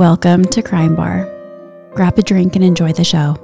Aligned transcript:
Welcome 0.00 0.46
to 0.46 0.62
Crime 0.62 0.96
Bar. 0.96 1.28
Grab 1.92 2.18
a 2.18 2.22
drink 2.22 2.56
and 2.56 2.64
enjoy 2.64 2.94
the 2.94 3.04
show. 3.04 3.34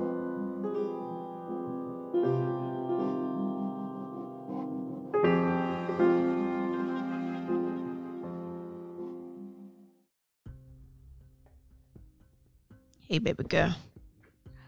Hey, 13.06 13.18
baby 13.18 13.44
girl. 13.44 13.76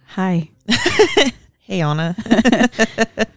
Hi. 0.08 0.50
Hey, 1.60 1.80
Anna. 1.80 2.14
that 2.24 3.28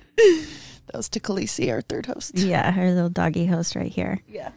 was 0.93 1.07
to 1.07 1.21
Khaleesi, 1.21 1.71
our 1.71 1.79
third 1.79 2.05
host. 2.05 2.37
Yeah, 2.37 2.69
her 2.71 2.91
little 2.91 3.09
doggy 3.09 3.45
host 3.45 3.77
right 3.77 3.91
here. 3.91 4.21
Yeah. 4.27 4.51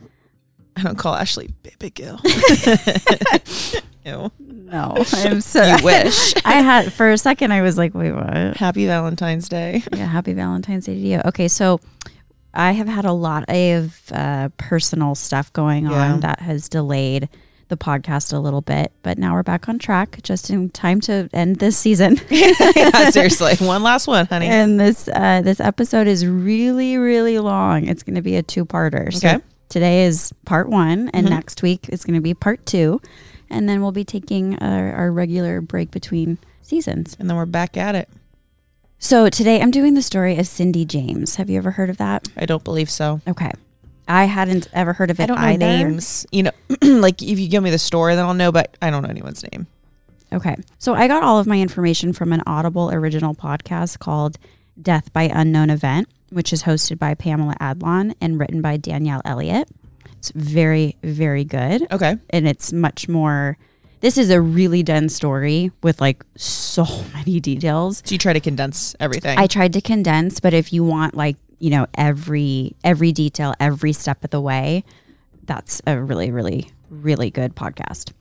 I 0.76 0.82
don't 0.82 0.98
call 0.98 1.14
Ashley 1.14 1.50
baby 1.62 1.90
girl. 1.90 2.20
Ew. 4.04 4.30
No, 4.38 4.94
I'm 5.12 5.40
so. 5.40 5.64
You 5.64 5.84
wish. 5.84 6.34
I 6.44 6.54
had 6.60 6.92
for 6.92 7.10
a 7.10 7.18
second. 7.18 7.52
I 7.52 7.62
was 7.62 7.78
like, 7.78 7.94
wait, 7.94 8.12
what? 8.12 8.56
Happy 8.56 8.86
Valentine's 8.86 9.48
Day. 9.48 9.82
Yeah, 9.92 10.06
happy 10.06 10.32
Valentine's 10.34 10.86
Day 10.86 10.94
to 10.94 11.00
you. 11.00 11.20
Okay, 11.24 11.48
so 11.48 11.80
I 12.52 12.72
have 12.72 12.88
had 12.88 13.04
a 13.04 13.12
lot 13.12 13.48
of 13.48 14.00
uh, 14.12 14.48
personal 14.58 15.14
stuff 15.14 15.52
going 15.52 15.84
Yeah. 15.84 16.12
on 16.14 16.20
that 16.20 16.40
has 16.40 16.68
delayed 16.68 17.28
the 17.68 17.76
podcast 17.78 18.30
a 18.34 18.38
little 18.38 18.60
bit, 18.60 18.92
but 19.02 19.16
now 19.16 19.32
we're 19.32 19.42
back 19.42 19.70
on 19.70 19.78
track, 19.78 20.18
just 20.22 20.50
in 20.50 20.68
time 20.68 21.00
to 21.00 21.30
end 21.32 21.56
this 21.56 21.78
season. 21.78 22.20
yeah, 22.30 23.08
seriously. 23.08 23.54
One 23.66 23.82
last 23.82 24.06
one, 24.06 24.26
honey. 24.26 24.46
and 24.48 24.78
this 24.78 25.08
uh, 25.08 25.40
this 25.42 25.60
episode 25.60 26.06
is 26.06 26.26
really 26.26 26.98
really 26.98 27.38
long. 27.38 27.86
It's 27.86 28.02
going 28.02 28.16
to 28.16 28.22
be 28.22 28.36
a 28.36 28.42
two 28.42 28.66
parter. 28.66 29.10
So 29.14 29.26
Okay. 29.28 29.38
today 29.70 30.04
is 30.04 30.30
part 30.44 30.68
one, 30.68 31.08
and 31.14 31.26
Mhm. 31.26 31.30
next 31.30 31.62
week 31.62 31.88
it's 31.88 32.04
going 32.04 32.16
to 32.16 32.20
be 32.20 32.34
part 32.34 32.64
two, 32.66 33.00
and 33.54 33.68
then 33.68 33.80
we'll 33.80 33.92
be 33.92 34.04
taking 34.04 34.58
our, 34.58 34.92
our 34.92 35.12
regular 35.12 35.60
break 35.60 35.90
between 35.90 36.38
seasons. 36.60 37.16
And 37.18 37.30
then 37.30 37.36
we're 37.36 37.46
back 37.46 37.76
at 37.76 37.94
it. 37.94 38.08
So 38.98 39.28
today 39.28 39.60
I'm 39.62 39.70
doing 39.70 39.94
the 39.94 40.02
story 40.02 40.36
of 40.38 40.46
Cindy 40.46 40.84
James. 40.84 41.36
Have 41.36 41.48
you 41.48 41.58
ever 41.58 41.72
heard 41.72 41.90
of 41.90 41.98
that? 41.98 42.28
I 42.36 42.46
don't 42.46 42.64
believe 42.64 42.90
so. 42.90 43.20
Okay. 43.28 43.50
I 44.08 44.24
hadn't 44.24 44.68
ever 44.72 44.92
heard 44.92 45.10
of 45.10 45.20
it 45.20 45.24
I 45.24 45.26
don't 45.26 45.40
know 45.40 45.46
either. 45.46 45.58
names. 45.58 46.26
You 46.32 46.44
know, 46.44 46.50
like 46.82 47.22
if 47.22 47.38
you 47.38 47.48
give 47.48 47.62
me 47.62 47.70
the 47.70 47.78
story, 47.78 48.14
then 48.14 48.24
I'll 48.24 48.34
know, 48.34 48.52
but 48.52 48.76
I 48.82 48.90
don't 48.90 49.02
know 49.02 49.08
anyone's 49.08 49.44
name. 49.52 49.66
Okay. 50.32 50.56
So 50.78 50.94
I 50.94 51.06
got 51.06 51.22
all 51.22 51.38
of 51.38 51.46
my 51.46 51.60
information 51.60 52.12
from 52.12 52.32
an 52.32 52.42
Audible 52.46 52.90
original 52.90 53.34
podcast 53.34 53.98
called 54.00 54.36
Death 54.80 55.12
by 55.12 55.24
Unknown 55.24 55.70
Event, 55.70 56.08
which 56.30 56.52
is 56.52 56.64
hosted 56.64 56.98
by 56.98 57.14
Pamela 57.14 57.54
Adlon 57.60 58.14
and 58.20 58.38
written 58.38 58.60
by 58.60 58.76
Danielle 58.76 59.22
Elliott. 59.24 59.68
It's 60.24 60.32
very, 60.34 60.96
very 61.02 61.44
good. 61.44 61.86
Okay. 61.92 62.16
And 62.30 62.48
it's 62.48 62.72
much 62.72 63.10
more, 63.10 63.58
this 64.00 64.16
is 64.16 64.30
a 64.30 64.40
really 64.40 64.82
dense 64.82 65.14
story 65.14 65.70
with 65.82 66.00
like 66.00 66.24
so 66.34 66.86
many 67.14 67.40
details. 67.40 68.02
So 68.06 68.14
you 68.14 68.18
try 68.18 68.32
to 68.32 68.40
condense 68.40 68.96
everything. 69.00 69.38
I 69.38 69.46
tried 69.46 69.74
to 69.74 69.82
condense, 69.82 70.40
but 70.40 70.54
if 70.54 70.72
you 70.72 70.82
want 70.82 71.14
like, 71.14 71.36
you 71.58 71.68
know, 71.68 71.86
every 71.94 72.74
every 72.84 73.12
detail, 73.12 73.54
every 73.60 73.92
step 73.92 74.24
of 74.24 74.30
the 74.30 74.40
way, 74.40 74.82
that's 75.44 75.82
a 75.86 76.00
really 76.00 76.30
really 76.30 76.70
really 76.88 77.30
good 77.30 77.54
podcast. 77.54 78.12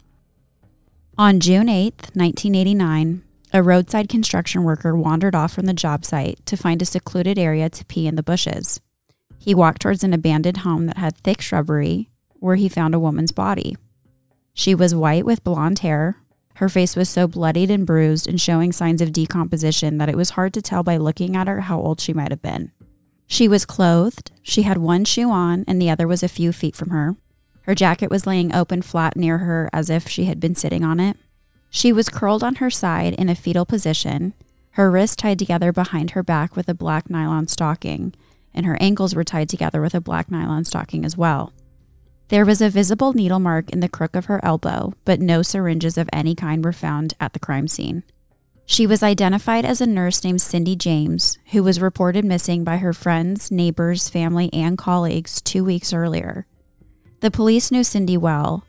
On 1.17 1.39
June 1.39 1.67
8th, 1.67 2.15
1989, 2.15 3.23
a 3.53 3.63
roadside 3.63 4.09
construction 4.09 4.63
worker 4.63 4.95
wandered 4.95 5.35
off 5.35 5.53
from 5.53 5.67
the 5.67 5.73
job 5.73 6.03
site 6.03 6.45
to 6.47 6.57
find 6.57 6.81
a 6.81 6.85
secluded 6.85 7.39
area 7.39 7.69
to 7.69 7.85
pee 7.85 8.07
in 8.07 8.15
the 8.15 8.23
bushes. 8.23 8.81
He 9.44 9.53
walked 9.53 9.81
towards 9.81 10.05
an 10.05 10.13
abandoned 10.13 10.59
home 10.59 10.86
that 10.86 10.97
had 10.97 11.17
thick 11.17 11.41
shrubbery 11.41 12.09
where 12.40 12.56
he 12.56 12.69
found 12.69 12.95
a 12.95 13.00
woman's 13.00 13.34
body. 13.34 13.75
She 14.53 14.73
was 14.73 14.95
white 14.95 15.25
with 15.25 15.44
blonde 15.44 15.79
hair. 15.79 16.16
Her 16.56 16.69
face 16.69 16.95
was 16.95 17.09
so 17.09 17.28
bloodied 17.28 17.69
and 17.69 17.85
bruised 17.85 18.25
and 18.25 18.40
showing 18.40 18.72
signs 18.72 19.01
of 19.01 19.12
decomposition 19.12 19.97
that 19.97 20.07
it 20.07 20.16
was 20.16 20.29
hard 20.29 20.53
to 20.53 20.62
tell 20.62 20.81
by 20.81 20.95
looking 20.95 21.35
at 21.35 21.50
her 21.50 21.59
how 21.59 21.78
old 21.78 22.00
she 22.00 22.13
might 22.13 22.31
have 22.31 22.41
been. 22.41 22.72
She 23.28 23.50
was 23.50 23.66
clothed. 23.66 24.31
She 24.44 24.62
had 24.62 24.78
one 24.78 25.03
shoe 25.03 25.29
on 25.29 25.66
and 25.67 25.81
the 25.81 25.90
other 25.90 26.07
was 26.07 26.23
a 26.23 26.29
few 26.29 26.53
feet 26.53 26.78
from 26.78 26.91
her. 26.91 27.17
Her 27.63 27.75
jacket 27.75 28.09
was 28.09 28.25
laying 28.25 28.56
open 28.56 28.81
flat 28.81 29.17
near 29.17 29.40
her 29.40 29.69
as 29.73 29.90
if 29.90 30.07
she 30.07 30.23
had 30.23 30.40
been 30.40 30.56
sitting 30.56 30.85
on 30.85 31.01
it. 31.01 31.17
She 31.69 31.91
was 31.91 32.07
curled 32.07 32.46
on 32.46 32.56
her 32.56 32.69
side 32.69 33.13
in 33.16 33.28
a 33.28 33.35
fetal 33.35 33.66
position, 33.66 34.35
her 34.72 34.90
wrists 34.90 35.17
tied 35.17 35.38
together 35.38 35.73
behind 35.73 36.12
her 36.12 36.23
back 36.23 36.56
with 36.56 36.69
a 36.69 36.73
black 36.73 37.09
nylon 37.09 37.47
stocking, 37.47 38.13
and 38.53 38.66
her 38.66 38.78
ankles 38.80 39.16
were 39.16 39.24
tied 39.24 39.50
together 39.50 39.81
with 39.81 39.96
a 39.96 40.02
black 40.02 40.30
nylon 40.30 40.66
stocking 40.66 41.06
as 41.06 41.18
well. 41.18 41.53
There 42.30 42.46
was 42.46 42.62
a 42.62 42.69
visible 42.69 43.14
needle 43.14 43.40
mark 43.40 43.69
in 43.69 43.80
the 43.80 43.90
crook 43.90 44.16
of 44.16 44.25
her 44.25 44.44
elbow, 44.44 44.94
but 45.06 45.19
no 45.19 45.41
syringes 45.41 45.97
of 45.97 46.09
any 46.12 46.36
kind 46.36 46.64
were 46.64 46.74
found 46.74 47.14
at 47.19 47.34
the 47.34 47.40
crime 47.40 47.68
scene. 47.68 48.03
She 48.66 48.88
was 48.88 49.03
identified 49.03 49.66
as 49.66 49.81
a 49.81 49.86
nurse 49.86 50.24
named 50.24 50.41
Cindy 50.41 50.75
James, 50.75 51.38
who 51.52 51.64
was 51.64 51.81
reported 51.81 52.24
missing 52.24 52.64
by 52.64 52.78
her 52.78 52.94
friends, 52.94 53.52
neighbors, 53.52 54.09
family, 54.09 54.50
and 54.53 54.78
colleagues 54.78 55.41
two 55.41 55.66
weeks 55.66 55.91
earlier. 55.91 56.47
The 57.20 57.30
police 57.31 57.72
knew 57.72 57.84
Cindy 57.84 58.18
well. 58.18 58.66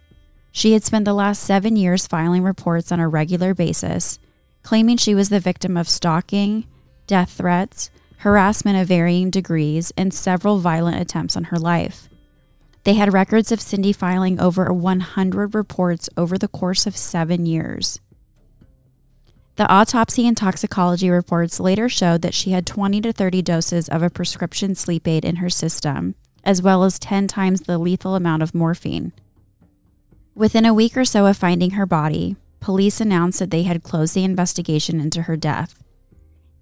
She 0.50 0.72
had 0.72 0.84
spent 0.84 1.04
the 1.04 1.14
last 1.14 1.42
seven 1.42 1.76
years 1.76 2.06
filing 2.06 2.42
reports 2.42 2.92
on 2.92 3.00
a 3.00 3.08
regular 3.08 3.54
basis, 3.54 4.18
claiming 4.62 4.96
she 4.96 5.14
was 5.14 5.28
the 5.28 5.40
victim 5.40 5.76
of 5.76 5.88
stalking, 5.88 6.66
death 7.06 7.30
threats, 7.30 7.90
harassment 8.24 8.80
of 8.80 8.88
varying 8.88 9.28
degrees, 9.28 9.92
and 9.98 10.12
several 10.12 10.58
violent 10.58 10.98
attempts 10.98 11.36
on 11.36 11.44
her 11.44 11.58
life. 11.58 12.08
They 12.84 12.94
had 12.94 13.12
records 13.12 13.52
of 13.52 13.60
Cindy 13.60 13.92
filing 13.92 14.40
over 14.40 14.72
100 14.72 15.54
reports 15.54 16.08
over 16.16 16.38
the 16.38 16.48
course 16.48 16.86
of 16.86 16.96
seven 16.96 17.44
years. 17.44 18.00
The 19.56 19.70
autopsy 19.70 20.26
and 20.26 20.34
toxicology 20.34 21.10
reports 21.10 21.60
later 21.60 21.86
showed 21.90 22.22
that 22.22 22.32
she 22.32 22.52
had 22.52 22.66
20 22.66 23.02
to 23.02 23.12
30 23.12 23.42
doses 23.42 23.90
of 23.90 24.02
a 24.02 24.08
prescription 24.08 24.74
sleep 24.74 25.06
aid 25.06 25.26
in 25.26 25.36
her 25.36 25.50
system, 25.50 26.14
as 26.44 26.62
well 26.62 26.82
as 26.82 26.98
10 26.98 27.28
times 27.28 27.60
the 27.60 27.76
lethal 27.76 28.14
amount 28.14 28.42
of 28.42 28.54
morphine. 28.54 29.12
Within 30.34 30.64
a 30.64 30.72
week 30.72 30.96
or 30.96 31.04
so 31.04 31.26
of 31.26 31.36
finding 31.36 31.72
her 31.72 31.84
body, 31.84 32.36
police 32.60 33.02
announced 33.02 33.38
that 33.38 33.50
they 33.50 33.64
had 33.64 33.82
closed 33.82 34.14
the 34.14 34.24
investigation 34.24 34.98
into 34.98 35.22
her 35.22 35.36
death. 35.36 35.83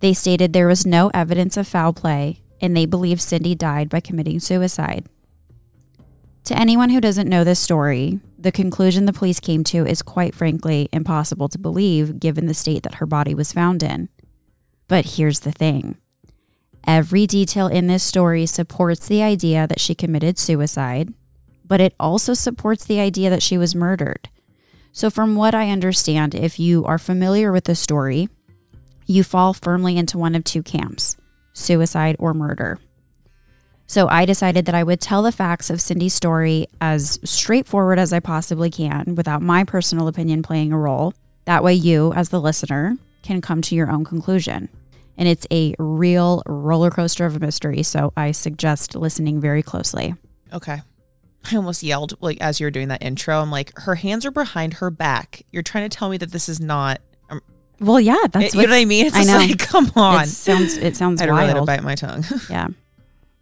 They 0.02 0.14
stated 0.14 0.52
there 0.52 0.66
was 0.66 0.84
no 0.84 1.12
evidence 1.14 1.56
of 1.56 1.68
foul 1.68 1.92
play, 1.92 2.42
and 2.60 2.76
they 2.76 2.86
believe 2.86 3.20
Cindy 3.20 3.54
died 3.54 3.88
by 3.88 4.00
committing 4.00 4.40
suicide. 4.40 5.06
To 6.46 6.58
anyone 6.58 6.90
who 6.90 7.00
doesn't 7.00 7.28
know 7.28 7.44
this 7.44 7.60
story, 7.60 8.18
the 8.36 8.50
conclusion 8.50 9.06
the 9.06 9.12
police 9.12 9.38
came 9.38 9.62
to 9.62 9.86
is 9.86 10.02
quite 10.02 10.34
frankly 10.34 10.88
impossible 10.92 11.48
to 11.50 11.58
believe 11.58 12.18
given 12.18 12.46
the 12.46 12.52
state 12.52 12.82
that 12.82 12.96
her 12.96 13.06
body 13.06 13.32
was 13.32 13.52
found 13.52 13.84
in. 13.84 14.08
But 14.88 15.06
here's 15.06 15.40
the 15.40 15.52
thing 15.52 15.98
every 16.84 17.28
detail 17.28 17.68
in 17.68 17.86
this 17.86 18.02
story 18.02 18.44
supports 18.44 19.06
the 19.06 19.22
idea 19.22 19.68
that 19.68 19.78
she 19.78 19.94
committed 19.94 20.36
suicide, 20.36 21.14
but 21.64 21.80
it 21.80 21.94
also 22.00 22.34
supports 22.34 22.84
the 22.84 22.98
idea 22.98 23.30
that 23.30 23.42
she 23.42 23.56
was 23.56 23.76
murdered. 23.76 24.28
So, 24.90 25.10
from 25.10 25.36
what 25.36 25.54
I 25.54 25.70
understand, 25.70 26.34
if 26.34 26.58
you 26.58 26.84
are 26.86 26.98
familiar 26.98 27.52
with 27.52 27.64
the 27.64 27.76
story, 27.76 28.28
you 29.12 29.22
fall 29.22 29.52
firmly 29.52 29.96
into 29.96 30.18
one 30.18 30.34
of 30.34 30.44
two 30.44 30.62
camps 30.62 31.16
suicide 31.54 32.16
or 32.18 32.32
murder. 32.32 32.78
So 33.86 34.08
I 34.08 34.24
decided 34.24 34.64
that 34.64 34.74
I 34.74 34.82
would 34.82 35.02
tell 35.02 35.22
the 35.22 35.30
facts 35.30 35.68
of 35.68 35.80
Cindy's 35.80 36.14
story 36.14 36.66
as 36.80 37.18
straightforward 37.24 37.98
as 37.98 38.10
I 38.10 38.20
possibly 38.20 38.70
can 38.70 39.14
without 39.16 39.42
my 39.42 39.64
personal 39.64 40.08
opinion 40.08 40.42
playing 40.42 40.72
a 40.72 40.78
role. 40.78 41.12
That 41.44 41.62
way, 41.62 41.74
you, 41.74 42.12
as 42.14 42.30
the 42.30 42.40
listener, 42.40 42.96
can 43.22 43.42
come 43.42 43.60
to 43.62 43.74
your 43.74 43.90
own 43.90 44.04
conclusion. 44.04 44.70
And 45.18 45.28
it's 45.28 45.46
a 45.50 45.74
real 45.78 46.42
roller 46.46 46.90
coaster 46.90 47.26
of 47.26 47.36
a 47.36 47.40
mystery. 47.40 47.82
So 47.82 48.14
I 48.16 48.32
suggest 48.32 48.96
listening 48.96 49.42
very 49.42 49.62
closely. 49.62 50.14
Okay. 50.54 50.80
I 51.50 51.56
almost 51.56 51.82
yelled 51.82 52.14
like 52.22 52.40
as 52.40 52.60
you 52.60 52.66
were 52.66 52.70
doing 52.70 52.88
that 52.88 53.02
intro. 53.02 53.40
I'm 53.40 53.50
like, 53.50 53.72
her 53.76 53.96
hands 53.96 54.24
are 54.24 54.30
behind 54.30 54.74
her 54.74 54.90
back. 54.90 55.42
You're 55.50 55.62
trying 55.62 55.88
to 55.88 55.94
tell 55.94 56.08
me 56.08 56.16
that 56.16 56.30
this 56.30 56.48
is 56.48 56.60
not. 56.60 57.00
Well, 57.82 58.00
yeah, 58.00 58.16
that's 58.30 58.54
you 58.54 58.62
know 58.62 58.68
what 58.68 58.76
I 58.76 58.84
mean? 58.84 59.06
It's 59.06 59.16
I 59.16 59.24
know. 59.24 59.38
like, 59.38 59.58
come 59.58 59.90
on. 59.96 60.24
It 60.24 60.28
sounds 60.28 60.76
it 60.76 60.96
sounds 60.96 61.20
I'd 61.20 61.28
really 61.28 61.54
to 61.54 61.62
bite 61.62 61.82
my 61.82 61.94
tongue. 61.94 62.24
Yeah. 62.50 62.68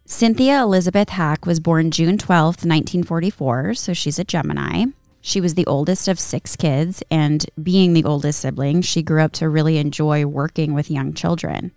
Cynthia 0.05 0.61
Elizabeth 0.61 1.09
Hack 1.09 1.45
was 1.45 1.61
born 1.61 1.89
June 1.89 2.17
12th, 2.17 2.65
1944, 2.65 3.73
so 3.75 3.93
she's 3.93 4.19
a 4.19 4.25
Gemini. 4.25 4.85
She 5.21 5.39
was 5.39 5.53
the 5.53 5.65
oldest 5.67 6.07
of 6.07 6.19
six 6.19 6.55
kids, 6.55 7.01
and 7.09 7.45
being 7.61 7.93
the 7.93 8.03
oldest 8.03 8.41
sibling, 8.41 8.81
she 8.81 9.03
grew 9.03 9.21
up 9.21 9.31
to 9.33 9.47
really 9.47 9.77
enjoy 9.77 10.25
working 10.25 10.73
with 10.73 10.91
young 10.91 11.13
children. 11.13 11.71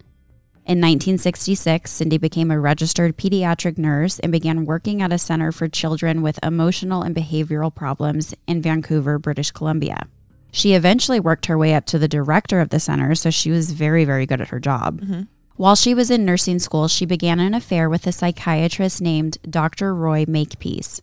In 0.67 0.81
1966, 0.81 1.91
Cindy 1.91 2.17
became 2.17 2.51
a 2.51 2.59
registered 2.59 3.19
pediatric 3.19 3.77
nurse 3.77 4.19
and 4.19 4.33
began 4.33 4.65
working 4.65 5.03
at 5.03 5.13
a 5.13 5.19
center 5.19 5.53
for 5.53 5.69
children 5.69 6.23
with 6.23 6.43
emotional 6.43 7.03
and 7.03 7.15
behavioral 7.15 7.73
problems 7.73 8.35
in 8.47 8.63
Vancouver, 8.63 9.19
British 9.19 9.51
Columbia. 9.51 10.09
She 10.55 10.75
eventually 10.75 11.19
worked 11.19 11.47
her 11.47 11.59
way 11.59 11.75
up 11.75 11.85
to 11.87 11.99
the 11.99 12.07
director 12.07 12.61
of 12.61 12.69
the 12.69 12.79
center, 12.79 13.17
so 13.17 13.29
she 13.29 13.51
was 13.51 13.73
very, 13.73 14.05
very 14.05 14.25
good 14.25 14.41
at 14.41 14.49
her 14.49 14.61
job. 14.61 15.01
Mm-hmm. 15.01 15.23
While 15.57 15.75
she 15.75 15.95
was 15.95 16.13
in 16.13 16.25
nursing 16.25 16.61
school, 16.61 16.87
she 16.87 17.05
began 17.05 17.41
an 17.41 17.55
affair 17.55 17.91
with 17.91 18.07
a 18.07 18.13
psychiatrist 18.13 19.03
named 19.03 19.39
Dr. 19.51 19.93
Roy 19.93 20.25
Makepeace. 20.29 21.03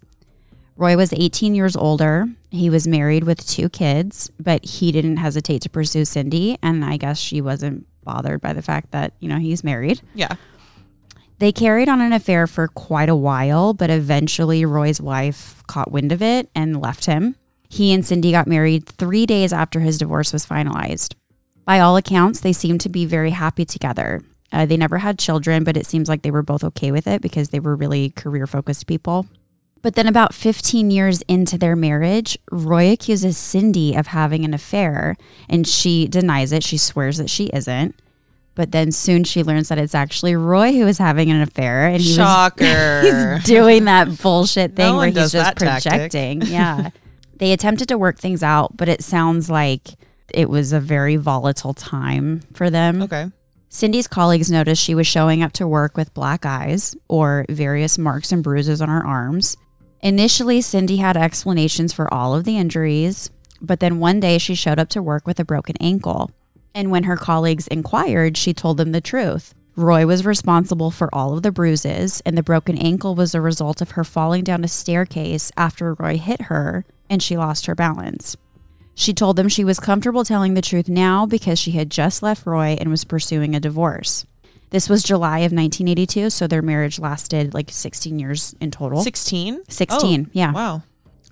Roy 0.77 0.95
was 0.95 1.12
18 1.12 1.53
years 1.53 1.75
older. 1.75 2.27
He 2.50 2.69
was 2.69 2.88
married 2.88 3.25
with 3.25 3.45
two 3.45 3.68
kids, 3.68 4.31
but 4.39 4.63
he 4.63 4.94
didn't 4.94 5.18
hesitate 5.18 5.63
to 5.63 5.69
pursue 5.69 6.06
Cindy. 6.06 6.57
And 6.63 6.86
I 6.86 6.95
guess 6.95 7.19
she 7.19 7.42
wasn't 7.42 7.86
bothered 8.06 8.39
by 8.39 8.54
the 8.54 8.62
fact 8.62 8.92
that, 8.92 9.12
you 9.19 9.27
know, 9.27 9.38
he's 9.38 9.65
married. 9.65 10.01
Yeah. 10.15 10.36
They 11.39 11.51
carried 11.51 11.89
on 11.89 12.00
an 12.00 12.13
affair 12.13 12.47
for 12.47 12.69
quite 12.69 13.09
a 13.09 13.15
while, 13.15 13.74
but 13.74 13.89
eventually 13.89 14.63
Roy's 14.63 15.01
wife 15.01 15.62
caught 15.68 15.92
wind 15.92 16.13
of 16.13 16.21
it 16.21 16.50
and 16.56 16.81
left 16.81 17.04
him. 17.04 17.36
He 17.71 17.94
and 17.94 18.06
Cindy 18.06 18.31
got 18.31 18.47
married 18.47 18.85
three 18.85 19.25
days 19.25 19.53
after 19.53 19.79
his 19.79 19.97
divorce 19.97 20.33
was 20.33 20.45
finalized. 20.45 21.15
By 21.63 21.79
all 21.79 21.95
accounts, 21.95 22.41
they 22.41 22.51
seemed 22.51 22.81
to 22.81 22.89
be 22.89 23.06
very 23.06 23.29
happy 23.29 23.63
together. 23.63 24.21
Uh, 24.51 24.65
they 24.65 24.75
never 24.75 24.97
had 24.97 25.18
children, 25.18 25.63
but 25.63 25.77
it 25.77 25.85
seems 25.85 26.09
like 26.09 26.21
they 26.21 26.31
were 26.31 26.41
both 26.44 26.65
okay 26.65 26.91
with 26.91 27.07
it 27.07 27.21
because 27.21 27.47
they 27.50 27.62
were 27.62 27.77
really 27.77 28.09
career 28.09 28.45
focused 28.45 28.88
people. 28.88 29.25
But 29.81 29.95
then, 29.95 30.06
about 30.07 30.33
15 30.33 30.91
years 30.91 31.21
into 31.29 31.57
their 31.57 31.77
marriage, 31.77 32.38
Roy 32.51 32.91
accuses 32.91 33.38
Cindy 33.38 33.95
of 33.95 34.07
having 34.07 34.44
an 34.44 34.53
affair 34.53 35.15
and 35.47 35.65
she 35.65 36.07
denies 36.09 36.51
it. 36.51 36.63
She 36.65 36.77
swears 36.77 37.19
that 37.19 37.29
she 37.29 37.45
isn't. 37.53 37.95
But 38.53 38.73
then 38.73 38.91
soon 38.91 39.23
she 39.23 39.44
learns 39.44 39.69
that 39.69 39.77
it's 39.77 39.95
actually 39.95 40.35
Roy 40.35 40.73
who 40.73 40.85
is 40.88 40.97
having 40.97 41.31
an 41.31 41.39
affair 41.41 41.88
and 41.88 42.01
he 42.01 42.13
Shocker. 42.15 42.65
was 42.65 43.35
he's 43.38 43.44
doing 43.45 43.85
that 43.85 44.21
bullshit 44.21 44.75
thing 44.75 44.88
No 44.91 44.97
where 44.97 45.07
he's 45.07 45.15
just 45.15 45.33
that 45.35 45.56
tactic. 45.56 45.89
projecting. 45.91 46.41
Yeah. 46.41 46.89
they 47.41 47.53
attempted 47.53 47.88
to 47.88 47.97
work 47.97 48.19
things 48.19 48.43
out, 48.43 48.77
but 48.77 48.88
it 48.88 49.03
sounds 49.03 49.49
like 49.49 49.95
it 50.31 50.47
was 50.47 50.71
a 50.71 50.79
very 50.79 51.15
volatile 51.15 51.73
time 51.73 52.41
for 52.53 52.69
them. 52.69 53.01
okay. 53.01 53.31
Cindy's 53.67 54.07
colleagues 54.07 54.51
noticed 54.51 54.83
she 54.83 54.93
was 54.93 55.07
showing 55.07 55.41
up 55.41 55.51
to 55.53 55.67
work 55.67 55.97
with 55.97 56.13
black 56.13 56.45
eyes 56.45 56.95
or 57.07 57.45
various 57.49 57.97
marks 57.97 58.31
and 58.31 58.43
bruises 58.43 58.79
on 58.79 58.89
her 58.89 59.03
arms. 59.03 59.57
Initially, 60.01 60.61
Cindy 60.61 60.97
had 60.97 61.17
explanations 61.17 61.91
for 61.91 62.13
all 62.13 62.35
of 62.35 62.43
the 62.43 62.57
injuries, 62.57 63.31
but 63.59 63.79
then 63.79 63.99
one 63.99 64.19
day 64.19 64.37
she 64.37 64.53
showed 64.53 64.77
up 64.77 64.89
to 64.89 65.01
work 65.01 65.25
with 65.25 65.39
a 65.39 65.45
broken 65.45 65.75
ankle. 65.81 66.29
And 66.75 66.91
when 66.91 67.05
her 67.05 67.17
colleagues 67.17 67.67
inquired, 67.69 68.37
she 68.37 68.53
told 68.53 68.77
them 68.77 68.91
the 68.91 69.01
truth. 69.01 69.55
Roy 69.75 70.05
was 70.05 70.27
responsible 70.27 70.91
for 70.91 71.09
all 71.11 71.35
of 71.35 71.41
the 71.41 71.51
bruises, 71.51 72.21
and 72.23 72.37
the 72.37 72.44
broken 72.44 72.77
ankle 72.77 73.15
was 73.15 73.33
a 73.33 73.41
result 73.41 73.81
of 73.81 73.91
her 73.91 74.03
falling 74.03 74.44
down 74.44 74.63
a 74.63 74.67
staircase 74.67 75.51
after 75.57 75.95
Roy 75.95 76.17
hit 76.19 76.44
her 76.44 76.85
and 77.11 77.21
she 77.21 77.37
lost 77.37 77.67
her 77.67 77.75
balance. 77.75 78.37
She 78.95 79.13
told 79.13 79.35
them 79.35 79.49
she 79.49 79.63
was 79.63 79.79
comfortable 79.79 80.23
telling 80.23 80.53
the 80.53 80.61
truth 80.61 80.87
now 80.87 81.25
because 81.25 81.59
she 81.59 81.71
had 81.71 81.91
just 81.91 82.23
left 82.23 82.45
Roy 82.45 82.77
and 82.79 82.89
was 82.89 83.03
pursuing 83.03 83.53
a 83.53 83.59
divorce. 83.59 84.25
This 84.69 84.87
was 84.87 85.03
July 85.03 85.39
of 85.39 85.51
1982, 85.51 86.29
so 86.29 86.47
their 86.47 86.61
marriage 86.61 86.97
lasted 86.97 87.53
like 87.53 87.69
16 87.69 88.17
years 88.17 88.55
in 88.61 88.71
total. 88.71 89.01
16? 89.01 89.63
16, 89.67 90.31
yeah. 90.31 90.53
Wow. 90.53 90.83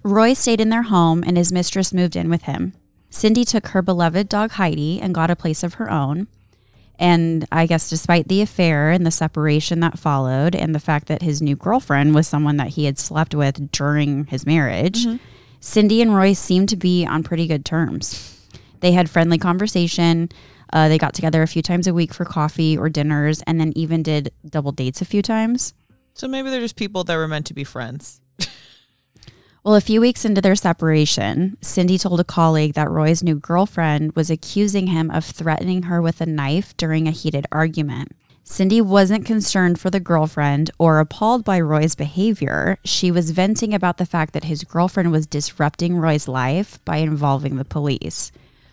Roy 0.04 0.34
stayed 0.34 0.60
in 0.60 0.70
their 0.70 0.84
home 0.84 1.24
and 1.26 1.38
his 1.38 1.52
mistress 1.52 1.94
moved 1.94 2.18
in 2.18 2.30
with 2.30 2.44
him. 2.44 2.74
Cindy 3.10 3.46
took 3.46 3.68
her 3.68 3.82
beloved 3.82 4.28
dog 4.28 4.52
Heidi 4.52 5.00
and 5.02 5.16
got 5.16 5.32
a 5.32 5.36
place 5.36 5.64
of 5.64 5.76
her 5.76 5.90
own. 5.90 6.28
And 6.98 7.46
I 7.52 7.66
guess 7.66 7.90
despite 7.90 8.28
the 8.28 8.42
affair 8.42 8.92
and 8.92 9.06
the 9.06 9.12
separation 9.12 9.80
that 9.80 9.98
followed, 9.98 10.54
and 10.54 10.76
the 10.76 10.82
fact 10.82 11.08
that 11.08 11.22
his 11.22 11.42
new 11.42 11.56
girlfriend 11.56 12.14
was 12.14 12.28
someone 12.28 12.58
that 12.58 12.70
he 12.70 12.84
had 12.84 13.00
slept 13.00 13.34
with 13.34 13.72
during 13.72 14.26
his 14.26 14.46
marriage, 14.46 15.06
mm-hmm. 15.06 15.18
Cindy 15.60 16.02
and 16.02 16.16
Roy 16.16 16.34
seemed 16.34 16.70
to 16.70 16.78
be 16.78 17.06
on 17.06 17.24
pretty 17.24 17.48
good 17.48 17.66
terms. 17.66 18.48
They 18.80 18.92
had 18.92 19.10
friendly 19.10 19.38
conversation. 19.38 20.30
Uh, 20.72 20.88
they 20.88 20.98
got 20.98 21.14
together 21.14 21.42
a 21.42 21.48
few 21.48 21.62
times 21.62 21.88
a 21.88 21.94
week 21.94 22.14
for 22.14 22.26
coffee 22.26 22.78
or 22.78 22.90
dinners, 22.90 23.42
and 23.48 23.60
then 23.60 23.74
even 23.76 24.04
did 24.04 24.32
double 24.48 24.72
dates 24.72 25.02
a 25.02 25.06
few 25.06 25.22
times. 25.22 25.74
So 26.14 26.28
maybe 26.28 26.50
they're 26.50 26.62
just 26.62 26.76
people 26.76 27.04
that 27.04 27.16
were 27.16 27.28
meant 27.28 27.48
to 27.48 27.54
be 27.54 27.64
friends. 27.64 28.22
Well, 29.62 29.76
a 29.76 29.82
few 29.82 30.00
weeks 30.00 30.24
into 30.24 30.40
their 30.40 30.56
separation, 30.56 31.58
Cindy 31.62 31.98
told 31.98 32.22
a 32.22 32.24
colleague 32.24 32.76
that 32.76 32.90
Roy's 32.90 33.22
new 33.22 33.36
girlfriend 33.36 34.16
was 34.16 34.32
accusing 34.32 34.88
him 34.88 35.12
of 35.12 35.26
threatening 35.26 35.84
her 35.84 36.02
with 36.02 36.22
a 36.22 36.26
knife 36.26 36.76
during 36.78 37.08
a 37.08 37.12
heated 37.12 37.46
argument. 37.52 38.14
Cindy 38.52 38.82
wasn't 38.82 39.26
concerned 39.28 39.80
for 39.80 39.92
the 39.92 40.00
girlfriend 40.00 40.72
or 40.80 41.00
appalled 41.00 41.44
by 41.46 41.60
Roy's 41.62 41.94
behavior. 41.94 42.80
She 42.84 43.12
was 43.12 43.30
venting 43.30 43.76
about 43.76 43.98
the 43.98 44.08
fact 44.08 44.34
that 44.34 44.46
his 44.46 44.64
girlfriend 44.64 45.12
was 45.12 45.28
disrupting 45.28 45.96
Roy's 45.96 46.28
life 46.28 46.84
by 46.84 46.98
involving 46.98 47.58
the 47.58 47.64
police. 47.64 48.32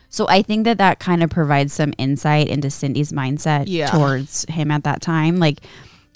So 0.09 0.27
I 0.31 0.41
think 0.41 0.65
that 0.65 0.79
that 0.79 0.99
kind 0.99 1.23
of 1.23 1.29
provides 1.29 1.75
some 1.75 1.93
insight 1.99 2.49
into 2.49 2.71
Cindy's 2.71 3.13
mindset 3.13 3.65
Yeah. 3.67 3.91
towards 3.91 4.47
him 4.49 4.71
at 4.71 4.85
that 4.85 5.03
time. 5.03 5.37
Like 5.37 5.59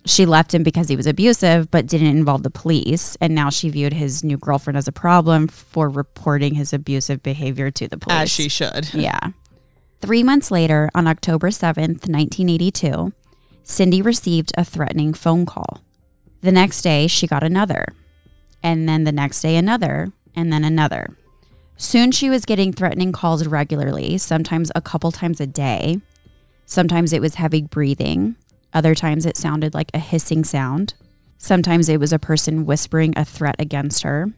she 0.06 0.24
left 0.24 0.54
him 0.54 0.62
because 0.62 0.88
he 0.88 0.96
was 0.96 1.06
abusive, 1.06 1.70
but 1.70 1.86
didn't 1.86 2.06
involve 2.16 2.42
the 2.44 2.50
police. 2.50 3.14
And 3.20 3.34
now 3.34 3.50
she 3.50 3.68
viewed 3.68 3.92
his 3.92 4.24
new 4.24 4.38
girlfriend 4.38 4.78
as 4.78 4.88
a 4.88 4.92
problem 4.92 5.48
for 5.48 5.90
reporting 5.90 6.54
his 6.54 6.72
abusive 6.72 7.22
behavior 7.22 7.70
to 7.72 7.86
the 7.88 7.98
police. 7.98 8.16
As 8.22 8.30
she 8.30 8.48
should. 8.48 8.94
Yeah. 8.94 9.20
Three 10.00 10.22
months 10.22 10.50
later, 10.50 10.88
on 10.94 11.06
October 11.06 11.50
7th, 11.50 12.08
1982, 12.08 13.12
Cindy 13.70 14.02
received 14.02 14.50
a 14.58 14.64
threatening 14.64 15.14
phone 15.14 15.46
call. 15.46 15.80
The 16.40 16.50
next 16.50 16.82
day, 16.82 17.06
she 17.06 17.28
got 17.28 17.44
another. 17.44 17.86
And 18.64 18.88
then 18.88 19.04
the 19.04 19.12
next 19.12 19.40
day, 19.42 19.54
another. 19.56 20.12
And 20.34 20.52
then 20.52 20.64
another. 20.64 21.16
Soon, 21.76 22.10
she 22.10 22.28
was 22.28 22.44
getting 22.44 22.72
threatening 22.72 23.12
calls 23.12 23.46
regularly, 23.46 24.18
sometimes 24.18 24.72
a 24.74 24.80
couple 24.80 25.12
times 25.12 25.40
a 25.40 25.46
day. 25.46 26.00
Sometimes 26.66 27.12
it 27.12 27.20
was 27.20 27.36
heavy 27.36 27.62
breathing. 27.62 28.34
Other 28.74 28.94
times 28.94 29.24
it 29.24 29.36
sounded 29.36 29.72
like 29.72 29.92
a 29.94 30.00
hissing 30.00 30.42
sound. 30.42 30.94
Sometimes 31.38 31.88
it 31.88 32.00
was 32.00 32.12
a 32.12 32.18
person 32.18 32.66
whispering 32.66 33.14
a 33.16 33.24
threat 33.24 33.56
against 33.60 34.02
her. 34.02 34.32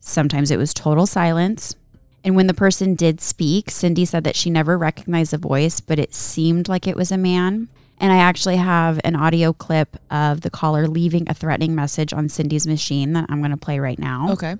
Sometimes 0.00 0.50
it 0.50 0.56
was 0.56 0.72
total 0.72 1.06
silence. 1.06 1.76
And 2.24 2.34
when 2.34 2.46
the 2.46 2.54
person 2.54 2.94
did 2.94 3.20
speak, 3.20 3.70
Cindy 3.70 4.06
said 4.06 4.24
that 4.24 4.34
she 4.34 4.48
never 4.48 4.78
recognized 4.78 5.32
the 5.32 5.38
voice, 5.38 5.78
but 5.78 5.98
it 5.98 6.14
seemed 6.14 6.68
like 6.68 6.86
it 6.86 6.96
was 6.96 7.12
a 7.12 7.18
man. 7.18 7.68
And 8.00 8.12
I 8.12 8.18
actually 8.18 8.56
have 8.56 9.00
an 9.02 9.16
audio 9.16 9.52
clip 9.52 9.96
of 10.10 10.42
the 10.42 10.50
caller 10.50 10.86
leaving 10.86 11.28
a 11.28 11.34
threatening 11.34 11.74
message 11.74 12.12
on 12.12 12.28
Cindy's 12.28 12.66
machine 12.66 13.12
that 13.14 13.26
I'm 13.28 13.40
going 13.40 13.50
to 13.50 13.56
play 13.56 13.80
right 13.80 13.98
now. 13.98 14.30
Okay. 14.32 14.56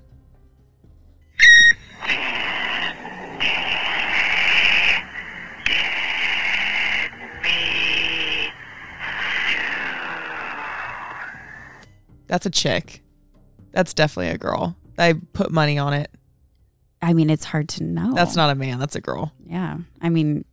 That's 12.27 12.45
a 12.45 12.51
chick. 12.51 13.03
That's 13.73 13.95
definitely 13.95 14.33
a 14.33 14.39
girl. 14.39 14.77
I 14.99 15.15
put 15.33 15.51
money 15.51 15.79
on 15.79 15.95
it. 15.95 16.11
I 17.01 17.13
mean, 17.13 17.31
it's 17.31 17.45
hard 17.45 17.69
to 17.71 17.85
know. 17.85 18.13
That's 18.15 18.37
not 18.37 18.51
a 18.51 18.55
man. 18.55 18.79
That's 18.79 18.97
a 18.97 19.01
girl. 19.01 19.33
Yeah. 19.47 19.79
I 20.03 20.09
mean, 20.09 20.45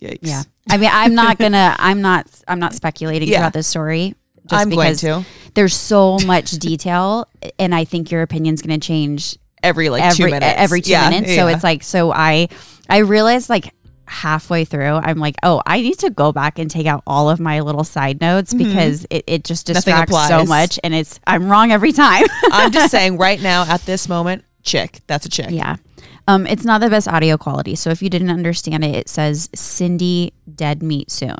Yikes. 0.00 0.18
yeah. 0.22 0.42
I 0.70 0.76
mean, 0.78 0.90
I'm 0.92 1.14
not 1.14 1.38
gonna. 1.38 1.76
I'm 1.78 2.00
not. 2.00 2.26
I'm 2.48 2.58
not 2.58 2.74
speculating 2.74 3.28
Yeah. 3.28 3.38
about 3.40 3.52
this 3.52 3.66
story. 3.66 4.14
Just 4.46 4.60
I'm 4.60 4.68
going 4.70 4.88
because 4.92 5.00
to 5.02 5.24
there's 5.54 5.74
so 5.74 6.18
much 6.26 6.50
detail, 6.52 7.26
and 7.58 7.74
I 7.74 7.84
think 7.84 8.10
your 8.10 8.22
opinion's 8.22 8.60
going 8.62 8.78
to 8.78 8.86
change 8.86 9.38
every 9.62 9.88
like 9.88 10.02
every 10.02 10.16
two 10.16 10.30
minutes. 10.30 10.54
every 10.56 10.80
two 10.82 10.90
Yeah, 10.90 11.08
minutes. 11.10 11.34
So 11.34 11.46
it's 11.46 11.64
like 11.64 11.82
so 11.82 12.12
I 12.12 12.48
I 12.88 12.98
realized 12.98 13.48
like 13.48 13.72
halfway 14.06 14.66
through 14.66 14.82
I'm 14.96 15.16
like 15.18 15.34
oh 15.42 15.62
I 15.64 15.80
need 15.80 15.98
to 16.00 16.10
go 16.10 16.30
back 16.30 16.58
and 16.58 16.70
take 16.70 16.86
out 16.86 17.02
all 17.06 17.30
of 17.30 17.40
my 17.40 17.60
little 17.60 17.84
side 17.84 18.20
notes 18.20 18.52
because 18.52 19.06
it, 19.08 19.24
it 19.26 19.44
just 19.44 19.66
Mm-hmm. 19.66 19.72
Distracts 19.76 20.28
so 20.28 20.44
much 20.44 20.78
and 20.84 20.92
it's 20.94 21.18
I'm 21.26 21.48
wrong 21.48 21.72
every 21.72 21.92
time. 21.92 22.24
I'm 22.52 22.70
just 22.70 22.90
saying 22.90 23.16
right 23.16 23.40
now 23.40 23.64
at 23.66 23.80
this 23.86 24.06
moment, 24.06 24.44
chick. 24.62 25.00
That's 25.06 25.24
a 25.24 25.30
chick. 25.30 25.46
yeah. 25.50 25.76
Um, 26.26 26.46
it's 26.46 26.64
not 26.64 26.80
the 26.80 26.88
best 26.88 27.08
audio 27.08 27.36
quality. 27.36 27.74
So 27.74 27.90
if 27.90 28.02
you 28.02 28.08
didn't 28.08 28.30
understand 28.30 28.84
it, 28.84 28.94
it 28.94 29.08
says 29.08 29.50
Cindy 29.54 30.32
dead 30.52 30.82
meat 30.82 31.10
soon. 31.10 31.38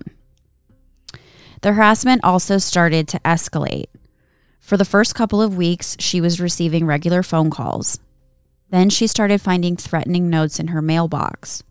The 1.63 1.73
harassment 1.73 2.23
also 2.23 2.59
started 2.59 3.09
to 3.09 3.19
escalate. 3.21 3.87
For 4.61 4.77
the 4.77 4.85
first 4.85 5.15
couple 5.15 5.41
of 5.41 5.57
weeks, 5.57 5.97
she 5.99 6.21
was 6.21 6.41
receiving 6.41 6.85
regular 6.85 7.23
phone 7.23 7.51
calls. 7.51 7.99
Then 8.71 8.91
she 8.91 9.07
started 9.07 9.41
finding 9.41 9.77
threatening 9.77 10.29
notes 10.29 10.59
in 10.59 10.69
her 10.69 10.83
mailbox. 10.83 11.63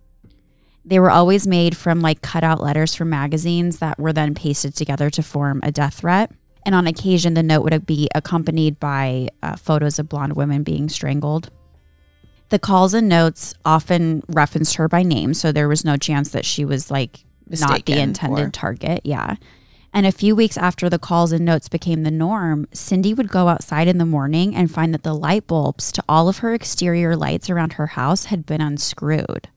They 0.86 1.00
were 1.00 1.12
always 1.12 1.48
made 1.48 1.78
from 1.78 2.02
like 2.02 2.22
cutout 2.22 2.62
letters 2.62 2.96
from 2.96 3.10
magazines 3.10 3.80
that 3.80 4.00
were 4.00 4.14
then 4.14 4.34
pasted 4.36 4.76
together 4.76 5.10
to 5.12 5.24
form 5.24 5.60
a 5.64 5.72
death 5.72 5.96
threat. 5.96 6.32
And 6.66 6.74
on 6.76 6.88
occasion, 6.88 7.34
the 7.34 7.44
note 7.44 7.64
would 7.64 7.86
be 7.86 8.10
accompanied 8.16 8.80
by 8.80 9.30
uh, 9.42 9.56
photos 9.56 10.00
of 10.00 10.10
blonde 10.10 10.36
women 10.36 10.64
being 10.64 10.90
strangled. 10.90 11.52
The 12.54 12.60
calls 12.60 12.94
and 12.94 13.10
notes 13.10 13.56
often 13.66 14.22
referenced 14.28 14.76
her 14.76 14.88
by 14.88 15.02
name, 15.02 15.34
so 15.34 15.52
there 15.52 15.68
was 15.68 15.84
no 15.84 15.98
chance 15.98 16.30
that 16.30 16.46
she 16.46 16.64
was 16.66 16.92
like 16.92 17.26
not 17.50 17.84
the 17.88 18.00
intended 18.00 18.46
or- 18.46 18.50
target. 18.52 19.02
Yeah. 19.04 19.38
And 19.92 20.06
a 20.06 20.12
few 20.12 20.36
weeks 20.36 20.56
after 20.56 20.88
the 20.88 21.00
calls 21.00 21.32
and 21.32 21.44
notes 21.46 21.68
became 21.68 22.04
the 22.04 22.12
norm, 22.12 22.68
Cindy 22.72 23.16
would 23.16 23.30
go 23.30 23.48
outside 23.48 23.88
in 23.88 23.98
the 23.98 24.06
morning 24.06 24.56
and 24.56 24.70
find 24.72 24.94
that 24.94 25.02
the 25.02 25.16
light 25.16 25.48
bulbs 25.48 25.92
to 25.94 26.04
all 26.08 26.30
of 26.30 26.38
her 26.38 26.54
exterior 26.54 27.16
lights 27.16 27.50
around 27.50 27.74
her 27.74 27.88
house 27.88 28.26
had 28.26 28.46
been 28.46 28.62
unscrewed. 28.62 29.48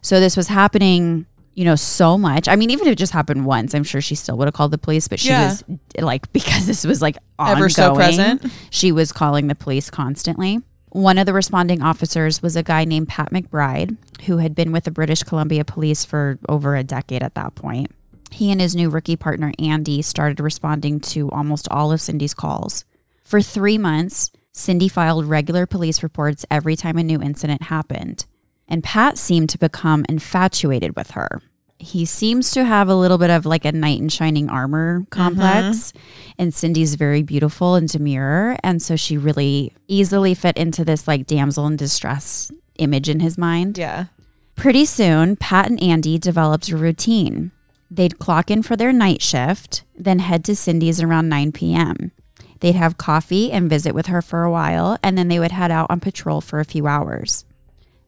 So 0.00 0.18
this 0.18 0.36
was 0.36 0.48
happening 0.48 1.26
you 1.54 1.64
know, 1.64 1.76
so 1.76 2.18
much. 2.18 2.48
I 2.48 2.56
mean, 2.56 2.70
even 2.70 2.88
if 2.88 2.92
it 2.94 2.98
just 2.98 3.12
happened 3.12 3.44
once, 3.46 3.72
I'm 3.72 3.84
sure 3.84 4.00
she 4.00 4.14
still 4.16 4.36
would 4.38 4.46
have 4.48 4.54
called 4.54 4.70
the 4.72 4.78
police, 4.78 5.06
but 5.06 5.20
she 5.20 5.28
Yeah. 5.28 5.50
was 5.50 5.62
like, 6.00 6.32
because 6.32 6.66
this 6.66 6.84
was 6.84 7.00
like 7.02 7.18
ongoing, 7.38 7.58
Ever 7.58 7.68
so 7.68 7.94
present. 7.94 8.46
she 8.70 8.90
was 8.90 9.12
calling 9.12 9.46
the 9.46 9.54
police 9.54 9.90
constantly. 9.90 10.60
One 10.92 11.16
of 11.16 11.24
the 11.24 11.32
responding 11.32 11.80
officers 11.80 12.42
was 12.42 12.54
a 12.54 12.62
guy 12.62 12.84
named 12.84 13.08
Pat 13.08 13.30
McBride, 13.30 13.96
who 14.26 14.36
had 14.36 14.54
been 14.54 14.72
with 14.72 14.84
the 14.84 14.90
British 14.90 15.22
Columbia 15.22 15.64
Police 15.64 16.04
for 16.04 16.38
over 16.50 16.76
a 16.76 16.84
decade 16.84 17.22
at 17.22 17.34
that 17.34 17.54
point. 17.54 17.90
He 18.30 18.52
and 18.52 18.60
his 18.60 18.76
new 18.76 18.90
rookie 18.90 19.16
partner, 19.16 19.54
Andy, 19.58 20.02
started 20.02 20.38
responding 20.38 21.00
to 21.00 21.30
almost 21.30 21.66
all 21.70 21.92
of 21.92 22.02
Cindy's 22.02 22.34
calls. 22.34 22.84
For 23.24 23.40
three 23.40 23.78
months, 23.78 24.32
Cindy 24.52 24.86
filed 24.86 25.24
regular 25.24 25.64
police 25.64 26.02
reports 26.02 26.44
every 26.50 26.76
time 26.76 26.98
a 26.98 27.02
new 27.02 27.22
incident 27.22 27.62
happened. 27.62 28.26
And 28.68 28.84
Pat 28.84 29.16
seemed 29.16 29.48
to 29.48 29.58
become 29.58 30.04
infatuated 30.10 30.94
with 30.94 31.12
her. 31.12 31.40
He 31.82 32.04
seems 32.04 32.52
to 32.52 32.64
have 32.64 32.88
a 32.88 32.94
little 32.94 33.18
bit 33.18 33.30
of 33.30 33.44
like 33.44 33.64
a 33.64 33.72
knight 33.72 33.98
in 33.98 34.08
shining 34.08 34.48
armor 34.48 35.04
complex. 35.10 35.90
Mm-hmm. 35.90 35.98
And 36.38 36.54
Cindy's 36.54 36.94
very 36.94 37.24
beautiful 37.24 37.74
and 37.74 37.88
demure. 37.88 38.56
And 38.62 38.80
so 38.80 38.94
she 38.94 39.18
really 39.18 39.74
easily 39.88 40.34
fit 40.34 40.56
into 40.56 40.84
this 40.84 41.08
like 41.08 41.26
damsel 41.26 41.66
in 41.66 41.76
distress 41.76 42.52
image 42.78 43.08
in 43.08 43.18
his 43.18 43.36
mind. 43.36 43.78
Yeah. 43.78 44.06
Pretty 44.54 44.84
soon, 44.84 45.34
Pat 45.34 45.68
and 45.68 45.82
Andy 45.82 46.18
developed 46.18 46.68
a 46.68 46.76
routine. 46.76 47.50
They'd 47.90 48.20
clock 48.20 48.48
in 48.48 48.62
for 48.62 48.76
their 48.76 48.92
night 48.92 49.20
shift, 49.20 49.82
then 49.96 50.20
head 50.20 50.44
to 50.44 50.54
Cindy's 50.54 51.02
around 51.02 51.28
9 51.28 51.50
p.m. 51.50 52.12
They'd 52.60 52.76
have 52.76 52.96
coffee 52.96 53.50
and 53.50 53.68
visit 53.68 53.92
with 53.92 54.06
her 54.06 54.22
for 54.22 54.44
a 54.44 54.52
while, 54.52 54.98
and 55.02 55.18
then 55.18 55.26
they 55.26 55.40
would 55.40 55.50
head 55.50 55.72
out 55.72 55.90
on 55.90 55.98
patrol 55.98 56.40
for 56.40 56.60
a 56.60 56.64
few 56.64 56.86
hours. 56.86 57.44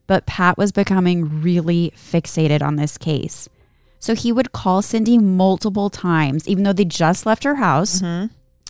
But 0.06 0.26
Pat 0.26 0.56
was 0.56 0.70
becoming 0.70 1.42
really 1.42 1.92
fixated 1.96 2.62
on 2.62 2.76
this 2.76 2.96
case. 2.96 3.48
So 4.04 4.14
he 4.14 4.32
would 4.32 4.52
call 4.52 4.82
Cindy 4.82 5.16
multiple 5.16 5.88
times, 5.88 6.46
even 6.46 6.62
though 6.64 6.74
they 6.74 6.84
just 6.84 7.24
left 7.24 7.42
her 7.44 7.54
house. 7.54 8.02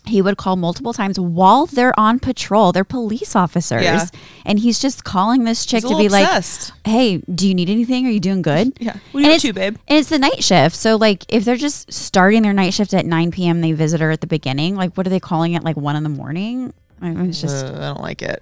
He 0.06 0.22
would 0.22 0.36
call 0.36 0.54
multiple 0.54 0.92
times 0.92 1.18
while 1.18 1.66
they're 1.66 1.98
on 1.98 2.20
patrol. 2.20 2.70
They're 2.70 2.84
police 2.84 3.34
officers. 3.34 3.82
Yeah. 3.82 4.06
And 4.44 4.60
he's 4.60 4.78
just 4.78 5.02
calling 5.02 5.42
this 5.42 5.66
chick 5.66 5.82
to 5.82 5.88
be 5.88 6.08
little 6.08 6.20
like, 6.20 6.42
hey, 6.84 7.16
do 7.16 7.48
you 7.48 7.54
need 7.54 7.68
anything? 7.68 8.06
Are 8.06 8.10
you 8.10 8.20
doing 8.20 8.42
good? 8.42 8.74
Yeah. 8.80 8.96
What 9.10 9.24
And 9.24 9.26
are 9.26 9.30
you 9.30 9.34
up 9.34 9.40
to, 9.40 9.52
babe? 9.54 9.76
And 9.88 9.98
it's 9.98 10.08
the 10.08 10.20
night 10.20 10.44
shift. 10.44 10.76
So, 10.76 10.94
like, 10.94 11.24
if 11.28 11.44
they're 11.44 11.56
just 11.56 11.92
starting 11.92 12.42
their 12.42 12.52
night 12.52 12.72
shift 12.72 12.94
at 12.94 13.04
9 13.04 13.32
p.m., 13.32 13.60
they 13.60 13.72
visit 13.72 14.00
her 14.00 14.12
at 14.12 14.20
the 14.20 14.28
beginning, 14.28 14.76
like, 14.76 14.94
what 14.94 15.04
are 15.04 15.10
they 15.10 15.18
calling 15.18 15.54
it? 15.54 15.64
Like, 15.64 15.76
one 15.76 15.96
in 15.96 16.04
the 16.04 16.10
morning? 16.10 16.72
I 17.00 17.10
mean, 17.10 17.30
it's 17.30 17.40
just. 17.40 17.66
Uh, 17.66 17.70
I 17.70 17.80
don't 17.80 18.02
like 18.02 18.22
it. 18.22 18.40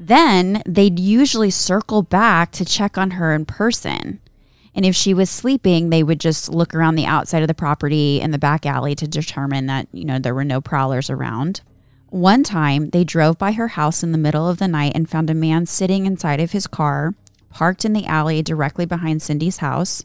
Then 0.00 0.62
they'd 0.66 0.98
usually 0.98 1.50
circle 1.50 2.02
back 2.02 2.50
to 2.52 2.64
check 2.64 2.98
on 2.98 3.12
her 3.12 3.32
in 3.32 3.44
person. 3.44 4.18
And 4.74 4.84
if 4.84 4.94
she 4.94 5.14
was 5.14 5.28
sleeping, 5.28 5.90
they 5.90 6.02
would 6.02 6.20
just 6.20 6.48
look 6.48 6.74
around 6.74 6.94
the 6.94 7.06
outside 7.06 7.42
of 7.42 7.48
the 7.48 7.54
property 7.54 8.20
and 8.20 8.32
the 8.32 8.38
back 8.38 8.64
alley 8.64 8.94
to 8.94 9.08
determine 9.08 9.66
that, 9.66 9.88
you 9.92 10.04
know, 10.04 10.18
there 10.18 10.34
were 10.34 10.44
no 10.44 10.60
prowlers 10.60 11.10
around. 11.10 11.60
One 12.08 12.42
time, 12.42 12.90
they 12.90 13.04
drove 13.04 13.38
by 13.38 13.52
her 13.52 13.68
house 13.68 14.02
in 14.02 14.12
the 14.12 14.18
middle 14.18 14.48
of 14.48 14.58
the 14.58 14.68
night 14.68 14.92
and 14.94 15.08
found 15.08 15.30
a 15.30 15.34
man 15.34 15.66
sitting 15.66 16.06
inside 16.06 16.40
of 16.40 16.52
his 16.52 16.66
car, 16.66 17.14
parked 17.50 17.84
in 17.84 17.92
the 17.92 18.06
alley 18.06 18.42
directly 18.42 18.86
behind 18.86 19.22
Cindy's 19.22 19.58
house. 19.58 20.04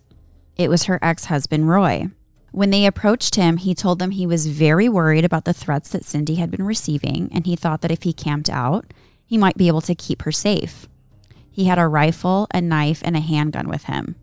It 0.56 0.70
was 0.70 0.84
her 0.84 1.00
ex 1.02 1.26
husband, 1.26 1.70
Roy. 1.70 2.10
When 2.52 2.70
they 2.70 2.86
approached 2.86 3.36
him, 3.36 3.58
he 3.58 3.76
told 3.76 4.00
them 4.00 4.12
he 4.12 4.26
was 4.26 4.48
very 4.48 4.88
worried 4.88 5.26
about 5.26 5.46
the 5.46 5.54
threats 5.54 5.90
that 5.90 6.06
Cindy 6.06 6.36
had 6.36 6.50
been 6.50 6.64
receiving, 6.64 7.30
and 7.34 7.46
he 7.46 7.56
thought 7.56 7.82
that 7.82 7.92
if 7.92 8.04
he 8.04 8.14
camped 8.14 8.50
out, 8.50 8.94
he 9.26 9.38
might 9.38 9.58
be 9.58 9.68
able 9.68 9.82
to 9.82 9.96
keep 9.96 10.22
her 10.22 10.32
safe. 10.32 10.88
He 11.52 11.66
had 11.66 11.80
a 11.80 11.88
rifle, 11.88 12.48
a 12.54 12.62
knife, 12.62 13.02
and 13.04 13.16
a 13.16 13.20
handgun 13.20 13.68
with 13.68 13.84
him. 13.86 14.16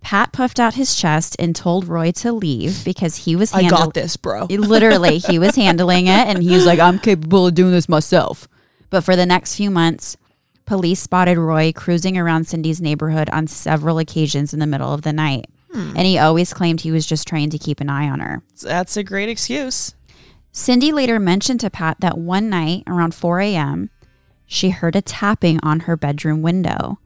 Pat 0.00 0.32
puffed 0.32 0.60
out 0.60 0.74
his 0.74 0.94
chest 0.94 1.36
and 1.38 1.54
told 1.54 1.86
Roy 1.86 2.12
to 2.12 2.32
leave 2.32 2.84
because 2.84 3.16
he 3.16 3.36
was 3.36 3.52
I 3.52 3.62
handling 3.62 3.84
got 3.84 3.94
this, 3.94 4.16
bro. 4.16 4.44
Literally, 4.50 5.18
he 5.18 5.38
was 5.38 5.56
handling 5.56 6.06
it 6.06 6.26
and 6.28 6.42
he 6.42 6.54
was 6.54 6.66
like, 6.66 6.78
I'm 6.78 6.98
capable 6.98 7.46
of 7.46 7.54
doing 7.54 7.72
this 7.72 7.88
myself. 7.88 8.48
But 8.90 9.02
for 9.02 9.16
the 9.16 9.26
next 9.26 9.56
few 9.56 9.70
months, 9.70 10.16
police 10.64 11.00
spotted 11.00 11.36
Roy 11.36 11.72
cruising 11.72 12.16
around 12.16 12.46
Cindy's 12.46 12.80
neighborhood 12.80 13.28
on 13.30 13.46
several 13.46 13.98
occasions 13.98 14.54
in 14.54 14.60
the 14.60 14.66
middle 14.66 14.92
of 14.92 15.02
the 15.02 15.12
night. 15.12 15.46
Hmm. 15.72 15.94
And 15.96 16.06
he 16.06 16.18
always 16.18 16.54
claimed 16.54 16.80
he 16.80 16.90
was 16.90 17.06
just 17.06 17.28
trying 17.28 17.50
to 17.50 17.58
keep 17.58 17.80
an 17.80 17.90
eye 17.90 18.08
on 18.08 18.20
her. 18.20 18.42
That's 18.62 18.96
a 18.96 19.02
great 19.02 19.28
excuse. 19.28 19.94
Cindy 20.52 20.92
later 20.92 21.18
mentioned 21.18 21.60
to 21.60 21.70
Pat 21.70 21.98
that 22.00 22.18
one 22.18 22.48
night 22.48 22.84
around 22.86 23.14
4 23.14 23.40
a.m., 23.40 23.90
she 24.46 24.70
heard 24.70 24.96
a 24.96 25.02
tapping 25.02 25.60
on 25.62 25.80
her 25.80 25.96
bedroom 25.96 26.40
window. 26.40 26.98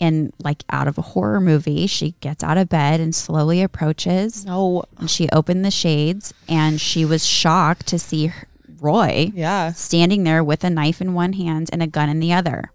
And, 0.00 0.32
like 0.42 0.64
out 0.70 0.88
of 0.88 0.96
a 0.96 1.02
horror 1.02 1.40
movie, 1.40 1.86
she 1.86 2.12
gets 2.20 2.42
out 2.42 2.56
of 2.56 2.70
bed 2.70 3.00
and 3.00 3.14
slowly 3.14 3.60
approaches. 3.62 4.46
No. 4.46 4.84
And 4.98 5.10
she 5.10 5.28
opened 5.30 5.62
the 5.64 5.70
shades 5.70 6.32
and 6.48 6.80
she 6.80 7.04
was 7.04 7.26
shocked 7.26 7.86
to 7.88 7.98
see 7.98 8.32
Roy 8.80 9.30
Yeah. 9.34 9.72
standing 9.72 10.24
there 10.24 10.42
with 10.42 10.64
a 10.64 10.70
knife 10.70 11.02
in 11.02 11.12
one 11.12 11.34
hand 11.34 11.68
and 11.70 11.82
a 11.82 11.86
gun 11.86 12.08
in 12.08 12.18
the 12.18 12.32
other. 12.32 12.72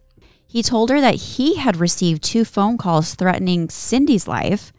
He 0.48 0.62
told 0.62 0.92
her 0.92 1.02
that 1.02 1.16
he 1.16 1.56
had 1.56 1.78
received 1.78 2.22
two 2.24 2.46
phone 2.46 2.78
calls 2.78 3.16
threatening 3.16 3.70
Cindy's 3.70 4.28
life, 4.28 4.72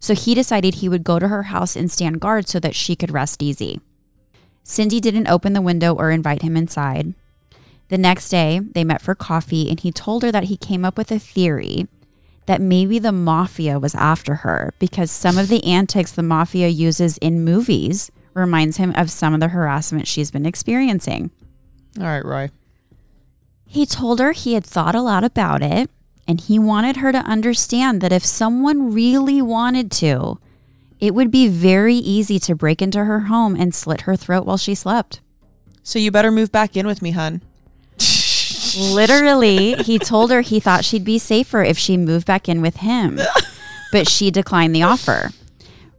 so 0.00 0.14
he 0.14 0.34
decided 0.34 0.76
he 0.76 0.88
would 0.88 1.04
go 1.04 1.18
to 1.18 1.28
her 1.28 1.44
house 1.44 1.76
and 1.76 1.90
stand 1.90 2.20
guard 2.20 2.48
so 2.48 2.58
that 2.60 2.74
she 2.74 2.96
could 2.96 3.10
rest 3.12 3.42
easy. 3.42 3.78
Cindy 4.64 5.00
didn't 5.00 5.28
open 5.28 5.52
the 5.52 5.60
window 5.60 5.94
or 5.94 6.10
invite 6.10 6.40
him 6.42 6.56
inside. 6.56 7.14
The 7.90 7.98
next 7.98 8.28
day, 8.28 8.60
they 8.60 8.84
met 8.84 9.02
for 9.02 9.14
coffee, 9.14 9.68
and 9.68 9.78
he 9.78 9.90
told 9.90 10.22
her 10.22 10.32
that 10.32 10.44
he 10.44 10.56
came 10.56 10.84
up 10.84 10.96
with 10.96 11.10
a 11.10 11.18
theory 11.18 11.88
that 12.46 12.60
maybe 12.60 12.98
the 12.98 13.12
mafia 13.12 13.78
was 13.78 13.94
after 13.94 14.36
her 14.36 14.72
because 14.78 15.10
some 15.10 15.38
of 15.38 15.48
the 15.48 15.62
antics 15.64 16.12
the 16.12 16.22
mafia 16.22 16.68
uses 16.68 17.18
in 17.18 17.44
movies 17.44 18.10
reminds 18.34 18.76
him 18.76 18.92
of 18.96 19.10
some 19.10 19.34
of 19.34 19.40
the 19.40 19.48
harassment 19.48 20.08
she's 20.08 20.30
been 20.30 20.46
experiencing. 20.46 21.30
All 21.98 22.06
right, 22.06 22.24
Roy. 22.24 22.50
He 23.66 23.86
told 23.86 24.18
her 24.18 24.32
he 24.32 24.54
had 24.54 24.64
thought 24.64 24.94
a 24.94 25.02
lot 25.02 25.22
about 25.22 25.62
it 25.62 25.90
and 26.26 26.40
he 26.40 26.58
wanted 26.58 26.96
her 26.98 27.12
to 27.12 27.18
understand 27.18 28.00
that 28.00 28.12
if 28.12 28.24
someone 28.24 28.92
really 28.92 29.42
wanted 29.42 29.90
to, 29.92 30.38
it 30.98 31.14
would 31.14 31.30
be 31.30 31.48
very 31.48 31.96
easy 31.96 32.38
to 32.40 32.54
break 32.54 32.82
into 32.82 33.04
her 33.04 33.20
home 33.20 33.54
and 33.54 33.74
slit 33.74 34.02
her 34.02 34.16
throat 34.16 34.46
while 34.46 34.56
she 34.56 34.74
slept. 34.74 35.20
So 35.82 35.98
you 35.98 36.10
better 36.10 36.30
move 36.30 36.52
back 36.52 36.76
in 36.76 36.86
with 36.86 37.00
me, 37.00 37.12
hun. 37.12 37.42
Literally, 38.76 39.74
he 39.74 39.98
told 39.98 40.30
her 40.30 40.40
he 40.40 40.60
thought 40.60 40.84
she'd 40.84 41.04
be 41.04 41.18
safer 41.18 41.62
if 41.62 41.78
she 41.78 41.96
moved 41.96 42.26
back 42.26 42.48
in 42.48 42.62
with 42.62 42.76
him, 42.76 43.20
but 43.92 44.08
she 44.08 44.30
declined 44.30 44.74
the 44.74 44.82
offer. 44.82 45.30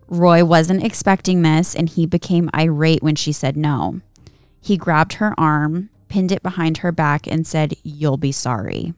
Roy 0.07 0.43
wasn't 0.43 0.83
expecting 0.83 1.41
this 1.41 1.75
and 1.75 1.89
he 1.89 2.05
became 2.05 2.49
irate 2.53 3.01
when 3.01 3.15
she 3.15 3.31
said 3.31 3.55
no. 3.55 4.01
He 4.61 4.77
grabbed 4.77 5.13
her 5.13 5.33
arm, 5.39 5.89
pinned 6.09 6.31
it 6.31 6.43
behind 6.43 6.77
her 6.77 6.91
back, 6.91 7.25
and 7.25 7.47
said, 7.47 7.75
You'll 7.83 8.17
be 8.17 8.31
sorry. 8.31 8.93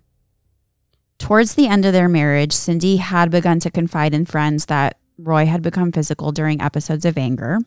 Towards 1.20 1.54
the 1.54 1.68
end 1.68 1.86
of 1.86 1.94
their 1.94 2.10
marriage, 2.10 2.52
Cindy 2.52 2.98
had 2.98 3.32
begun 3.32 3.60
to 3.62 3.72
confide 3.72 4.14
in 4.14 4.26
friends 4.26 4.66
that 4.66 4.98
Roy 5.18 5.46
had 5.46 5.62
become 5.62 5.92
physical 5.92 6.32
during 6.32 6.60
episodes 6.60 7.06
of 7.06 7.18
anger. 7.18 7.60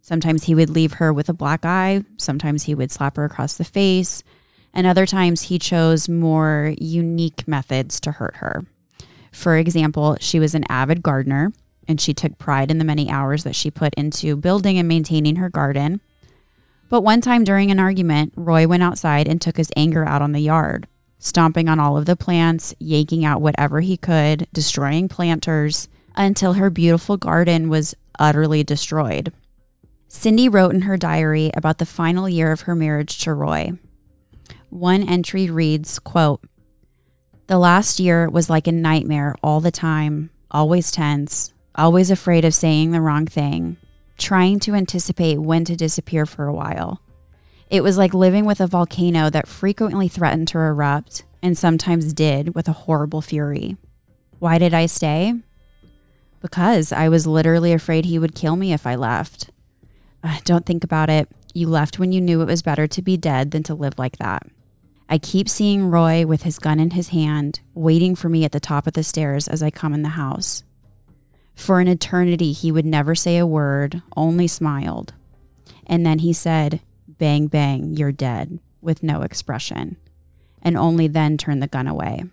Sometimes 0.00 0.44
he 0.44 0.54
would 0.54 0.70
leave 0.70 0.94
her 0.94 1.12
with 1.12 1.28
a 1.28 1.34
black 1.34 1.64
eye, 1.64 2.02
sometimes 2.16 2.64
he 2.64 2.74
would 2.74 2.90
slap 2.90 3.16
her 3.16 3.24
across 3.24 3.56
the 3.56 3.64
face, 3.64 4.22
and 4.76 4.86
other 4.86 5.06
times 5.06 5.42
he 5.42 5.58
chose 5.58 6.06
more 6.06 6.74
unique 6.78 7.48
methods 7.48 7.98
to 7.98 8.12
hurt 8.12 8.36
her. 8.36 8.62
For 9.32 9.56
example, 9.56 10.18
she 10.20 10.38
was 10.38 10.54
an 10.54 10.64
avid 10.68 11.02
gardener 11.02 11.52
and 11.88 11.98
she 11.98 12.12
took 12.12 12.36
pride 12.36 12.70
in 12.70 12.76
the 12.78 12.84
many 12.84 13.10
hours 13.10 13.42
that 13.44 13.56
she 13.56 13.70
put 13.70 13.94
into 13.94 14.36
building 14.36 14.76
and 14.76 14.86
maintaining 14.86 15.36
her 15.36 15.48
garden. 15.48 16.02
But 16.90 17.00
one 17.00 17.22
time 17.22 17.42
during 17.42 17.70
an 17.70 17.80
argument, 17.80 18.34
Roy 18.36 18.66
went 18.66 18.82
outside 18.82 19.26
and 19.26 19.40
took 19.40 19.56
his 19.56 19.70
anger 19.76 20.04
out 20.04 20.20
on 20.20 20.32
the 20.32 20.40
yard, 20.40 20.86
stomping 21.18 21.70
on 21.70 21.80
all 21.80 21.96
of 21.96 22.04
the 22.04 22.14
plants, 22.14 22.74
yanking 22.78 23.24
out 23.24 23.40
whatever 23.40 23.80
he 23.80 23.96
could, 23.96 24.46
destroying 24.52 25.08
planters, 25.08 25.88
until 26.14 26.52
her 26.52 26.68
beautiful 26.68 27.16
garden 27.16 27.70
was 27.70 27.94
utterly 28.18 28.62
destroyed. 28.62 29.32
Cindy 30.08 30.48
wrote 30.50 30.74
in 30.74 30.82
her 30.82 30.98
diary 30.98 31.50
about 31.54 31.78
the 31.78 31.86
final 31.86 32.28
year 32.28 32.52
of 32.52 32.62
her 32.62 32.74
marriage 32.74 33.18
to 33.18 33.32
Roy. 33.32 33.72
One 34.70 35.08
entry 35.08 35.48
reads, 35.50 35.98
quote, 35.98 36.42
The 37.46 37.58
last 37.58 38.00
year 38.00 38.28
was 38.28 38.50
like 38.50 38.66
a 38.66 38.72
nightmare 38.72 39.34
all 39.42 39.60
the 39.60 39.70
time, 39.70 40.30
always 40.50 40.90
tense, 40.90 41.52
always 41.74 42.10
afraid 42.10 42.44
of 42.44 42.54
saying 42.54 42.90
the 42.90 43.00
wrong 43.00 43.26
thing, 43.26 43.76
trying 44.18 44.60
to 44.60 44.74
anticipate 44.74 45.38
when 45.38 45.64
to 45.64 45.76
disappear 45.76 46.26
for 46.26 46.46
a 46.46 46.54
while. 46.54 47.00
It 47.70 47.82
was 47.82 47.98
like 47.98 48.14
living 48.14 48.44
with 48.44 48.60
a 48.60 48.66
volcano 48.66 49.30
that 49.30 49.48
frequently 49.48 50.08
threatened 50.08 50.48
to 50.48 50.58
erupt 50.58 51.24
and 51.42 51.56
sometimes 51.56 52.12
did 52.12 52.54
with 52.54 52.68
a 52.68 52.72
horrible 52.72 53.20
fury. 53.20 53.76
Why 54.38 54.58
did 54.58 54.74
I 54.74 54.86
stay? 54.86 55.34
Because 56.40 56.92
I 56.92 57.08
was 57.08 57.26
literally 57.26 57.72
afraid 57.72 58.04
he 58.04 58.18
would 58.18 58.34
kill 58.34 58.56
me 58.56 58.72
if 58.72 58.86
I 58.86 58.94
left. 58.94 59.50
Uh, 60.22 60.38
don't 60.44 60.66
think 60.66 60.84
about 60.84 61.10
it. 61.10 61.28
You 61.54 61.68
left 61.68 61.98
when 61.98 62.12
you 62.12 62.20
knew 62.20 62.42
it 62.42 62.46
was 62.46 62.62
better 62.62 62.86
to 62.86 63.02
be 63.02 63.16
dead 63.16 63.50
than 63.50 63.62
to 63.64 63.74
live 63.74 63.98
like 63.98 64.18
that. 64.18 64.46
I 65.08 65.18
keep 65.18 65.48
seeing 65.48 65.90
Roy 65.90 66.26
with 66.26 66.42
his 66.42 66.58
gun 66.58 66.80
in 66.80 66.90
his 66.90 67.08
hand, 67.08 67.60
waiting 67.74 68.16
for 68.16 68.28
me 68.28 68.44
at 68.44 68.52
the 68.52 68.60
top 68.60 68.86
of 68.86 68.94
the 68.94 69.04
stairs 69.04 69.46
as 69.46 69.62
I 69.62 69.70
come 69.70 69.94
in 69.94 70.02
the 70.02 70.10
house. 70.10 70.64
For 71.54 71.80
an 71.80 71.88
eternity, 71.88 72.52
he 72.52 72.72
would 72.72 72.84
never 72.84 73.14
say 73.14 73.38
a 73.38 73.46
word, 73.46 74.02
only 74.16 74.48
smiled. 74.48 75.14
And 75.86 76.04
then 76.04 76.18
he 76.18 76.32
said, 76.32 76.80
Bang, 77.06 77.46
bang, 77.46 77.96
you're 77.96 78.12
dead, 78.12 78.58
with 78.82 79.02
no 79.02 79.22
expression, 79.22 79.96
and 80.60 80.76
only 80.76 81.06
then 81.06 81.38
turned 81.38 81.62
the 81.62 81.68
gun 81.68 81.86
away. 81.86 82.24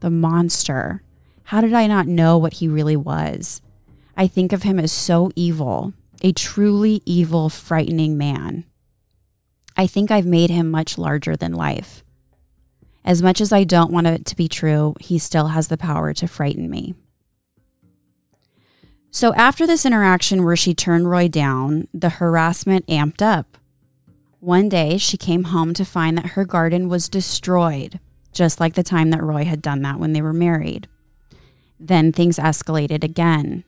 The 0.00 0.10
monster. 0.10 1.02
How 1.44 1.60
did 1.60 1.72
I 1.72 1.86
not 1.86 2.08
know 2.08 2.36
what 2.36 2.54
he 2.54 2.66
really 2.68 2.96
was? 2.96 3.62
I 4.16 4.26
think 4.26 4.52
of 4.52 4.64
him 4.64 4.80
as 4.80 4.90
so 4.90 5.30
evil, 5.36 5.94
a 6.22 6.32
truly 6.32 7.02
evil, 7.06 7.48
frightening 7.48 8.18
man. 8.18 8.64
I 9.76 9.86
think 9.86 10.10
I've 10.10 10.26
made 10.26 10.50
him 10.50 10.70
much 10.70 10.96
larger 10.96 11.36
than 11.36 11.52
life. 11.52 12.02
As 13.04 13.22
much 13.22 13.40
as 13.40 13.52
I 13.52 13.64
don't 13.64 13.92
want 13.92 14.06
it 14.06 14.24
to 14.26 14.36
be 14.36 14.48
true, 14.48 14.94
he 14.98 15.18
still 15.18 15.48
has 15.48 15.68
the 15.68 15.76
power 15.76 16.12
to 16.14 16.26
frighten 16.26 16.68
me. 16.68 16.94
So, 19.10 19.32
after 19.34 19.66
this 19.66 19.86
interaction 19.86 20.44
where 20.44 20.56
she 20.56 20.74
turned 20.74 21.08
Roy 21.08 21.28
down, 21.28 21.88
the 21.94 22.08
harassment 22.08 22.86
amped 22.86 23.22
up. 23.22 23.56
One 24.40 24.68
day, 24.68 24.98
she 24.98 25.16
came 25.16 25.44
home 25.44 25.72
to 25.74 25.84
find 25.84 26.18
that 26.18 26.30
her 26.30 26.44
garden 26.44 26.88
was 26.88 27.08
destroyed, 27.08 28.00
just 28.32 28.60
like 28.60 28.74
the 28.74 28.82
time 28.82 29.10
that 29.10 29.22
Roy 29.22 29.44
had 29.44 29.62
done 29.62 29.82
that 29.82 29.98
when 29.98 30.12
they 30.12 30.20
were 30.20 30.32
married. 30.32 30.88
Then 31.80 32.12
things 32.12 32.38
escalated 32.38 33.04
again. 33.04 33.64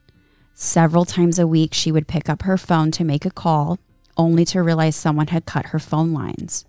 Several 0.54 1.04
times 1.04 1.38
a 1.38 1.46
week, 1.46 1.72
she 1.72 1.92
would 1.92 2.08
pick 2.08 2.28
up 2.28 2.42
her 2.42 2.58
phone 2.58 2.90
to 2.90 3.04
make 3.04 3.24
a 3.24 3.30
call, 3.30 3.78
only 4.18 4.44
to 4.46 4.62
realize 4.62 4.96
someone 4.96 5.28
had 5.28 5.46
cut 5.46 5.66
her 5.66 5.78
phone 5.78 6.12
lines. 6.12 6.64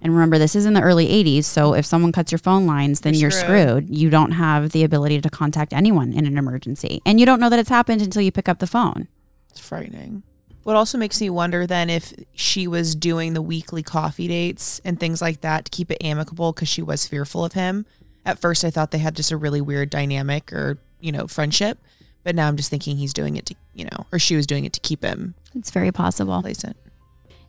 And 0.00 0.12
remember, 0.12 0.38
this 0.38 0.54
is 0.56 0.66
in 0.66 0.74
the 0.74 0.82
early 0.82 1.06
80s, 1.06 1.44
so 1.44 1.74
if 1.74 1.86
someone 1.86 2.12
cuts 2.12 2.30
your 2.32 2.38
phone 2.38 2.66
lines, 2.66 3.00
then 3.00 3.14
you're, 3.14 3.30
You're 3.30 3.30
screwed. 3.30 3.88
You 3.88 4.10
don't 4.10 4.32
have 4.32 4.70
the 4.70 4.84
ability 4.84 5.20
to 5.20 5.30
contact 5.30 5.72
anyone 5.72 6.12
in 6.12 6.26
an 6.26 6.36
emergency. 6.36 7.00
And 7.06 7.18
you 7.18 7.24
don't 7.24 7.40
know 7.40 7.48
that 7.48 7.58
it's 7.58 7.70
happened 7.70 8.02
until 8.02 8.20
you 8.20 8.30
pick 8.32 8.48
up 8.48 8.58
the 8.58 8.66
phone. 8.66 9.08
It's 9.50 9.60
frightening. 9.60 10.22
What 10.64 10.76
also 10.76 10.98
makes 10.98 11.20
me 11.20 11.30
wonder 11.30 11.66
then 11.66 11.88
if 11.90 12.12
she 12.34 12.66
was 12.66 12.94
doing 12.94 13.34
the 13.34 13.42
weekly 13.42 13.82
coffee 13.82 14.28
dates 14.28 14.80
and 14.84 14.98
things 14.98 15.22
like 15.22 15.42
that 15.42 15.66
to 15.66 15.70
keep 15.70 15.90
it 15.90 16.02
amicable 16.04 16.52
because 16.52 16.68
she 16.68 16.82
was 16.82 17.06
fearful 17.06 17.44
of 17.44 17.52
him. 17.52 17.86
At 18.26 18.38
first, 18.38 18.64
I 18.64 18.70
thought 18.70 18.90
they 18.90 18.98
had 18.98 19.14
just 19.16 19.30
a 19.30 19.36
really 19.36 19.60
weird 19.60 19.90
dynamic 19.90 20.52
or, 20.52 20.78
you 21.00 21.12
know, 21.12 21.26
friendship. 21.26 21.78
But 22.24 22.34
now 22.34 22.48
I'm 22.48 22.56
just 22.56 22.70
thinking 22.70 22.96
he's 22.96 23.12
doing 23.12 23.36
it 23.36 23.44
to, 23.46 23.54
you 23.74 23.84
know, 23.84 24.06
or 24.12 24.18
she 24.18 24.36
was 24.36 24.46
doing 24.46 24.64
it 24.64 24.72
to 24.74 24.80
keep 24.80 25.02
him 25.04 25.34
It's 25.54 25.70
very 25.70 25.92
possible. 25.92 26.32
complacent. 26.34 26.76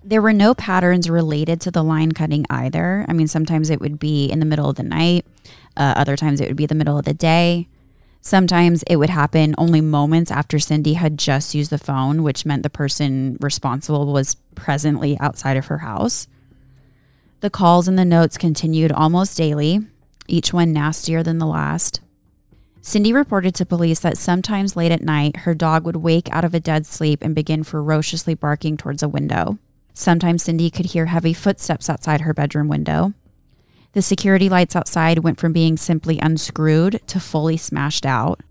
There 0.08 0.22
were 0.22 0.34
no 0.34 0.54
patterns 0.54 1.10
related 1.10 1.60
to 1.62 1.72
the 1.72 1.84
line 1.84 2.12
cutting 2.12 2.46
either. 2.48 3.08
I 3.10 3.14
mean, 3.14 3.28
sometimes 3.28 3.72
it 3.72 3.82
would 3.82 3.98
be 3.98 4.28
in 4.28 4.40
the 4.40 4.46
middle 4.46 4.70
of 4.70 4.76
the 4.76 4.84
night, 4.84 5.26
uh, 5.76 5.96
other 5.98 6.16
times 6.16 6.40
it 6.40 6.48
would 6.48 6.56
be 6.56 6.68
the 6.68 6.76
middle 6.76 7.00
of 7.00 7.06
the 7.06 7.14
day. 7.16 7.68
Sometimes 8.22 8.84
it 8.84 8.98
would 8.98 9.10
happen 9.10 9.56
only 9.58 9.82
moments 9.82 10.30
after 10.30 10.60
Cindy 10.60 10.94
had 10.94 11.18
just 11.18 11.56
used 11.56 11.72
the 11.72 11.80
phone, 11.80 12.22
which 12.22 12.46
meant 12.46 12.62
the 12.62 12.70
person 12.70 13.38
responsible 13.42 14.14
was 14.14 14.36
presently 14.54 15.18
outside 15.20 15.58
of 15.58 15.66
her 15.68 15.80
house. 15.80 16.28
The 17.40 17.50
calls 17.50 17.88
and 17.88 17.98
the 17.98 18.06
notes 18.06 18.38
continued 18.38 18.92
almost 18.92 19.36
daily, 19.36 19.80
each 20.28 20.54
one 20.54 20.72
nastier 20.72 21.24
than 21.24 21.40
the 21.40 21.48
last. 21.48 22.00
Cindy 22.82 23.12
reported 23.12 23.56
to 23.56 23.66
police 23.66 24.02
that 24.02 24.20
sometimes 24.20 24.76
late 24.76 24.92
at 24.92 25.02
night, 25.02 25.38
her 25.38 25.56
dog 25.56 25.84
would 25.84 25.96
wake 25.96 26.30
out 26.32 26.46
of 26.46 26.54
a 26.54 26.60
dead 26.60 26.86
sleep 26.86 27.24
and 27.24 27.34
begin 27.34 27.64
ferociously 27.64 28.36
barking 28.36 28.78
towards 28.78 29.02
a 29.02 29.10
window. 29.10 29.58
Sometimes 29.98 30.44
Cindy 30.44 30.70
could 30.70 30.88
hear 30.88 31.06
heavy 31.06 31.34
footsteps 31.34 31.90
outside 31.90 32.22
her 32.22 32.34
bedroom 32.34 32.68
window. 32.68 33.14
The 33.94 34.02
security 34.02 34.50
lights 34.50 34.76
outside 34.76 35.20
went 35.20 35.40
from 35.40 35.54
being 35.54 35.78
simply 35.78 36.20
unscrewed 36.20 37.02
to 37.08 37.20
fully 37.20 37.56
smashed 37.56 38.06
out. 38.06 38.42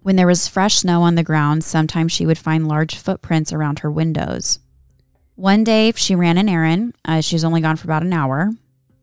When 0.00 0.16
there 0.16 0.26
was 0.26 0.48
fresh 0.48 0.76
snow 0.76 1.02
on 1.02 1.14
the 1.14 1.22
ground, 1.22 1.64
sometimes 1.64 2.12
she 2.12 2.24
would 2.24 2.38
find 2.38 2.66
large 2.66 2.94
footprints 2.94 3.52
around 3.52 3.80
her 3.80 3.90
windows. 3.90 4.58
One 5.34 5.64
day, 5.64 5.92
she 5.96 6.14
ran 6.14 6.38
an 6.38 6.48
errand. 6.48 6.94
Uh, 7.04 7.20
she 7.20 7.34
was 7.34 7.44
only 7.44 7.60
gone 7.60 7.76
for 7.76 7.86
about 7.86 8.02
an 8.02 8.14
hour. 8.14 8.52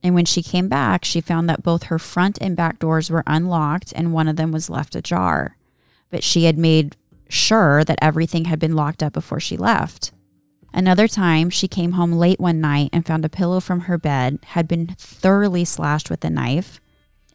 And 0.01 0.15
when 0.15 0.25
she 0.25 0.41
came 0.41 0.67
back, 0.67 1.05
she 1.05 1.21
found 1.21 1.47
that 1.47 1.61
both 1.61 1.83
her 1.83 1.99
front 1.99 2.39
and 2.41 2.55
back 2.55 2.79
doors 2.79 3.11
were 3.11 3.23
unlocked 3.27 3.93
and 3.95 4.13
one 4.13 4.27
of 4.27 4.35
them 4.35 4.51
was 4.51 4.67
left 4.67 4.95
ajar. 4.95 5.57
But 6.09 6.23
she 6.23 6.45
had 6.45 6.57
made 6.57 6.95
sure 7.29 7.83
that 7.83 7.99
everything 8.01 8.45
had 8.45 8.57
been 8.57 8.75
locked 8.75 9.03
up 9.03 9.13
before 9.13 9.39
she 9.39 9.57
left. 9.57 10.11
Another 10.73 11.07
time, 11.07 11.49
she 11.49 11.67
came 11.67 11.91
home 11.91 12.13
late 12.13 12.39
one 12.39 12.59
night 12.59 12.89
and 12.91 13.05
found 13.05 13.23
a 13.23 13.29
pillow 13.29 13.59
from 13.59 13.81
her 13.81 13.97
bed 13.97 14.39
had 14.47 14.67
been 14.67 14.95
thoroughly 14.97 15.63
slashed 15.63 16.09
with 16.09 16.25
a 16.25 16.29
knife, 16.29 16.81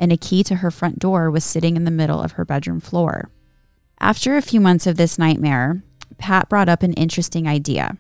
and 0.01 0.13
a 0.13 0.17
key 0.17 0.43
to 0.45 0.57
her 0.57 0.71
front 0.71 0.99
door 0.99 1.31
was 1.31 1.45
sitting 1.45 1.77
in 1.77 1.85
the 1.85 1.91
middle 1.91 2.21
of 2.21 2.33
her 2.33 2.45
bedroom 2.45 2.81
floor. 2.81 3.31
After 4.01 4.37
a 4.37 4.43
few 4.43 4.61
months 4.61 4.87
of 4.87 4.97
this 4.97 5.19
nightmare, 5.19 5.83
Pat 6.19 6.49
brought 6.49 6.69
up 6.69 6.83
an 6.83 6.95
interesting 6.95 7.47
idea. 7.47 7.97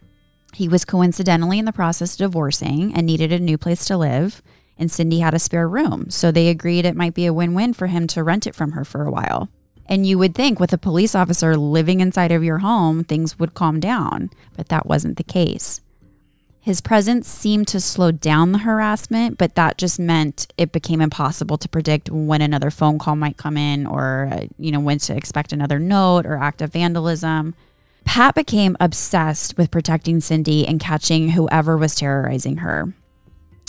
He 0.54 0.68
was 0.68 0.84
coincidentally 0.84 1.58
in 1.58 1.66
the 1.66 1.72
process 1.72 2.14
of 2.14 2.18
divorcing 2.18 2.92
and 2.94 3.06
needed 3.06 3.32
a 3.32 3.38
new 3.38 3.58
place 3.58 3.84
to 3.86 3.96
live, 3.96 4.42
and 4.76 4.90
Cindy 4.90 5.20
had 5.20 5.34
a 5.34 5.38
spare 5.38 5.68
room, 5.68 6.10
so 6.10 6.32
they 6.32 6.48
agreed 6.48 6.84
it 6.84 6.96
might 6.96 7.14
be 7.14 7.26
a 7.26 7.32
win 7.32 7.54
win 7.54 7.74
for 7.74 7.86
him 7.86 8.06
to 8.08 8.24
rent 8.24 8.46
it 8.46 8.54
from 8.54 8.72
her 8.72 8.84
for 8.84 9.04
a 9.04 9.10
while. 9.10 9.48
And 9.88 10.06
you 10.06 10.18
would 10.18 10.34
think 10.34 10.60
with 10.60 10.72
a 10.72 10.78
police 10.78 11.14
officer 11.14 11.56
living 11.56 12.00
inside 12.00 12.30
of 12.30 12.44
your 12.44 12.58
home, 12.58 13.04
things 13.04 13.38
would 13.38 13.54
calm 13.54 13.80
down, 13.80 14.30
but 14.56 14.68
that 14.68 14.86
wasn't 14.86 15.16
the 15.16 15.24
case. 15.24 15.80
His 16.60 16.82
presence 16.82 17.26
seemed 17.26 17.66
to 17.68 17.80
slow 17.80 18.12
down 18.12 18.52
the 18.52 18.58
harassment, 18.58 19.38
but 19.38 19.54
that 19.54 19.78
just 19.78 19.98
meant 19.98 20.52
it 20.58 20.70
became 20.70 21.00
impossible 21.00 21.56
to 21.56 21.68
predict 21.68 22.10
when 22.10 22.42
another 22.42 22.70
phone 22.70 22.98
call 22.98 23.16
might 23.16 23.38
come 23.38 23.56
in 23.56 23.86
or, 23.86 24.28
uh, 24.30 24.44
you 24.58 24.70
know, 24.70 24.80
when 24.80 24.98
to 24.98 25.16
expect 25.16 25.54
another 25.54 25.78
note 25.78 26.26
or 26.26 26.36
act 26.36 26.60
of 26.60 26.74
vandalism. 26.74 27.54
Pat 28.04 28.34
became 28.34 28.76
obsessed 28.80 29.56
with 29.56 29.70
protecting 29.70 30.20
Cindy 30.20 30.66
and 30.66 30.78
catching 30.78 31.30
whoever 31.30 31.78
was 31.78 31.94
terrorizing 31.94 32.58
her. 32.58 32.92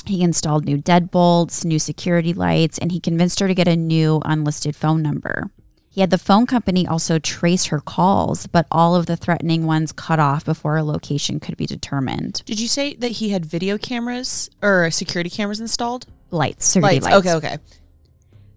He 0.06 0.22
installed 0.22 0.66
new 0.66 0.78
deadbolts, 0.78 1.64
new 1.64 1.80
security 1.80 2.34
lights, 2.34 2.78
and 2.80 2.92
he 2.92 3.00
convinced 3.00 3.40
her 3.40 3.48
to 3.48 3.56
get 3.56 3.68
a 3.70 3.78
new 3.78 4.22
unlisted 4.26 4.76
phone 4.76 5.02
number. 5.02 5.50
He 5.92 6.02
had 6.02 6.12
the 6.12 6.18
phone 6.20 6.46
company 6.46 6.86
also 6.88 7.18
trace 7.18 7.66
her 7.66 7.80
calls, 7.80 8.46
but 8.48 8.68
all 8.72 8.96
of 8.96 9.08
the 9.08 9.18
threatening 9.18 9.66
ones 9.66 9.92
cut 9.92 10.20
off 10.20 10.46
before 10.46 10.78
a 10.78 10.84
location 10.84 11.40
could 11.40 11.58
be 11.58 11.66
determined. 11.66 12.44
Did 12.46 12.60
you 12.60 12.68
say 12.68 12.94
that 12.96 13.14
he 13.14 13.30
had 13.30 13.46
video 13.46 13.78
cameras 13.78 14.50
or 14.62 14.92
security 14.92 15.30
cameras 15.32 15.60
installed? 15.60 16.06
Lights, 16.30 16.68
security 16.68 17.00
Lights. 17.00 17.06
lights. 17.06 17.28
Okay, 17.28 17.36
okay. 17.36 17.58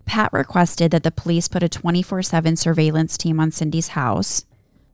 Pat 0.05 0.31
requested 0.33 0.91
that 0.91 1.05
the 1.05 1.11
police 1.11 1.49
put 1.49 1.63
a 1.63 1.69
24 1.69 2.23
7 2.23 2.57
surveillance 2.57 3.17
team 3.17 3.41
on 3.41 3.51
Cindy's 3.51 3.89
house, 3.89 4.45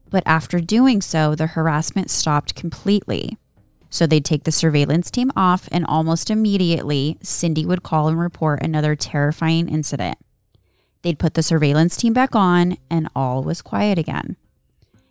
but 0.08 0.22
after 0.24 0.60
doing 0.60 1.02
so, 1.02 1.34
the 1.34 1.48
harassment 1.48 2.08
stopped 2.08 2.54
completely. 2.54 3.36
So 3.90 4.06
they'd 4.06 4.24
take 4.24 4.44
the 4.44 4.52
surveillance 4.52 5.10
team 5.10 5.32
off, 5.34 5.68
and 5.72 5.84
almost 5.86 6.30
immediately, 6.30 7.18
Cindy 7.22 7.64
would 7.66 7.82
call 7.82 8.08
and 8.08 8.18
report 8.20 8.62
another 8.62 8.94
terrifying 8.94 9.68
incident. 9.68 10.18
They'd 11.02 11.18
put 11.18 11.34
the 11.34 11.42
surveillance 11.42 11.96
team 11.96 12.12
back 12.12 12.34
on, 12.34 12.76
and 12.90 13.08
all 13.14 13.42
was 13.42 13.62
quiet 13.62 13.98
again. 13.98 14.36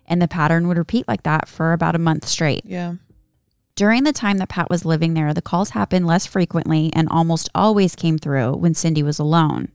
And 0.06 0.20
the 0.20 0.28
pattern 0.28 0.68
would 0.68 0.78
repeat 0.78 1.08
like 1.08 1.22
that 1.22 1.48
for 1.48 1.72
about 1.72 1.94
a 1.94 1.98
month 1.98 2.26
straight. 2.26 2.62
Yeah. 2.64 2.94
During 3.74 4.02
the 4.02 4.12
time 4.12 4.38
that 4.38 4.48
Pat 4.48 4.68
was 4.68 4.84
living 4.84 5.14
there, 5.14 5.32
the 5.32 5.40
calls 5.40 5.70
happened 5.70 6.06
less 6.06 6.26
frequently 6.26 6.90
and 6.94 7.08
almost 7.08 7.48
always 7.54 7.94
came 7.94 8.18
through 8.18 8.56
when 8.56 8.74
Cindy 8.74 9.02
was 9.02 9.18
alone. 9.18 9.68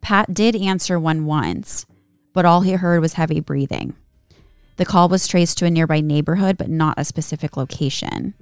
Pat 0.00 0.34
did 0.34 0.54
answer 0.54 0.98
one 0.98 1.24
once, 1.24 1.86
but 2.32 2.44
all 2.44 2.60
he 2.60 2.72
heard 2.72 3.00
was 3.00 3.14
heavy 3.14 3.40
breathing. 3.40 3.94
The 4.76 4.84
call 4.84 5.08
was 5.08 5.26
traced 5.26 5.58
to 5.58 5.64
a 5.64 5.70
nearby 5.70 6.00
neighborhood, 6.00 6.56
but 6.56 6.68
not 6.68 6.98
a 6.98 7.04
specific 7.04 7.56
location. 7.56 8.34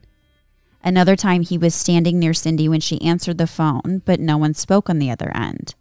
Another 0.83 1.17
time, 1.17 1.43
he 1.43 1.57
was 1.57 1.75
standing 1.75 2.19
near 2.19 2.35
Cindy 2.35 2.69
when 2.69 2.81
she 2.81 3.01
answered 3.01 3.39
the 3.39 3.47
phone, 3.47 4.03
but 4.05 4.21
no 4.21 4.37
one 4.37 4.53
spoke 4.53 4.91
on 4.91 4.99
the 4.99 5.11
other 5.11 5.35
end. 5.35 5.75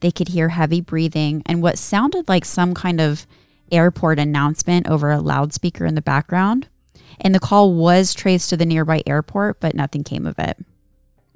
They 0.00 0.10
could 0.10 0.28
hear 0.28 0.50
heavy 0.50 0.80
breathing 0.80 1.42
and 1.46 1.62
what 1.62 1.78
sounded 1.78 2.28
like 2.28 2.44
some 2.44 2.74
kind 2.74 3.00
of 3.00 3.26
airport 3.72 4.18
announcement 4.18 4.88
over 4.88 5.10
a 5.10 5.20
loudspeaker 5.20 5.86
in 5.86 5.94
the 5.94 6.02
background. 6.02 6.68
And 7.20 7.34
the 7.34 7.40
call 7.40 7.74
was 7.74 8.14
traced 8.14 8.50
to 8.50 8.56
the 8.56 8.66
nearby 8.66 9.02
airport, 9.06 9.60
but 9.60 9.74
nothing 9.74 10.04
came 10.04 10.26
of 10.26 10.38
it. 10.38 10.58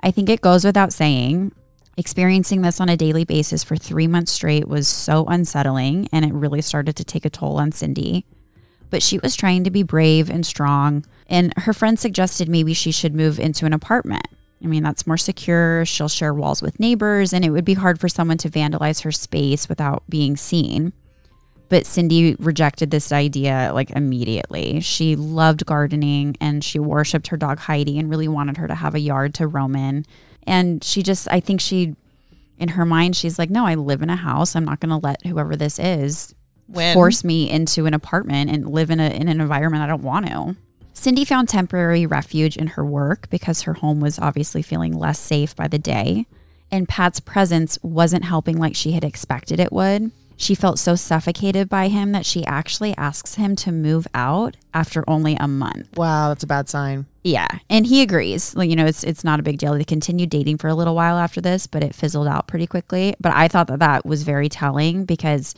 I 0.03 0.11
think 0.11 0.29
it 0.29 0.40
goes 0.40 0.64
without 0.64 0.92
saying, 0.92 1.53
experiencing 1.96 2.62
this 2.62 2.81
on 2.81 2.88
a 2.88 2.96
daily 2.96 3.25
basis 3.25 3.64
for 3.64 3.77
three 3.77 4.07
months 4.07 4.33
straight 4.33 4.68
was 4.68 4.88
so 4.88 5.27
unsettling, 5.27 6.09
and 6.12 6.25
it 6.25 6.33
really 6.33 6.62
started 6.62 6.96
to 6.96 7.05
take 7.05 7.25
a 7.25 7.31
toll 7.31 7.59
on 7.59 7.73
Cindy. 7.73 8.25
But 8.90 9.03
she 9.03 9.18
was 9.18 9.37
trying 9.37 9.64
to 9.64 9.70
be 9.70 9.83
brave 9.83 10.31
and 10.31 10.44
strong, 10.44 11.05
and 11.27 11.53
her 11.59 11.73
friend 11.73 11.99
suggested 11.99 12.49
maybe 12.49 12.75
she 12.75 12.92
should 12.92 13.14
move 13.14 13.38
into 13.38 13.66
an 13.66 13.73
apartment. 13.73 14.27
I 14.62 14.66
mean, 14.66 14.83
that's 14.83 15.07
more 15.07 15.16
secure. 15.16 15.85
She'll 15.87 16.09
share 16.09 16.35
walls 16.35 16.61
with 16.61 16.79
neighbors, 16.79 17.33
and 17.33 17.44
it 17.44 17.51
would 17.51 17.64
be 17.64 17.75
hard 17.75 17.99
for 17.99 18.09
someone 18.09 18.38
to 18.38 18.51
vandalize 18.51 19.03
her 19.03 19.12
space 19.12 19.68
without 19.68 20.03
being 20.09 20.37
seen. 20.37 20.92
But 21.70 21.87
Cindy 21.87 22.35
rejected 22.40 22.90
this 22.90 23.12
idea 23.12 23.70
like 23.73 23.90
immediately. 23.92 24.81
She 24.81 25.14
loved 25.14 25.64
gardening 25.64 26.37
and 26.40 26.64
she 26.64 26.81
worshiped 26.81 27.29
her 27.29 27.37
dog 27.37 27.61
Heidi 27.61 27.96
and 27.96 28.11
really 28.11 28.27
wanted 28.27 28.57
her 28.57 28.66
to 28.66 28.75
have 28.75 28.96
a 28.96 29.01
yard 29.01 29.35
to 29.35 29.46
roam 29.46 29.77
in. 29.77 30.05
And 30.49 30.83
she 30.83 31.05
just, 31.05 31.29
I 31.31 31.38
think 31.38 31.61
she, 31.61 31.94
in 32.59 32.70
her 32.70 32.85
mind, 32.85 33.14
she's 33.14 33.38
like, 33.38 33.51
no, 33.51 33.66
I 33.66 33.77
live 33.77 34.03
in 34.03 34.11
a 34.11 34.16
house. 34.16 34.57
I'm 34.57 34.64
not 34.64 34.81
going 34.81 34.90
to 34.90 35.07
let 35.07 35.25
whoever 35.25 35.55
this 35.55 35.79
is 35.79 36.35
When? 36.66 36.92
force 36.92 37.23
me 37.23 37.49
into 37.49 37.87
an 37.87 37.94
apartment 37.94 38.51
and 38.51 38.68
live 38.68 38.90
in, 38.90 38.99
a, 38.99 39.09
in 39.09 39.29
an 39.29 39.40
environment 39.40 39.85
I 39.85 39.87
don't 39.87 40.03
want 40.03 40.27
to. 40.27 40.57
Cindy 40.92 41.24
found 41.24 41.48
temporary 41.48 42.07
refuge 42.07 42.57
in 42.57 42.68
her 42.68 42.85
work 42.85 43.29
because 43.31 43.62
her 43.62 43.74
home 43.74 44.00
was 44.00 44.18
obviously 44.18 44.62
feeling 44.62 44.92
less 44.92 45.18
safe 45.18 45.57
by 45.57 45.68
the 45.68 45.79
day. 45.79 46.26
And 46.70 46.88
Pat's 46.88 47.20
presence 47.20 47.79
wasn't 47.83 48.24
helping 48.24 48.59
like 48.59 48.76
she 48.76 48.92
had 48.92 49.05
expected 49.05 49.59
it 49.59 49.72
would. 49.72 50.12
She 50.40 50.55
felt 50.55 50.79
so 50.79 50.94
suffocated 50.94 51.68
by 51.68 51.88
him 51.88 52.12
that 52.12 52.24
she 52.24 52.46
actually 52.46 52.96
asks 52.96 53.35
him 53.35 53.55
to 53.57 53.70
move 53.70 54.07
out 54.14 54.57
after 54.72 55.05
only 55.07 55.37
a 55.38 55.46
month. 55.46 55.98
Wow, 55.98 56.29
that's 56.29 56.44
a 56.44 56.46
bad 56.46 56.66
sign. 56.66 57.05
Yeah, 57.22 57.46
and 57.68 57.87
he 57.87 58.00
agrees. 58.00 58.57
Like 58.57 58.70
you 58.70 58.76
know, 58.76 58.87
it's 58.87 59.05
it's 59.05 59.22
not 59.22 59.38
a 59.38 59.42
big 59.42 59.59
deal. 59.59 59.74
They 59.74 59.85
continued 59.85 60.31
dating 60.31 60.57
for 60.57 60.68
a 60.68 60.74
little 60.74 60.94
while 60.94 61.18
after 61.18 61.42
this, 61.42 61.66
but 61.66 61.85
it 61.85 61.94
fizzled 61.94 62.26
out 62.26 62.46
pretty 62.46 62.66
quickly. 62.66 63.14
But 63.20 63.35
I 63.35 63.48
thought 63.48 63.66
that 63.66 63.81
that 63.81 64.07
was 64.07 64.22
very 64.22 64.48
telling 64.48 65.05
because 65.05 65.55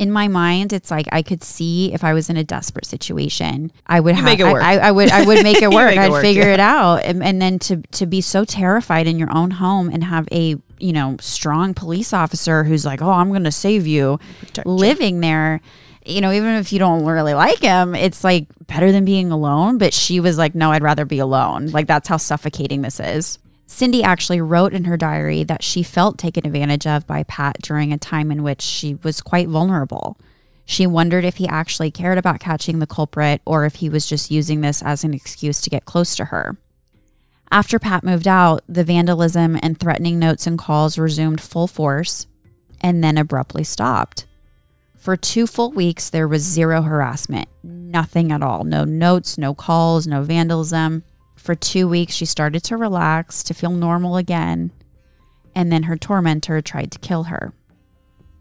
in 0.00 0.10
my 0.10 0.28
mind, 0.28 0.72
it's 0.72 0.90
like 0.90 1.06
I 1.12 1.20
could 1.20 1.44
see 1.44 1.92
if 1.92 2.02
I 2.04 2.14
was 2.14 2.30
in 2.30 2.38
a 2.38 2.42
desperate 2.42 2.86
situation, 2.86 3.70
I 3.86 4.00
would 4.00 4.14
have, 4.14 4.24
make 4.24 4.40
it 4.40 4.44
work. 4.44 4.62
I, 4.62 4.78
I 4.78 4.90
would 4.90 5.10
I 5.10 5.26
would 5.26 5.42
make 5.42 5.60
it 5.60 5.70
work. 5.70 5.90
make 5.90 5.98
I'd 5.98 6.10
work, 6.10 6.22
figure 6.22 6.44
yeah. 6.44 6.54
it 6.54 6.60
out, 6.60 7.02
and, 7.04 7.22
and 7.22 7.40
then 7.40 7.58
to 7.60 7.82
to 7.82 8.06
be 8.06 8.22
so 8.22 8.46
terrified 8.46 9.06
in 9.06 9.18
your 9.18 9.30
own 9.30 9.50
home 9.50 9.90
and 9.90 10.02
have 10.02 10.26
a 10.32 10.56
you 10.78 10.94
know 10.94 11.18
strong 11.20 11.74
police 11.74 12.14
officer 12.14 12.64
who's 12.64 12.86
like, 12.86 13.02
oh, 13.02 13.10
I'm 13.10 13.28
going 13.28 13.44
to 13.44 13.52
save 13.52 13.86
you, 13.86 14.18
Protect 14.40 14.66
you. 14.66 14.72
living 14.72 15.20
there. 15.20 15.60
You 16.06 16.22
know, 16.22 16.32
even 16.32 16.54
if 16.56 16.72
you 16.72 16.78
don't 16.78 17.04
really 17.04 17.34
like 17.34 17.58
him, 17.58 17.94
it's 17.94 18.24
like 18.24 18.46
better 18.66 18.90
than 18.90 19.04
being 19.04 19.30
alone. 19.30 19.76
But 19.76 19.92
she 19.92 20.18
was 20.18 20.38
like, 20.38 20.54
no, 20.54 20.72
I'd 20.72 20.82
rather 20.82 21.04
be 21.04 21.18
alone. 21.18 21.66
Like, 21.66 21.86
that's 21.86 22.08
how 22.08 22.16
suffocating 22.16 22.80
this 22.80 22.98
is. 23.00 23.38
Cindy 23.70 24.02
actually 24.02 24.40
wrote 24.40 24.74
in 24.74 24.84
her 24.84 24.96
diary 24.96 25.44
that 25.44 25.62
she 25.62 25.84
felt 25.84 26.18
taken 26.18 26.44
advantage 26.44 26.88
of 26.88 27.06
by 27.06 27.22
Pat 27.22 27.62
during 27.62 27.92
a 27.92 27.98
time 27.98 28.32
in 28.32 28.42
which 28.42 28.60
she 28.60 28.96
was 29.04 29.22
quite 29.22 29.48
vulnerable. 29.48 30.18
She 30.64 30.88
wondered 30.88 31.24
if 31.24 31.36
he 31.36 31.46
actually 31.46 31.92
cared 31.92 32.18
about 32.18 32.40
catching 32.40 32.80
the 32.80 32.86
culprit 32.86 33.40
or 33.46 33.64
if 33.64 33.76
he 33.76 33.88
was 33.88 34.06
just 34.06 34.30
using 34.30 34.60
this 34.60 34.82
as 34.82 35.04
an 35.04 35.14
excuse 35.14 35.60
to 35.62 35.70
get 35.70 35.84
close 35.84 36.16
to 36.16 36.26
her. 36.26 36.58
After 37.52 37.78
Pat 37.78 38.02
moved 38.02 38.26
out, 38.26 38.62
the 38.68 38.84
vandalism 38.84 39.56
and 39.62 39.78
threatening 39.78 40.18
notes 40.18 40.48
and 40.48 40.58
calls 40.58 40.98
resumed 40.98 41.40
full 41.40 41.68
force 41.68 42.26
and 42.80 43.04
then 43.04 43.16
abruptly 43.16 43.64
stopped. 43.64 44.26
For 44.96 45.16
two 45.16 45.46
full 45.46 45.70
weeks, 45.70 46.10
there 46.10 46.28
was 46.28 46.42
zero 46.42 46.82
harassment, 46.82 47.48
nothing 47.62 48.32
at 48.32 48.42
all. 48.42 48.64
No 48.64 48.84
notes, 48.84 49.38
no 49.38 49.54
calls, 49.54 50.08
no 50.08 50.22
vandalism. 50.22 51.04
For 51.40 51.54
two 51.54 51.88
weeks, 51.88 52.12
she 52.12 52.26
started 52.26 52.62
to 52.64 52.76
relax, 52.76 53.42
to 53.44 53.54
feel 53.54 53.70
normal 53.70 54.18
again. 54.18 54.72
And 55.54 55.72
then 55.72 55.84
her 55.84 55.96
tormentor 55.96 56.60
tried 56.60 56.92
to 56.92 56.98
kill 56.98 57.24
her. 57.24 57.54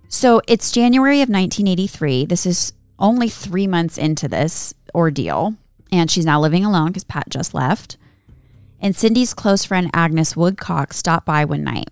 So 0.10 0.42
it's 0.50 0.70
January 0.70 1.22
of 1.22 1.30
1983. 1.30 2.26
This 2.26 2.46
is 2.46 2.74
only 3.00 3.30
three 3.30 3.68
months 3.68 3.98
into 3.98 4.28
this 4.28 4.74
ordeal. 4.94 5.56
And 5.94 6.12
she's 6.12 6.26
now 6.26 6.42
living 6.42 6.66
alone 6.66 6.88
because 6.88 7.06
Pat 7.06 7.30
just 7.30 7.54
left. 7.54 7.96
And 8.82 8.94
Cindy's 8.94 9.34
close 9.34 9.64
friend 9.64 9.90
Agnes 9.94 10.36
Woodcock 10.36 10.92
stopped 10.92 11.26
by 11.26 11.46
one 11.46 11.64
night. 11.64 11.90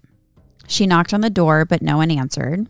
She 0.68 0.86
knocked 0.86 1.14
on 1.14 1.22
the 1.22 1.30
door, 1.30 1.64
but 1.64 1.82
no 1.82 1.98
one 1.98 2.12
answered. 2.12 2.68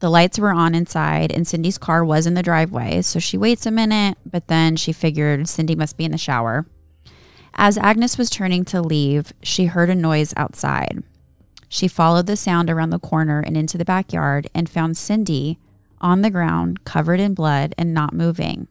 The 0.00 0.10
lights 0.10 0.40
were 0.40 0.50
on 0.50 0.74
inside, 0.74 1.30
and 1.30 1.46
Cindy's 1.46 1.78
car 1.78 2.04
was 2.04 2.26
in 2.26 2.34
the 2.34 2.42
driveway, 2.42 3.02
so 3.02 3.20
she 3.20 3.38
waits 3.38 3.64
a 3.64 3.70
minute, 3.70 4.18
but 4.26 4.48
then 4.48 4.74
she 4.74 4.92
figured 4.92 5.48
Cindy 5.48 5.76
must 5.76 5.96
be 5.96 6.04
in 6.04 6.10
the 6.10 6.18
shower. 6.18 6.66
As 7.54 7.78
Agnes 7.78 8.18
was 8.18 8.30
turning 8.30 8.64
to 8.66 8.82
leave, 8.82 9.32
she 9.42 9.66
heard 9.66 9.90
a 9.90 9.94
noise 9.94 10.34
outside. 10.36 11.02
She 11.68 11.88
followed 11.88 12.26
the 12.26 12.36
sound 12.36 12.70
around 12.70 12.90
the 12.90 12.98
corner 12.98 13.40
and 13.40 13.56
into 13.56 13.78
the 13.78 13.84
backyard 13.84 14.48
and 14.54 14.68
found 14.68 14.96
Cindy 14.96 15.58
on 16.00 16.22
the 16.22 16.30
ground, 16.30 16.84
covered 16.84 17.20
in 17.20 17.34
blood 17.34 17.74
and 17.78 17.94
not 17.94 18.12
moving. 18.12 18.68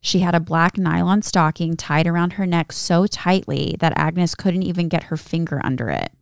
She 0.00 0.20
had 0.20 0.34
a 0.34 0.40
black 0.40 0.78
nylon 0.78 1.22
stocking 1.22 1.76
tied 1.76 2.06
around 2.06 2.34
her 2.34 2.46
neck 2.46 2.72
so 2.72 3.06
tightly 3.06 3.76
that 3.80 3.92
Agnes 3.96 4.34
couldn't 4.34 4.62
even 4.62 4.88
get 4.88 5.04
her 5.04 5.16
finger 5.16 5.60
under 5.64 5.90
it. 5.90 6.12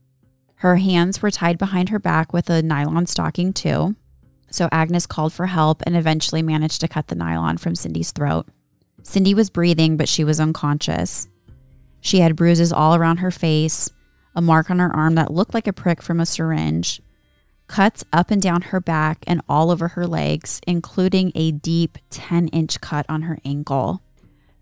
Her 0.56 0.76
hands 0.76 1.20
were 1.20 1.30
tied 1.30 1.58
behind 1.58 1.90
her 1.90 1.98
back 1.98 2.32
with 2.32 2.48
a 2.48 2.62
nylon 2.62 3.06
stocking, 3.06 3.52
too. 3.52 3.94
So 4.50 4.68
Agnes 4.72 5.06
called 5.06 5.34
for 5.34 5.46
help 5.46 5.82
and 5.84 5.94
eventually 5.96 6.40
managed 6.40 6.80
to 6.80 6.88
cut 6.88 7.08
the 7.08 7.14
nylon 7.14 7.58
from 7.58 7.74
Cindy's 7.74 8.12
throat. 8.12 8.46
Cindy 9.02 9.34
was 9.34 9.50
breathing, 9.50 9.96
but 9.96 10.08
she 10.08 10.24
was 10.24 10.40
unconscious. 10.40 11.28
She 12.06 12.20
had 12.20 12.36
bruises 12.36 12.72
all 12.72 12.94
around 12.94 13.16
her 13.16 13.32
face, 13.32 13.90
a 14.32 14.40
mark 14.40 14.70
on 14.70 14.78
her 14.78 14.94
arm 14.94 15.16
that 15.16 15.34
looked 15.34 15.54
like 15.54 15.66
a 15.66 15.72
prick 15.72 16.00
from 16.00 16.20
a 16.20 16.24
syringe, 16.24 17.02
cuts 17.66 18.04
up 18.12 18.30
and 18.30 18.40
down 18.40 18.62
her 18.62 18.80
back 18.80 19.24
and 19.26 19.42
all 19.48 19.72
over 19.72 19.88
her 19.88 20.06
legs, 20.06 20.60
including 20.68 21.32
a 21.34 21.50
deep 21.50 21.98
10 22.10 22.46
inch 22.48 22.80
cut 22.80 23.06
on 23.08 23.22
her 23.22 23.40
ankle. 23.44 24.02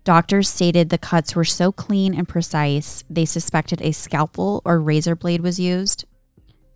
Doctors 0.03 0.49
stated 0.49 0.89
the 0.89 0.97
cuts 0.97 1.35
were 1.35 1.45
so 1.45 1.71
clean 1.71 2.15
and 2.15 2.27
precise, 2.27 3.03
they 3.11 3.25
suspected 3.25 3.79
a 3.79 3.91
scalpel 3.91 4.63
or 4.65 4.79
razor 4.79 5.15
blade 5.15 5.41
was 5.41 5.59
used. 5.59 6.05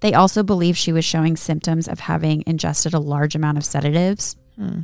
They 0.01 0.13
also 0.13 0.43
believe 0.43 0.77
she 0.77 0.93
was 0.93 1.03
showing 1.03 1.35
symptoms 1.35 1.87
of 1.87 2.01
having 2.01 2.43
ingested 2.45 2.93
a 2.93 2.99
large 2.99 3.33
amount 3.33 3.57
of 3.57 3.65
sedatives. 3.65 4.35
Hmm. 4.55 4.81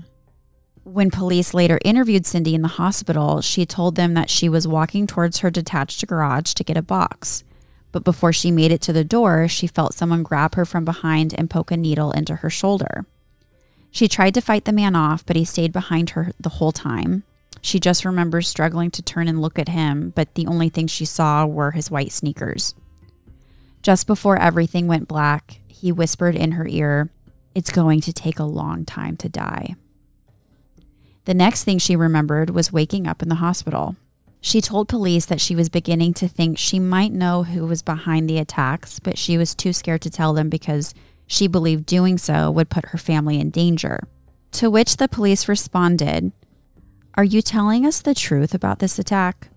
When 0.86 1.10
police 1.10 1.56
later 1.56 1.80
interviewed 1.84 2.28
Cindy 2.28 2.54
in 2.54 2.62
the 2.62 2.68
hospital, 2.68 3.42
she 3.42 3.66
told 3.66 3.96
them 3.96 4.14
that 4.14 4.30
she 4.30 4.48
was 4.48 4.68
walking 4.68 5.08
towards 5.08 5.40
her 5.40 5.50
detached 5.50 6.06
garage 6.06 6.54
to 6.54 6.64
get 6.64 6.78
a 6.78 6.84
box. 6.84 7.44
But 7.92 8.04
before 8.04 8.32
she 8.32 8.52
made 8.52 8.72
it 8.72 8.82
to 8.82 8.94
the 8.94 9.04
door, 9.04 9.48
she 9.48 9.66
felt 9.66 9.96
someone 9.96 10.22
grab 10.22 10.54
her 10.54 10.64
from 10.64 10.86
behind 10.86 11.34
and 11.36 11.50
poke 11.50 11.72
a 11.72 11.78
needle 11.78 12.12
into 12.12 12.36
her 12.36 12.52
shoulder. 12.52 13.08
She 13.90 14.08
tried 14.08 14.36
to 14.36 14.42
fight 14.42 14.66
the 14.66 14.72
man 14.72 14.96
off, 14.96 15.26
but 15.26 15.36
he 15.36 15.44
stayed 15.44 15.74
behind 15.74 16.12
her 16.12 16.34
the 16.40 16.50
whole 16.50 16.72
time. 16.72 17.24
She 17.62 17.80
just 17.80 18.06
remembers 18.06 18.48
struggling 18.48 18.92
to 18.92 19.02
turn 19.02 19.28
and 19.28 19.42
look 19.42 19.58
at 19.58 19.70
him, 19.70 20.14
but 20.16 20.36
the 20.36 20.46
only 20.46 20.70
thing 20.70 20.86
she 20.86 21.06
saw 21.06 21.48
were 21.48 21.72
his 21.72 21.90
white 21.90 22.12
sneakers. 22.12 22.76
Just 23.82 24.06
before 24.06 24.38
everything 24.38 24.86
went 24.86 25.08
black, 25.08 25.62
he 25.68 25.92
whispered 25.92 26.36
in 26.36 26.52
her 26.52 26.68
ear, 26.68 27.10
It's 27.56 27.72
going 27.72 28.02
to 28.02 28.14
take 28.14 28.38
a 28.38 28.44
long 28.44 28.86
time 28.86 29.18
to 29.18 29.30
die. 29.30 29.78
The 31.26 31.34
next 31.34 31.64
thing 31.64 31.80
she 31.80 31.96
remembered 31.96 32.52
was 32.52 32.72
waking 32.72 33.08
up 33.08 33.22
in 33.22 33.30
the 33.30 33.36
hospital. 33.36 33.96
She 34.42 34.62
told 34.62 34.88
police 34.88 35.26
that 35.26 35.42
she 35.42 35.56
was 35.56 35.70
beginning 35.70 36.14
to 36.16 36.28
think 36.28 36.58
she 36.58 36.80
might 36.80 37.12
know 37.12 37.44
who 37.44 37.66
was 37.66 37.82
behind 37.82 38.30
the 38.30 38.38
attacks, 38.38 39.00
but 39.00 39.18
she 39.18 39.38
was 39.38 39.56
too 39.56 39.74
scared 39.74 40.04
to 40.04 40.10
tell 40.12 40.34
them 40.34 40.50
because 40.50 40.94
she 41.26 41.48
believed 41.48 41.88
doing 41.88 42.20
so 42.20 42.52
would 42.52 42.70
put 42.70 42.90
her 42.90 43.00
family 43.00 43.40
in 43.40 43.50
danger. 43.50 44.08
To 44.52 44.70
which 44.70 44.98
the 44.98 45.08
police 45.08 45.48
responded, 45.48 46.32
Are 47.16 47.24
you 47.24 47.42
telling 47.42 47.88
us 47.88 48.02
the 48.02 48.14
truth 48.14 48.54
about 48.54 48.78
this 48.78 49.00
attack? 49.00 49.50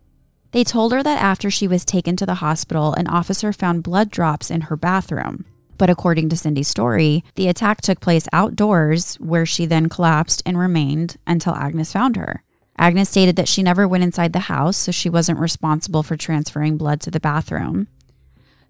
They 0.52 0.64
told 0.64 0.92
her 0.92 1.02
that 1.02 1.20
after 1.20 1.50
she 1.50 1.68
was 1.68 1.85
taken 1.85 2.16
to 2.16 2.24
the 2.24 2.37
hospital, 2.37 2.94
an 2.94 3.07
officer 3.09 3.52
found 3.52 3.83
blood 3.83 4.11
drops 4.11 4.50
in 4.50 4.62
her 4.62 4.76
bathroom. 4.76 5.44
But 5.79 5.88
according 5.88 6.29
to 6.29 6.37
Cindy's 6.37 6.69
story, 6.69 7.25
the 7.37 7.49
attack 7.49 7.81
took 7.81 8.01
place 8.01 8.29
outdoors 8.33 9.14
where 9.17 9.47
she 9.47 9.64
then 9.64 9.88
collapsed 9.88 10.43
and 10.45 10.59
remained 10.59 11.17
until 11.27 11.55
Agnes 11.55 11.93
found 11.93 12.17
her. 12.17 12.43
Agnes 12.77 13.09
stated 13.09 13.37
that 13.37 13.49
she 13.49 13.62
never 13.62 13.88
went 13.88 14.05
inside 14.05 14.33
the 14.33 14.41
house, 14.41 14.77
so 14.77 14.93
she 14.93 15.09
wasn't 15.09 15.38
responsible 15.38 16.03
for 16.03 16.17
transferring 16.17 16.77
blood 16.77 17.01
to 17.01 17.11
the 17.11 17.21
bathroom. 17.21 17.88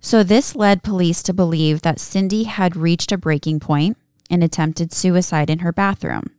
So 0.00 0.22
this 0.22 0.54
led 0.54 0.82
police 0.82 1.22
to 1.24 1.34
believe 1.34 1.82
that 1.82 1.98
Cindy 1.98 2.44
had 2.44 2.76
reached 2.76 3.10
a 3.10 3.18
breaking 3.18 3.60
point 3.60 3.96
and 4.30 4.44
attempted 4.44 4.92
suicide 4.92 5.50
in 5.50 5.60
her 5.60 5.72
bathroom. 5.72 6.30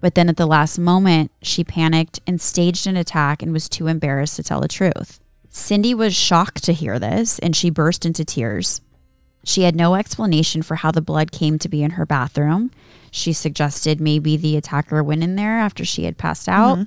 But 0.00 0.14
then 0.14 0.28
at 0.28 0.36
the 0.36 0.46
last 0.46 0.78
moment, 0.78 1.30
she 1.42 1.64
panicked 1.64 2.20
and 2.26 2.40
staged 2.40 2.86
an 2.86 2.96
attack 2.96 3.42
and 3.42 3.52
was 3.52 3.68
too 3.68 3.86
embarrassed 3.86 4.36
to 4.36 4.42
tell 4.42 4.60
the 4.60 4.68
truth. 4.68 5.20
Cindy 5.50 5.94
was 5.94 6.14
shocked 6.14 6.62
to 6.64 6.72
hear 6.72 6.98
this 6.98 7.38
and 7.40 7.56
she 7.56 7.70
burst 7.70 8.06
into 8.06 8.24
tears. 8.24 8.80
She 9.44 9.62
had 9.62 9.74
no 9.74 9.94
explanation 9.94 10.62
for 10.62 10.76
how 10.76 10.90
the 10.90 11.00
blood 11.00 11.32
came 11.32 11.58
to 11.58 11.68
be 11.68 11.82
in 11.82 11.92
her 11.92 12.06
bathroom. 12.06 12.70
She 13.10 13.32
suggested 13.32 14.00
maybe 14.00 14.36
the 14.36 14.56
attacker 14.56 15.02
went 15.02 15.22
in 15.22 15.36
there 15.36 15.58
after 15.58 15.84
she 15.84 16.04
had 16.04 16.18
passed 16.18 16.48
out. 16.48 16.86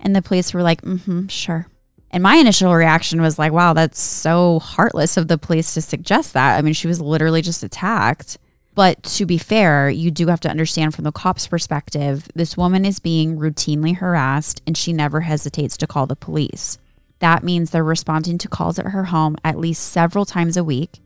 And 0.00 0.14
the 0.14 0.22
police 0.22 0.52
were 0.52 0.62
like, 0.62 0.82
mm 0.82 1.00
hmm, 1.00 1.26
sure. 1.28 1.66
And 2.10 2.22
my 2.22 2.36
initial 2.36 2.74
reaction 2.74 3.20
was 3.20 3.38
like, 3.38 3.52
wow, 3.52 3.72
that's 3.72 4.00
so 4.00 4.60
heartless 4.60 5.16
of 5.16 5.26
the 5.26 5.38
police 5.38 5.74
to 5.74 5.82
suggest 5.82 6.34
that. 6.34 6.56
I 6.56 6.62
mean, 6.62 6.74
she 6.74 6.86
was 6.86 7.00
literally 7.00 7.42
just 7.42 7.64
attacked. 7.64 8.38
But 8.74 9.02
to 9.04 9.26
be 9.26 9.38
fair, 9.38 9.88
you 9.88 10.10
do 10.10 10.26
have 10.26 10.40
to 10.40 10.50
understand 10.50 10.94
from 10.94 11.04
the 11.04 11.12
cop's 11.12 11.46
perspective, 11.46 12.28
this 12.34 12.56
woman 12.56 12.84
is 12.84 12.98
being 12.98 13.38
routinely 13.38 13.96
harassed 13.96 14.62
and 14.66 14.76
she 14.76 14.92
never 14.92 15.22
hesitates 15.22 15.76
to 15.78 15.86
call 15.86 16.06
the 16.06 16.16
police. 16.16 16.78
That 17.20 17.44
means 17.44 17.70
they're 17.70 17.84
responding 17.84 18.38
to 18.38 18.48
calls 18.48 18.78
at 18.78 18.86
her 18.86 19.04
home 19.04 19.36
at 19.44 19.58
least 19.58 19.84
several 19.84 20.24
times 20.24 20.56
a 20.56 20.64
week, 20.64 21.00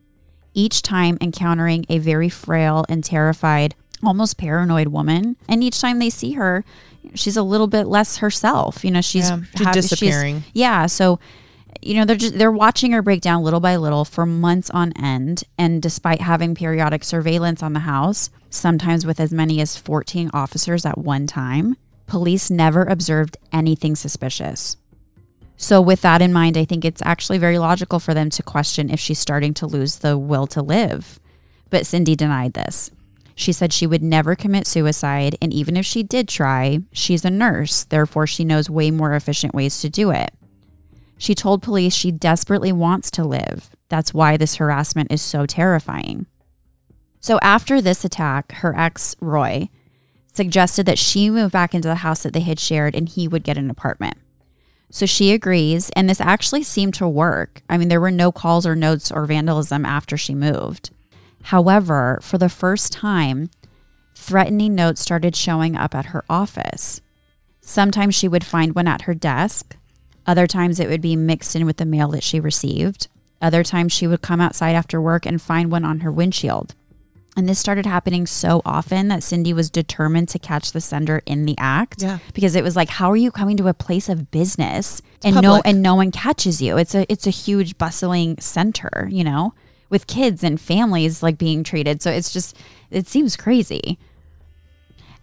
each 0.55 0.83
time 0.83 1.19
encountering 1.21 1.85
a 1.89 1.99
very 1.99 2.29
frail 2.29 2.85
and 2.89 3.05
terrified, 3.05 3.75
almost 4.03 4.39
paranoid 4.39 4.89
woman. 4.89 5.37
And 5.49 5.63
each 5.63 5.81
time 5.81 5.99
they 5.99 6.11
see 6.11 6.33
her, 6.33 6.65
she's 7.15 7.37
a 7.37 7.43
little 7.43 7.67
bit 7.67 7.87
less 7.87 8.19
herself. 8.19 8.85
You 8.85 8.91
know, 8.91 9.01
she's 9.01 9.29
Yeah, 9.31 9.41
she's 9.57 9.73
disappearing. 9.73 10.45
yeah. 10.53 10.87
So 10.87 11.19
You 11.81 11.95
know, 11.95 12.05
they're 12.05 12.17
just 12.17 12.37
they're 12.37 12.51
watching 12.51 12.91
her 12.93 13.03
break 13.03 13.21
down 13.21 13.45
little 13.45 13.61
by 13.61 13.77
little 13.77 14.05
for 14.05 14.27
months 14.27 14.69
on 14.71 14.93
end, 15.01 15.45
and 15.57 15.81
despite 15.81 16.21
having 16.21 16.55
periodic 16.57 17.05
surveillance 17.05 17.63
on 17.63 17.73
the 17.73 17.81
house, 17.81 18.31
sometimes 18.51 19.07
with 19.07 19.21
as 19.21 19.33
many 19.33 19.61
as 19.61 19.77
14 19.77 20.31
officers 20.35 20.85
at 20.85 20.99
one 20.99 21.29
time, 21.29 21.77
police 22.09 22.51
never 22.51 22.83
observed 22.83 23.37
anything 23.53 23.95
suspicious. 23.95 24.77
So, 25.61 25.81
with 25.81 26.03
that 26.03 26.23
in 26.23 26.33
mind, 26.33 26.57
I 26.57 26.65
think 26.65 26.85
it's 26.85 27.03
actually 27.05 27.39
very 27.39 27.59
logical 27.59 27.99
for 27.99 28.15
them 28.15 28.31
to 28.31 28.45
question 28.45 28.91
if 28.91 29.01
she's 29.01 29.19
starting 29.19 29.53
to 29.55 29.67
lose 29.67 29.97
the 29.97 30.17
will 30.17 30.47
to 30.47 30.63
live. 30.63 31.19
But 31.69 31.85
Cindy 31.85 32.15
denied 32.15 32.53
this. 32.53 32.93
She 33.35 33.53
said 33.53 33.73
she 33.73 33.87
would 33.87 34.03
never 34.03 34.37
commit 34.37 34.69
suicide, 34.69 35.37
and 35.43 35.53
even 35.53 35.77
if 35.77 35.85
she 35.85 36.05
did 36.05 36.29
try, 36.29 36.79
she's 36.93 37.25
a 37.25 37.31
nurse, 37.31 37.83
therefore, 37.83 38.25
she 38.25 38.45
knows 38.45 38.71
way 38.71 38.93
more 38.93 39.15
efficient 39.15 39.53
ways 39.53 39.81
to 39.81 39.89
do 39.89 40.11
it. 40.11 40.33
She 41.19 41.35
told 41.35 41.61
police 41.61 41.93
she 41.93 42.13
desperately 42.13 42.71
wants 42.71 43.11
to 43.11 43.25
live. 43.25 43.71
That's 43.89 44.15
why 44.15 44.37
this 44.37 44.57
harassment 44.57 45.11
is 45.11 45.21
so 45.21 45.45
terrifying. 45.45 46.27
So, 47.19 47.41
after 47.43 47.83
this 47.83 48.05
attack, 48.05 48.53
her 48.53 48.79
ex, 48.79 49.17
Roy, 49.21 49.71
suggested 50.33 50.87
that 50.87 51.01
she 51.01 51.31
move 51.31 51.51
back 51.51 51.75
into 51.75 51.89
the 51.89 51.97
house 51.97 52.23
that 52.23 52.33
they 52.33 52.41
had 52.41 52.61
shared 52.61 52.95
and 52.95 53.09
he 53.09 53.27
would 53.27 53.43
get 53.43 53.59
an 53.59 53.71
apartment. 53.71 54.19
So 54.91 55.07
she 55.07 55.33
agrees, 55.33 55.91
and 55.91 56.09
this 56.09 56.21
actually 56.21 56.63
seemed 56.63 56.95
to 56.95 57.09
work. 57.09 57.63
I 57.69 57.77
mean, 57.77 57.89
there 57.89 58.01
were 58.01 58.11
no 58.11 58.33
calls 58.33 58.67
or 58.67 58.75
notes 58.75 59.13
or 59.13 59.27
vandalism 59.27 59.85
after 59.85 60.17
she 60.17 60.35
moved. 60.35 60.91
However, 61.43 62.19
for 62.23 62.39
the 62.39 62.49
first 62.49 62.93
time, 62.93 63.51
threatening 64.15 64.75
notes 64.75 65.01
started 65.01 65.37
showing 65.37 65.77
up 65.77 65.95
at 65.95 66.07
her 66.07 66.25
office. 66.29 67.01
Sometimes 67.61 68.15
she 68.15 68.29
would 68.29 68.45
find 68.45 68.75
one 68.75 68.89
at 68.89 69.03
her 69.03 69.15
desk, 69.15 69.77
other 70.29 70.47
times 70.47 70.79
it 70.79 70.91
would 70.91 71.01
be 71.01 71.17
mixed 71.17 71.57
in 71.57 71.65
with 71.65 71.79
the 71.79 71.87
mail 71.87 72.09
that 72.09 72.23
she 72.23 72.39
received. 72.39 73.09
Other 73.41 73.65
times 73.65 73.95
she 73.95 74.07
would 74.07 74.21
come 74.21 74.43
outside 74.43 74.73
after 74.73 75.01
work 75.01 75.25
and 75.25 75.41
find 75.41 75.73
one 75.73 75.87
on 75.87 76.01
her 76.01 76.13
windshield. 76.13 76.75
And 77.39 77.49
this 77.49 77.61
started 77.61 77.87
happening 77.87 78.27
so 78.27 78.63
often 78.65 79.07
that 79.09 79.23
Cindy 79.23 79.53
was 79.53 79.71
determined 79.71 80.29
to 80.31 80.41
catch 80.41 80.73
the 80.73 80.81
sender 80.81 81.23
in 81.25 81.47
the 81.47 81.55
act. 81.57 82.03
Yeah. 82.03 82.19
Because 82.35 82.57
it 82.57 82.65
was 82.65 82.75
like, 82.75 82.89
how 82.89 83.13
are 83.13 83.17
you 83.17 83.31
coming 83.31 83.57
to 83.59 83.69
a 83.69 83.75
place 83.75 84.09
of 84.09 84.33
business 84.33 85.01
and 85.23 85.41
no 85.41 85.63
and 85.65 85.81
no 85.81 85.95
one 85.95 86.11
catches 86.11 86.61
you? 86.61 86.77
It's 86.77 86.97
a 86.97 87.07
it's 87.09 87.29
a 87.29 87.31
huge 87.31 87.79
bustling 87.79 88.39
center, 88.41 89.07
you 89.09 89.23
know, 89.23 89.55
with 89.89 90.09
kids 90.09 90.43
and 90.43 90.61
families 90.61 91.23
like 91.23 91.39
being 91.39 91.63
treated. 91.63 92.03
So 92.03 92.11
it's 92.11 92.33
just 92.33 92.57
it 92.91 93.07
seems 93.07 93.37
crazy. 93.37 94.01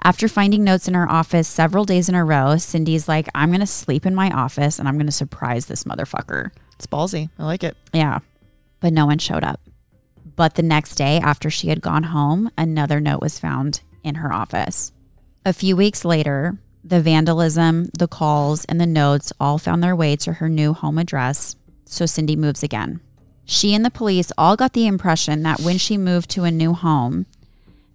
After 0.01 0.29
finding 0.29 0.63
notes 0.63 0.87
in 0.87 0.93
her 0.93 1.11
office 1.11 1.49
several 1.49 1.83
days 1.83 2.07
in 2.07 2.15
a 2.15 2.23
row, 2.23 2.55
Cindy's 2.55 3.09
like, 3.09 3.27
I'm 3.35 3.51
gonna 3.51 3.67
sleep 3.67 4.05
in 4.05 4.15
my 4.15 4.31
office 4.31 4.79
and 4.79 4.87
I'm 4.87 4.97
gonna 4.97 5.11
surprise 5.11 5.65
this 5.65 5.83
motherfucker. 5.83 6.51
It's 6.75 6.87
ballsy. 6.87 7.29
I 7.37 7.43
like 7.43 7.65
it. 7.65 7.75
Yeah. 7.91 8.19
But 8.79 8.93
no 8.93 9.05
one 9.05 9.17
showed 9.17 9.43
up. 9.43 9.59
But 10.35 10.55
the 10.55 10.63
next 10.63 10.95
day, 10.95 11.19
after 11.19 11.49
she 11.49 11.69
had 11.69 11.81
gone 11.81 12.03
home, 12.03 12.51
another 12.57 12.99
note 12.99 13.21
was 13.21 13.39
found 13.39 13.81
in 14.03 14.15
her 14.15 14.33
office. 14.33 14.91
A 15.45 15.53
few 15.53 15.75
weeks 15.75 16.03
later, 16.03 16.57
the 16.83 17.01
vandalism, 17.01 17.89
the 17.97 18.07
calls, 18.07 18.65
and 18.65 18.79
the 18.79 18.85
notes 18.85 19.31
all 19.39 19.57
found 19.57 19.83
their 19.83 19.95
way 19.95 20.15
to 20.17 20.33
her 20.33 20.49
new 20.49 20.73
home 20.73 20.97
address. 20.97 21.55
So 21.85 22.05
Cindy 22.05 22.35
moves 22.35 22.63
again. 22.63 22.99
She 23.45 23.73
and 23.73 23.85
the 23.85 23.91
police 23.91 24.31
all 24.37 24.55
got 24.55 24.73
the 24.73 24.87
impression 24.87 25.43
that 25.43 25.61
when 25.61 25.77
she 25.77 25.97
moved 25.97 26.29
to 26.31 26.43
a 26.43 26.51
new 26.51 26.73
home, 26.73 27.25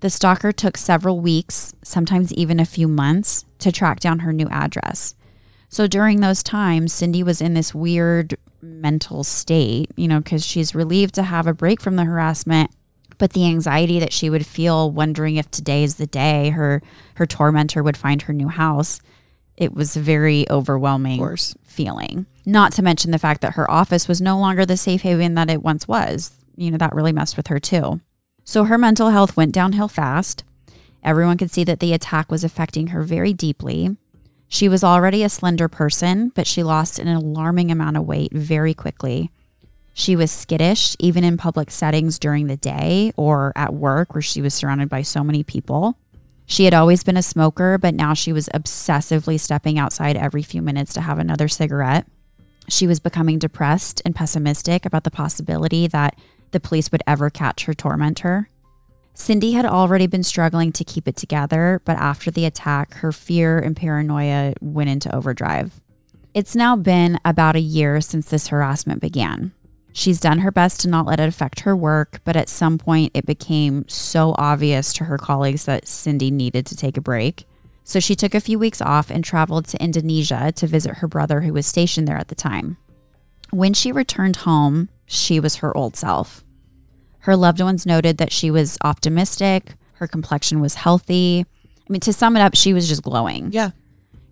the 0.01 0.11
stalker 0.11 0.53
took 0.53 0.77
several 0.77 1.21
weeks, 1.21 1.75
sometimes 1.83 2.33
even 2.33 2.59
a 2.59 2.65
few 2.65 2.89
months, 2.89 3.45
to 3.59 3.71
track 3.71 4.01
down 4.01 4.21
her 4.21 4.33
new 4.33 4.49
address. 4.49 5.15
So 5.69 5.87
during 5.87 6.21
those 6.21 6.43
times, 6.43 6.93
Cindy 6.93 7.23
was 7.23 7.41
in 7.41 7.55
this 7.55 7.75
weird 7.75 8.37
mental 8.63 9.25
state, 9.25 9.91
you 9.97 10.09
know, 10.09 10.21
because 10.21 10.45
she's 10.45 10.75
relieved 10.75 11.15
to 11.15 11.23
have 11.23 11.47
a 11.47 11.55
break 11.55 11.81
from 11.81 11.97
the 11.97 12.05
harassment, 12.05 12.71
but 13.19 13.33
the 13.33 13.47
anxiety 13.47 13.99
that 14.01 14.13
she 14.13 14.31
would 14.31 14.47
feel 14.47 14.91
wondering 14.91 15.37
if 15.37 15.51
today 15.51 15.83
is 15.83 15.97
the 15.97 16.07
day 16.07 16.51
her 16.51 16.83
her 17.17 17.27
tormentor 17.27 17.83
would 17.83 17.97
find 17.97 18.23
her 18.23 18.33
new 18.33 18.49
house, 18.49 19.01
it 19.57 19.75
was 19.75 19.97
a 19.97 20.01
very 20.01 20.49
overwhelming 20.51 21.21
feeling. 21.65 22.27
Not 22.47 22.73
to 22.73 22.83
mention 22.83 23.11
the 23.11 23.19
fact 23.19 23.43
that 23.43 23.55
her 23.55 23.71
office 23.71 24.09
was 24.09 24.21
no 24.21 24.39
longer 24.39 24.65
the 24.65 24.77
safe 24.77 25.03
haven 25.03 25.35
that 25.35 25.51
it 25.51 25.63
once 25.63 25.87
was. 25.87 26.33
You 26.57 26.71
know, 26.71 26.79
that 26.79 26.95
really 26.95 27.13
messed 27.13 27.37
with 27.37 27.49
her 27.49 27.59
too. 27.59 28.01
So 28.45 28.65
her 28.65 28.79
mental 28.79 29.11
health 29.11 29.37
went 29.37 29.53
downhill 29.53 29.89
fast. 29.89 30.45
Everyone 31.03 31.39
could 31.39 31.51
see 31.51 31.65
that 31.65 31.81
the 31.81 31.93
attack 31.93 32.31
was 32.31 32.43
affecting 32.43 32.89
her 32.89 33.03
very 33.03 33.33
deeply. 33.33 33.97
She 34.53 34.69
was 34.69 34.83
already 34.83 35.23
a 35.23 35.29
slender 35.29 35.69
person, 35.69 36.33
but 36.35 36.45
she 36.45 36.65
lost 36.65 36.99
an 36.99 37.07
alarming 37.07 37.71
amount 37.71 37.97
of 37.97 38.05
weight 38.05 38.33
very 38.33 38.75
quickly. 38.75 39.31
She 39.95 40.17
was 40.17 40.33
skittish, 40.33 40.97
even 40.99 41.23
in 41.23 41.37
public 41.37 41.71
settings 41.71 42.19
during 42.19 42.49
the 42.49 42.57
day 42.57 43.13
or 43.17 43.53
at 43.55 43.73
work 43.73 44.13
where 44.13 44.21
she 44.21 44.43
was 44.43 44.53
surrounded 44.53 44.89
by 44.89 45.03
so 45.03 45.23
many 45.23 45.45
people. 45.45 45.97
She 46.47 46.65
had 46.65 46.75
always 46.75 47.05
been 47.05 47.17
a 47.17 47.23
smoker, 47.23 47.79
but 47.79 47.95
now 47.95 48.13
she 48.13 48.33
was 48.33 48.49
obsessively 48.53 49.39
stepping 49.39 49.79
outside 49.79 50.17
every 50.17 50.43
few 50.43 50.63
minutes 50.63 50.93
to 50.95 51.01
have 51.01 51.21
another 51.21 51.47
cigarette. 51.47 52.09
She 52.69 52.89
was 52.89 52.99
becoming 52.99 53.39
depressed 53.39 54.03
and 54.05 54.17
pessimistic 54.17 54.85
about 54.85 55.05
the 55.05 55.13
possibility 55.13 55.87
that 55.87 56.19
the 56.51 56.59
police 56.59 56.91
would 56.91 57.05
ever 57.07 57.31
catch 57.31 57.67
her 57.67 57.75
tormentor. 57.75 58.49
Cindy 59.15 59.53
had 59.53 59.67
already 59.67 60.07
been 60.07 60.23
struggling 60.23 60.73
to 60.73 60.85
keep 60.85 61.07
it 61.07 61.17
together, 61.17 61.83
but 61.85 61.97
after 61.97 62.31
the 62.31 62.47
attack, 62.47 62.95
her 62.95 63.13
fear 63.13 63.59
and 63.59 63.77
paranoia 63.77 64.55
went 64.61 64.91
into 64.91 65.15
overdrive. 65.15 65.81
It's 66.33 66.57
now 66.57 66.77
been 66.77 67.19
about 67.25 67.57
a 67.57 67.61
year 67.61 68.01
since 68.01 68.31
this 68.31 68.49
harassment 68.49 69.01
began. 69.01 69.53
She's 69.93 70.21
done 70.21 70.39
her 70.39 70.53
best 70.53 70.81
to 70.81 70.89
not 70.89 71.07
let 71.07 71.21
it 71.21 71.29
affect 71.29 71.61
her 71.61 71.77
work, 71.77 72.21
but 72.25 72.37
at 72.37 72.49
some 72.49 72.79
point 72.79 73.11
it 73.15 73.27
became 73.27 73.89
so 73.89 74.35
obvious 74.39 74.93
to 74.95 75.05
her 75.05 75.19
colleagues 75.19 75.65
that 75.65 75.89
Cindy 75.89 76.31
needed 76.31 76.67
to 76.67 76.77
take 76.77 76.97
a 76.97 77.03
break. 77.03 77.47
So 77.83 77.99
she 77.99 78.15
took 78.15 78.35
a 78.35 78.41
few 78.41 78.59
weeks 78.59 78.81
off 78.81 79.11
and 79.11 79.25
traveled 79.25 79.67
to 79.67 79.83
Indonesia 79.83 80.53
to 80.53 80.67
visit 80.69 80.99
her 80.99 81.09
brother 81.09 81.41
who 81.41 81.53
was 81.53 81.67
stationed 81.67 82.07
there 82.07 82.17
at 82.17 82.29
the 82.29 82.37
time. 82.37 82.77
When 83.51 83.75
she 83.75 83.91
returned 83.91 84.37
home, 84.37 84.89
she 85.07 85.41
was 85.41 85.57
her 85.57 85.77
old 85.77 85.97
self. 85.97 86.45
Her 87.21 87.37
loved 87.37 87.61
ones 87.61 87.87
noted 87.87 88.19
that 88.19 88.33
she 88.33 88.51
was 88.51 88.79
optimistic, 88.83 89.75
her 89.95 90.07
complexion 90.07 90.61
was 90.61 90.75
healthy. 90.75 91.45
I 91.47 91.93
mean, 91.93 92.01
to 92.01 92.13
sum 92.13 92.37
it 92.37 92.41
up, 92.41 92.55
she 92.55 92.73
was 92.73 92.89
just 92.89 93.03
glowing. 93.03 93.51
Yeah. 93.53 93.71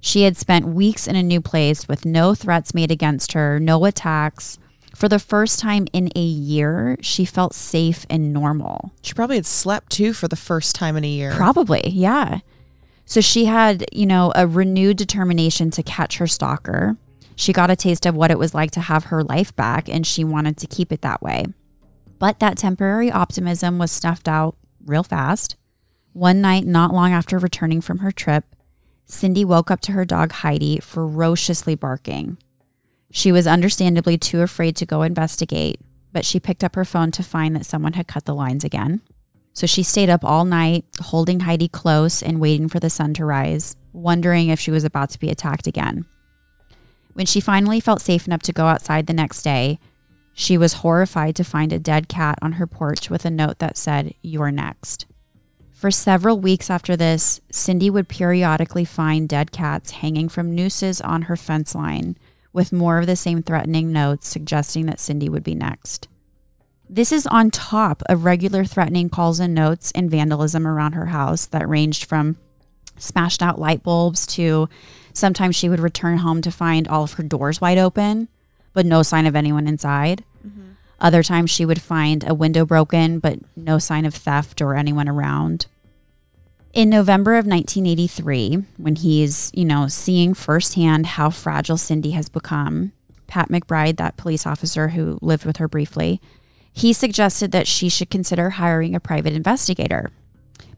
She 0.01 0.23
had 0.23 0.37
spent 0.37 0.67
weeks 0.67 1.07
in 1.07 1.17
a 1.17 1.23
new 1.23 1.41
place 1.41 1.89
with 1.89 2.07
no 2.07 2.35
threats 2.35 2.73
made 2.73 2.91
against 2.91 3.33
her, 3.33 3.59
no 3.61 3.85
attacks. 3.85 4.59
For 4.95 5.09
the 5.09 5.19
first 5.19 5.59
time 5.61 5.87
in 5.93 6.11
a 6.17 6.21
year, 6.21 6.97
she 7.01 7.25
felt 7.25 7.55
safe 7.55 8.07
and 8.09 8.33
normal. 8.33 8.93
She 9.03 9.13
probably 9.13 9.37
had 9.37 9.47
slept 9.47 9.93
too 9.93 10.13
for 10.13 10.29
the 10.29 10.37
first 10.37 10.75
time 10.75 10.97
in 10.97 11.05
a 11.05 11.09
year. 11.09 11.33
Probably, 11.33 11.89
yeah. 11.91 12.41
So 13.05 13.21
she 13.21 13.45
had, 13.45 13.85
you 13.93 14.07
know, 14.07 14.33
a 14.35 14.47
renewed 14.47 14.97
determination 14.97 15.71
to 15.73 15.83
catch 15.83 16.19
her 16.19 16.27
stalker. 16.27 16.97
She 17.37 17.53
got 17.53 17.71
a 17.71 17.77
taste 17.77 18.07
of 18.07 18.17
what 18.17 18.31
it 18.31 18.39
was 18.39 18.55
like 18.55 18.71
to 18.73 18.81
have 18.81 19.05
her 19.05 19.23
life 19.23 19.55
back, 19.55 19.89
and 19.89 20.07
she 20.07 20.25
wanted 20.25 20.57
to 20.59 20.67
keep 20.67 20.93
it 20.93 21.03
that 21.03 21.23
way. 21.23 21.47
But 22.19 22.41
that 22.41 22.59
temporary 22.59 23.11
optimism 23.11 23.79
was 23.79 23.93
snuffed 23.93 24.29
out 24.29 24.57
real 24.85 25.03
fast. 25.03 25.57
One 26.13 26.41
night, 26.41 26.67
not 26.67 26.93
long 26.93 27.13
after 27.13 27.39
returning 27.39 27.81
from 27.81 27.99
her 27.99 28.11
trip, 28.11 28.45
Cindy 29.05 29.45
woke 29.45 29.71
up 29.71 29.81
to 29.83 29.93
her 29.93 30.05
dog 30.05 30.33
Heidi 30.33 30.81
ferociously 30.81 31.75
barking. 31.75 32.39
She 33.11 33.33
was 33.33 33.47
understandably 33.47 34.19
too 34.19 34.43
afraid 34.43 34.77
to 34.77 34.87
go 34.87 35.03
investigate, 35.03 35.81
but 36.13 36.25
she 36.25 36.41
picked 36.41 36.65
up 36.65 36.75
her 36.75 36.85
phone 36.85 37.11
to 37.13 37.23
find 37.23 37.57
that 37.57 37.67
someone 37.67 37.95
had 37.95 38.09
cut 38.09 38.25
the 38.25 38.35
lines 38.35 38.65
again. 38.65 39.01
So 39.55 39.67
she 39.67 39.83
stayed 39.83 40.11
up 40.11 40.25
all 40.25 40.45
night, 40.45 40.85
holding 41.01 41.41
Heidi 41.41 41.69
close 41.69 42.23
and 42.23 42.41
waiting 42.41 42.69
for 42.69 42.81
the 42.81 42.91
sun 42.91 43.15
to 43.15 43.25
rise, 43.25 43.77
wondering 43.93 44.49
if 44.49 44.61
she 44.61 44.71
was 44.71 44.85
about 44.85 45.11
to 45.11 45.19
be 45.19 45.31
attacked 45.31 45.67
again. 45.67 46.05
When 47.15 47.27
she 47.27 47.41
finally 47.41 47.81
felt 47.81 48.01
safe 48.01 48.27
enough 48.27 48.43
to 48.43 48.53
go 48.53 48.67
outside 48.67 49.07
the 49.07 49.13
next 49.13 49.43
day, 49.43 49.79
she 50.39 50.57
was 50.57 50.75
horrified 50.75 51.35
to 51.35 51.43
find 51.43 51.73
a 51.73 51.81
dead 51.81 52.07
cat 52.07 52.39
on 52.41 52.53
her 52.53 52.67
porch 52.67 53.11
with 53.11 53.25
a 53.25 53.31
note 53.31 53.59
that 53.59 53.77
said, 53.77 54.15
You're 54.23 54.53
next. 54.53 55.05
For 55.73 55.91
several 55.91 56.39
weeks 56.39 56.71
after 56.71 56.97
this, 56.97 57.41
Cindy 57.51 57.91
would 57.91 58.09
periodically 58.09 58.85
find 58.85 59.29
dead 59.29 59.51
cats 59.51 59.91
hanging 59.91 60.29
from 60.29 60.55
nooses 60.55 61.01
on 61.01 61.23
her 61.23 61.35
fence 61.35 61.75
line, 61.75 62.17
with 62.53 62.73
more 62.73 63.01
of 63.01 63.09
the 63.09 63.17
same 63.17 63.43
threatening 63.43 63.91
notes 63.91 64.29
suggesting 64.29 64.87
that 64.87 65.01
Cindy 65.01 65.29
would 65.29 65.43
be 65.43 65.57
next. 65.57 66.07
This 66.89 67.11
is 67.11 67.27
on 67.27 67.51
top 67.51 68.05
of 68.09 68.25
regular 68.25 68.65
threatening 68.65 69.09
calls 69.11 69.41
and 69.41 69.57
notes 69.57 69.91
and 69.91 70.09
vandalism 70.09 70.69
around 70.69 70.93
her 70.93 71.07
house 71.07 71.47
that 71.47 71.69
ranged 71.69 72.05
from 72.05 72.37
smashed 72.97 73.43
out 73.43 73.59
light 73.59 73.83
bulbs 73.83 74.25
to 74.29 74.69
sometimes 75.13 75.57
she 75.57 75.69
would 75.69 75.81
return 75.81 76.19
home 76.19 76.43
to 76.43 76.53
find 76.53 76.87
all 76.87 77.03
of 77.03 77.15
her 77.15 77.25
doors 77.25 77.61
wide 77.61 77.79
open, 77.79 78.29
but 78.79 78.87
no 78.87 79.03
sign 79.03 79.27
of 79.27 79.35
anyone 79.35 79.67
inside. 79.67 80.23
Mm-hmm. 80.47 80.69
Other 81.01 81.25
times 81.25 81.51
she 81.51 81.65
would 81.65 81.83
find 81.83 82.23
a 82.25 82.33
window 82.33 82.65
broken, 82.65 83.19
but 83.19 83.41
no 83.57 83.81
sign 83.81 84.05
of 84.05 84.15
theft 84.15 84.63
or 84.63 84.77
anyone 84.77 85.09
around. 85.09 85.67
In 86.73 86.89
November 86.89 87.33
of 87.33 87.45
1983, 87.45 88.63
when 88.77 88.95
he's, 88.95 89.51
you 89.53 89.65
know, 89.65 89.89
seeing 89.89 90.33
firsthand 90.33 91.07
how 91.07 91.29
fragile 91.29 91.77
Cindy 91.77 92.13
has 92.13 92.29
become, 92.29 92.93
Pat 93.27 93.49
McBride, 93.49 93.97
that 93.97 94.17
police 94.17 94.47
officer 94.47 94.91
who 94.91 95.19
lived 95.21 95.45
with 95.45 95.57
her 95.57 95.67
briefly, 95.67 96.21
he 96.73 96.93
suggested 96.93 97.51
that 97.51 97.67
she 97.67 97.89
should 97.89 98.11
consider 98.11 98.51
hiring 98.51 98.95
a 98.95 99.01
private 99.01 99.33
investigator. 99.33 100.13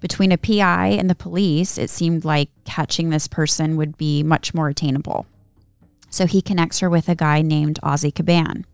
Between 0.00 0.32
a 0.32 0.38
PI 0.38 0.86
and 0.98 1.10
the 1.10 1.14
police, 1.14 1.76
it 1.76 1.90
seemed 1.90 2.24
like 2.24 2.48
catching 2.64 3.10
this 3.10 3.28
person 3.28 3.76
would 3.76 3.98
be 3.98 4.22
much 4.22 4.54
more 4.54 4.70
attainable. 4.70 5.26
So 6.10 6.26
he 6.26 6.42
connects 6.42 6.80
her 6.80 6.90
with 6.90 7.08
a 7.08 7.14
guy 7.14 7.40
named 7.40 7.78
Ozzy 7.82 8.12
Kaban. 8.12 8.64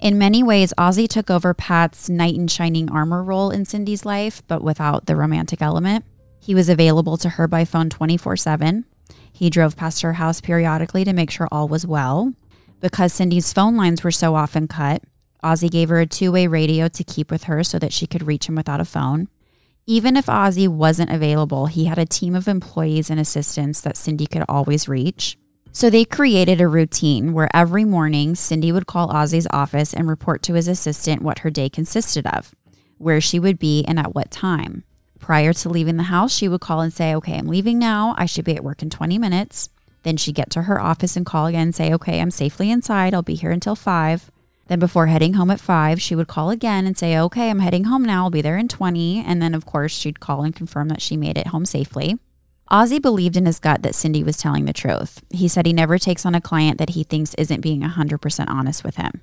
In 0.00 0.18
many 0.18 0.42
ways, 0.42 0.74
Ozzy 0.76 1.08
took 1.08 1.30
over 1.30 1.54
Pat's 1.54 2.08
knight 2.10 2.34
in 2.34 2.48
shining 2.48 2.90
armor 2.90 3.22
role 3.22 3.50
in 3.50 3.64
Cindy's 3.64 4.04
life, 4.04 4.42
but 4.48 4.62
without 4.62 5.06
the 5.06 5.16
romantic 5.16 5.62
element. 5.62 6.04
He 6.38 6.54
was 6.54 6.68
available 6.68 7.16
to 7.18 7.30
her 7.30 7.48
by 7.48 7.64
phone 7.64 7.88
24 7.88 8.36
7. 8.36 8.84
He 9.32 9.50
drove 9.50 9.76
past 9.76 10.02
her 10.02 10.14
house 10.14 10.40
periodically 10.40 11.04
to 11.04 11.12
make 11.12 11.30
sure 11.30 11.48
all 11.50 11.68
was 11.68 11.86
well. 11.86 12.32
Because 12.80 13.12
Cindy's 13.12 13.52
phone 13.52 13.76
lines 13.76 14.04
were 14.04 14.10
so 14.10 14.34
often 14.34 14.68
cut, 14.68 15.02
Ozzy 15.42 15.70
gave 15.70 15.88
her 15.88 16.00
a 16.00 16.06
two 16.06 16.32
way 16.32 16.46
radio 16.46 16.88
to 16.88 17.04
keep 17.04 17.30
with 17.30 17.44
her 17.44 17.62
so 17.64 17.78
that 17.78 17.92
she 17.92 18.06
could 18.06 18.26
reach 18.26 18.48
him 18.48 18.54
without 18.54 18.80
a 18.80 18.84
phone. 18.84 19.28
Even 19.86 20.16
if 20.16 20.26
Ozzy 20.26 20.68
wasn't 20.68 21.10
available, 21.10 21.66
he 21.66 21.84
had 21.84 21.98
a 21.98 22.06
team 22.06 22.34
of 22.34 22.48
employees 22.48 23.08
and 23.08 23.20
assistants 23.20 23.80
that 23.82 23.96
Cindy 23.96 24.26
could 24.26 24.44
always 24.48 24.88
reach. 24.88 25.38
So 25.76 25.90
they 25.90 26.06
created 26.06 26.58
a 26.58 26.68
routine 26.68 27.34
where 27.34 27.54
every 27.54 27.84
morning 27.84 28.34
Cindy 28.34 28.72
would 28.72 28.86
call 28.86 29.10
Ozzy's 29.10 29.46
office 29.50 29.92
and 29.92 30.08
report 30.08 30.42
to 30.44 30.54
his 30.54 30.68
assistant 30.68 31.20
what 31.20 31.40
her 31.40 31.50
day 31.50 31.68
consisted 31.68 32.26
of, 32.28 32.54
where 32.96 33.20
she 33.20 33.38
would 33.38 33.58
be, 33.58 33.84
and 33.84 33.98
at 33.98 34.14
what 34.14 34.30
time. 34.30 34.84
Prior 35.18 35.52
to 35.52 35.68
leaving 35.68 35.98
the 35.98 36.04
house, 36.04 36.34
she 36.34 36.48
would 36.48 36.62
call 36.62 36.80
and 36.80 36.94
say, 36.94 37.14
Okay, 37.14 37.36
I'm 37.36 37.46
leaving 37.46 37.78
now. 37.78 38.14
I 38.16 38.24
should 38.24 38.46
be 38.46 38.56
at 38.56 38.64
work 38.64 38.80
in 38.80 38.88
20 38.88 39.18
minutes. 39.18 39.68
Then 40.02 40.16
she'd 40.16 40.34
get 40.34 40.48
to 40.52 40.62
her 40.62 40.80
office 40.80 41.14
and 41.14 41.26
call 41.26 41.44
again 41.44 41.64
and 41.64 41.74
say, 41.74 41.92
Okay, 41.92 42.22
I'm 42.22 42.30
safely 42.30 42.70
inside. 42.70 43.12
I'll 43.12 43.20
be 43.20 43.34
here 43.34 43.50
until 43.50 43.76
5. 43.76 44.30
Then 44.68 44.78
before 44.78 45.08
heading 45.08 45.34
home 45.34 45.50
at 45.50 45.60
5, 45.60 46.00
she 46.00 46.16
would 46.16 46.26
call 46.26 46.48
again 46.48 46.86
and 46.86 46.96
say, 46.96 47.18
Okay, 47.18 47.50
I'm 47.50 47.58
heading 47.58 47.84
home 47.84 48.02
now. 48.02 48.24
I'll 48.24 48.30
be 48.30 48.40
there 48.40 48.56
in 48.56 48.68
20. 48.68 49.22
And 49.26 49.42
then, 49.42 49.54
of 49.54 49.66
course, 49.66 49.92
she'd 49.92 50.20
call 50.20 50.42
and 50.42 50.56
confirm 50.56 50.88
that 50.88 51.02
she 51.02 51.18
made 51.18 51.36
it 51.36 51.48
home 51.48 51.66
safely. 51.66 52.18
Ozzy 52.70 53.00
believed 53.00 53.36
in 53.36 53.46
his 53.46 53.60
gut 53.60 53.82
that 53.82 53.94
Cindy 53.94 54.24
was 54.24 54.36
telling 54.36 54.64
the 54.64 54.72
truth. 54.72 55.22
He 55.30 55.46
said 55.46 55.66
he 55.66 55.72
never 55.72 55.98
takes 55.98 56.26
on 56.26 56.34
a 56.34 56.40
client 56.40 56.78
that 56.78 56.90
he 56.90 57.04
thinks 57.04 57.34
isn't 57.34 57.60
being 57.60 57.82
100% 57.82 58.48
honest 58.48 58.82
with 58.82 58.96
him. 58.96 59.20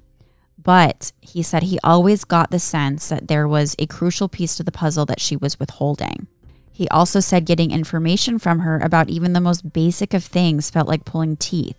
But 0.62 1.12
he 1.20 1.44
said 1.44 1.64
he 1.64 1.80
always 1.84 2.24
got 2.24 2.52
the 2.52 2.60
sense 2.60 3.10
that 3.10 3.28
there 3.28 3.48
was 3.48 3.76
a 3.78 3.86
crucial 3.86 4.30
piece 4.30 4.56
to 4.56 4.64
the 4.64 4.72
puzzle 4.72 5.06
that 5.08 5.20
she 5.20 5.36
was 5.36 5.60
withholding. 5.60 6.28
He 6.72 6.88
also 6.88 7.20
said 7.20 7.46
getting 7.46 7.72
information 7.72 8.40
from 8.40 8.60
her 8.60 8.80
about 8.80 9.10
even 9.10 9.34
the 9.34 9.42
most 9.42 9.74
basic 9.74 10.14
of 10.14 10.24
things 10.24 10.70
felt 10.70 10.88
like 10.88 11.06
pulling 11.06 11.36
teeth. 11.36 11.78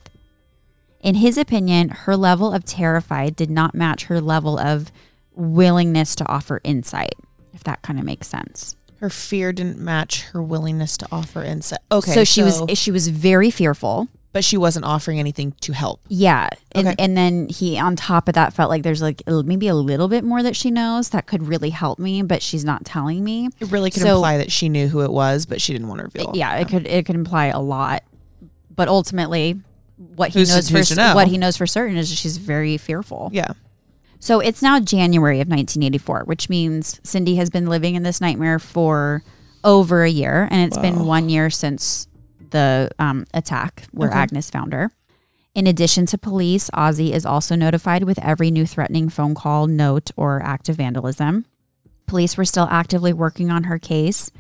In 1.01 1.17
his 1.17 1.39
opinion, 1.39 1.89
her 1.89 2.17
level 2.17 2.53
of 2.53 2.65
terrified 2.65 3.37
did 3.37 3.51
not 3.51 3.75
match 3.75 4.05
her 4.05 4.21
level 4.21 4.59
of 4.59 4.93
willingness 5.35 6.15
to 6.17 6.29
offer 6.29 6.61
insight, 6.63 7.15
if 7.53 7.65
that 7.65 7.83
kind 7.83 7.99
of 7.99 8.05
makes 8.05 8.29
sense. 8.29 8.77
Her 9.05 9.11
fear 9.11 9.53
didn't 9.53 9.79
match 9.79 10.23
her 10.33 10.43
willingness 10.43 10.97
to 10.97 11.07
offer 11.13 11.43
insight. 11.45 11.81
Okay. 11.93 12.15
so 12.15 12.25
she 12.25 12.43
was 12.43 12.63
she 12.73 12.91
was 12.91 13.09
very 13.09 13.51
fearful. 13.51 14.09
but 14.33 14.43
she 14.43 14.57
wasn't 14.57 14.85
offering 14.87 15.21
anything 15.21 15.53
to 15.61 15.73
help. 15.75 16.01
Yeah, 16.09 16.49
and 16.73 16.89
Okay. 16.89 16.97
and 16.99 17.15
then 17.15 17.47
he 17.51 17.79
on 17.79 17.97
top 17.97 18.29
of 18.29 18.35
that 18.35 18.55
felt 18.55 18.71
like 18.71 18.83
there's 18.83 19.03
like 19.03 19.23
maybe 19.29 19.69
a 19.69 19.75
little 19.75 20.09
bit 20.09 20.25
more 20.25 20.43
that 20.43 20.57
she 20.57 20.71
knows 20.71 21.11
that 21.11 21.27
could 21.27 21.47
really 21.47 21.69
help 21.69 21.99
me, 21.99 22.23
but 22.23 22.41
she's 22.43 22.65
not 22.65 22.87
telling 22.87 23.23
me. 23.23 23.51
It 23.61 23.71
really 23.71 23.91
could 23.91 24.03
So- 24.03 24.15
imply 24.17 24.39
that 24.39 24.51
she 24.51 24.71
knew 24.71 24.89
who 24.89 25.03
it 25.03 25.13
was, 25.13 25.45
but 25.45 25.61
she 25.61 25.73
didn't 25.75 25.89
want 25.89 25.99
to 26.01 26.05
reveal. 26.05 26.33
Yeah, 26.35 26.57
it 26.57 26.67
could 26.69 26.87
it 26.87 27.05
could 27.05 27.15
imply 27.15 27.47
a 27.49 27.61
lot, 27.61 28.03
but 28.75 28.89
ultimately, 28.89 29.61
what 30.17 30.31
he 30.31 30.39
Who's 30.41 30.49
knows 30.49 30.89
for 30.89 30.95
know? 30.97 31.15
what 31.15 31.29
he 31.29 31.37
knows 31.37 31.59
for 31.59 31.67
certain 31.67 31.99
is 31.99 32.11
she's 32.11 32.39
very 32.39 32.79
fearful. 32.79 33.29
Yeah. 33.35 33.53
So 34.25 34.41
it's 34.41 34.63
now 34.63 34.81
January 34.81 35.43
of 35.43 35.49
1984, 35.49 36.23
which 36.25 36.49
means 36.49 36.99
Cindy 37.05 37.37
has 37.37 37.51
been 37.51 37.67
living 37.67 37.95
in 37.95 38.05
this 38.05 38.23
nightmare 38.23 38.59
for 38.59 39.23
over 39.63 40.03
a 40.03 40.09
year, 40.09 40.49
and 40.51 40.63
it's 40.63 40.79
been 40.79 41.05
one 41.05 41.29
year 41.29 41.51
since 41.51 42.09
the 42.49 42.91
um, 42.99 43.27
attack 43.35 43.85
where 43.93 44.09
Okay. 44.09 44.19
Agnes 44.21 44.49
found 44.49 44.73
her. 44.73 44.91
In 45.55 45.67
addition 45.67 46.07
to 46.07 46.17
police, 46.17 46.71
Ozzy 46.71 47.11
is 47.11 47.27
also 47.27 47.55
notified 47.55 48.05
with 48.05 48.19
every 48.21 48.51
new 48.51 48.65
threatening 48.65 49.11
phone 49.11 49.35
call, 49.35 49.67
note, 49.67 50.11
or 50.17 50.43
act 50.43 50.71
of 50.71 50.77
vandalism. 50.77 51.45
Police 52.07 52.39
were 52.39 52.47
still 52.47 52.67
actively 52.71 53.13
working 53.13 53.51
on 53.51 53.65
her 53.65 53.79
case, 53.79 54.31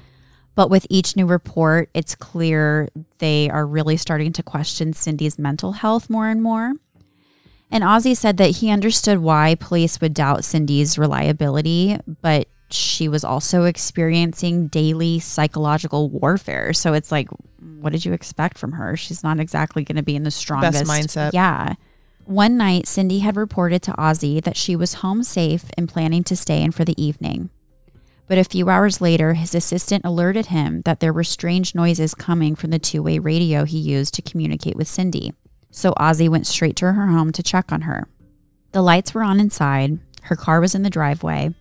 but 0.54 0.70
with 0.70 0.86
each 0.88 1.14
new 1.14 1.26
report, 1.26 1.90
it's 1.92 2.14
clear 2.14 2.88
they 3.18 3.50
are 3.50 3.66
really 3.66 3.98
starting 3.98 4.32
to 4.32 4.42
question 4.42 4.94
Cindy's 4.94 5.38
mental 5.38 5.72
health 5.72 6.08
more 6.08 6.30
and 6.30 6.42
more. 6.42 6.72
And 7.70 7.82
Ozzy 7.82 8.16
said 8.16 8.36
that 8.36 8.50
he 8.50 8.70
understood 8.70 9.18
why 9.18 9.56
police 9.56 10.00
would 10.00 10.14
doubt 10.14 10.44
Cindy's 10.44 10.98
reliability, 10.98 11.98
but 12.22 12.48
she 12.70 13.08
was 13.08 13.24
also 13.24 13.64
experiencing 13.64 14.68
daily 14.68 15.18
psychological 15.18 16.08
warfare. 16.08 16.72
So 16.72 16.92
it's 16.92 17.10
like, 17.10 17.28
what 17.80 17.92
did 17.92 18.04
you 18.04 18.12
expect 18.12 18.58
from 18.58 18.72
her? 18.72 18.96
She's 18.96 19.22
not 19.22 19.40
exactly 19.40 19.84
going 19.84 19.96
to 19.96 20.02
be 20.02 20.16
in 20.16 20.22
the 20.22 20.30
strongest 20.30 20.84
mindset. 20.84 21.32
Yeah. 21.32 21.74
One 22.24 22.56
night, 22.56 22.86
Cindy 22.86 23.18
had 23.18 23.36
reported 23.36 23.82
to 23.82 23.92
Ozzy 23.92 24.42
that 24.42 24.56
she 24.56 24.76
was 24.76 24.94
home 24.94 25.22
safe 25.22 25.66
and 25.76 25.88
planning 25.88 26.24
to 26.24 26.36
stay 26.36 26.62
in 26.62 26.72
for 26.72 26.84
the 26.84 27.00
evening. 27.02 27.50
But 28.26 28.38
a 28.38 28.44
few 28.44 28.70
hours 28.70 29.02
later, 29.02 29.34
his 29.34 29.54
assistant 29.54 30.04
alerted 30.04 30.46
him 30.46 30.80
that 30.82 31.00
there 31.00 31.12
were 31.12 31.24
strange 31.24 31.74
noises 31.74 32.14
coming 32.14 32.54
from 32.54 32.70
the 32.70 32.78
two 32.78 33.02
way 33.02 33.18
radio 33.18 33.64
he 33.64 33.78
used 33.78 34.14
to 34.14 34.22
communicate 34.22 34.76
with 34.76 34.88
Cindy. 34.88 35.34
So 35.74 35.92
Ozzy 35.94 36.28
went 36.28 36.46
straight 36.46 36.76
to 36.76 36.92
her 36.92 37.06
home 37.08 37.32
to 37.32 37.42
check 37.42 37.72
on 37.72 37.80
her. 37.80 38.06
The 38.70 38.80
lights 38.80 39.12
were 39.12 39.24
on 39.24 39.40
inside, 39.40 39.98
her 40.22 40.36
car 40.36 40.60
was 40.60 40.76
in 40.76 40.84
the 40.84 40.88
driveway, 40.88 41.52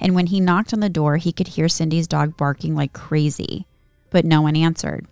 and 0.00 0.14
when 0.14 0.28
he 0.28 0.40
knocked 0.40 0.72
on 0.72 0.80
the 0.80 0.88
door, 0.88 1.18
he 1.18 1.30
could 1.30 1.46
hear 1.46 1.68
Cindy's 1.68 2.08
dog 2.08 2.38
barking 2.38 2.74
like 2.74 2.94
crazy, 2.94 3.66
but 4.08 4.24
no 4.24 4.40
one 4.40 4.56
answered. 4.56 5.06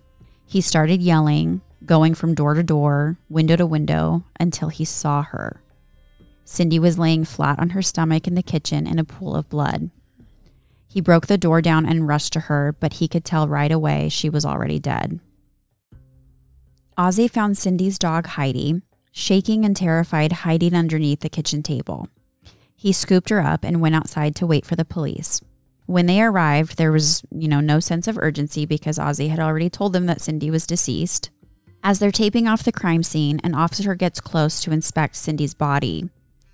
He 0.47 0.61
started 0.61 0.99
yelling, 0.99 1.61
going 1.85 2.15
from 2.15 2.33
door 2.33 2.55
to 2.55 2.63
door, 2.63 3.19
window 3.29 3.55
to 3.55 3.67
window, 3.67 4.23
until 4.39 4.69
he 4.69 4.83
saw 4.83 5.21
her. 5.21 5.61
Cindy 6.43 6.79
was 6.79 6.97
laying 6.97 7.25
flat 7.25 7.59
on 7.59 7.69
her 7.69 7.83
stomach 7.83 8.27
in 8.27 8.33
the 8.33 8.41
kitchen 8.41 8.87
in 8.87 8.97
a 8.97 9.03
pool 9.03 9.35
of 9.35 9.47
blood. 9.47 9.91
He 10.87 11.01
broke 11.01 11.27
the 11.27 11.37
door 11.37 11.61
down 11.61 11.85
and 11.85 12.07
rushed 12.07 12.33
to 12.33 12.39
her, 12.39 12.75
but 12.79 12.93
he 12.93 13.07
could 13.07 13.23
tell 13.23 13.47
right 13.47 13.71
away 13.71 14.09
she 14.09 14.27
was 14.27 14.43
already 14.43 14.79
dead. 14.79 15.19
Ozzy 16.99 17.31
found 17.31 17.57
Cindy's 17.57 17.97
dog 17.97 18.27
Heidi, 18.27 18.81
shaking 19.13 19.63
and 19.63 19.73
terrified, 19.73 20.33
hiding 20.33 20.73
underneath 20.73 21.21
the 21.21 21.29
kitchen 21.29 21.63
table. 21.63 22.09
He 22.75 22.91
scooped 22.91 23.29
her 23.29 23.39
up 23.39 23.63
and 23.63 23.79
went 23.79 23.95
outside 23.95 24.35
to 24.35 24.45
wait 24.45 24.65
for 24.65 24.75
the 24.75 24.83
police. 24.83 25.39
When 25.85 26.07
they 26.07 26.21
arrived, 26.21 26.77
there 26.77 26.91
was, 26.91 27.23
you 27.31 27.47
know, 27.47 27.61
no 27.61 27.79
sense 27.79 28.09
of 28.09 28.17
urgency 28.17 28.65
because 28.65 28.97
Ozzy 28.99 29.29
had 29.29 29.39
already 29.39 29.69
told 29.69 29.93
them 29.93 30.07
that 30.07 30.19
Cindy 30.19 30.51
was 30.51 30.67
deceased. 30.67 31.29
As 31.85 31.99
they're 31.99 32.11
taping 32.11 32.49
off 32.49 32.63
the 32.63 32.73
crime 32.73 33.03
scene, 33.03 33.39
an 33.45 33.55
officer 33.55 33.95
gets 33.95 34.19
close 34.19 34.59
to 34.61 34.73
inspect 34.73 35.15
Cindy's 35.15 35.53
body, 35.53 36.09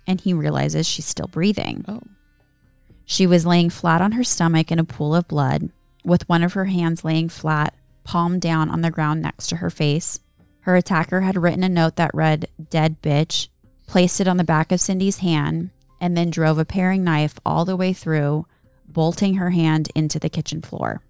and 0.06 0.20
he 0.20 0.32
realizes 0.32 0.86
she's 0.86 1.06
still 1.06 1.26
breathing. 1.26 1.84
Oh. 1.88 2.02
She 3.04 3.26
was 3.26 3.46
laying 3.46 3.70
flat 3.70 4.00
on 4.00 4.12
her 4.12 4.22
stomach 4.22 4.70
in 4.70 4.78
a 4.78 4.84
pool 4.84 5.12
of 5.12 5.26
blood, 5.26 5.72
with 6.04 6.28
one 6.28 6.44
of 6.44 6.52
her 6.52 6.66
hands 6.66 7.04
laying 7.04 7.28
flat, 7.28 7.74
palm 8.04 8.38
down 8.38 8.70
on 8.70 8.82
the 8.82 8.92
ground 8.92 9.22
next 9.22 9.48
to 9.48 9.56
her 9.56 9.70
face. 9.70 10.20
Her 10.66 10.74
attacker 10.74 11.20
had 11.20 11.36
written 11.40 11.62
a 11.62 11.68
note 11.68 11.94
that 11.94 12.10
read, 12.12 12.48
Dead 12.70 13.00
bitch, 13.00 13.46
placed 13.86 14.20
it 14.20 14.26
on 14.26 14.36
the 14.36 14.42
back 14.42 14.72
of 14.72 14.80
Cindy's 14.80 15.18
hand, 15.18 15.70
and 16.00 16.16
then 16.16 16.28
drove 16.28 16.58
a 16.58 16.64
paring 16.64 17.04
knife 17.04 17.38
all 17.46 17.64
the 17.64 17.76
way 17.76 17.92
through, 17.92 18.46
bolting 18.88 19.34
her 19.34 19.50
hand 19.50 19.90
into 19.94 20.18
the 20.18 20.28
kitchen 20.28 20.60
floor. 20.60 21.02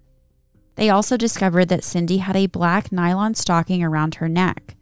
They 0.75 0.91
also 0.91 1.17
discovered 1.17 1.69
that 1.69 1.83
Cindy 1.83 2.17
had 2.17 2.35
a 2.35 2.45
black 2.45 2.91
nylon 2.91 3.33
stocking 3.33 3.83
around 3.83 4.15
her 4.15 4.29
neck. 4.29 4.75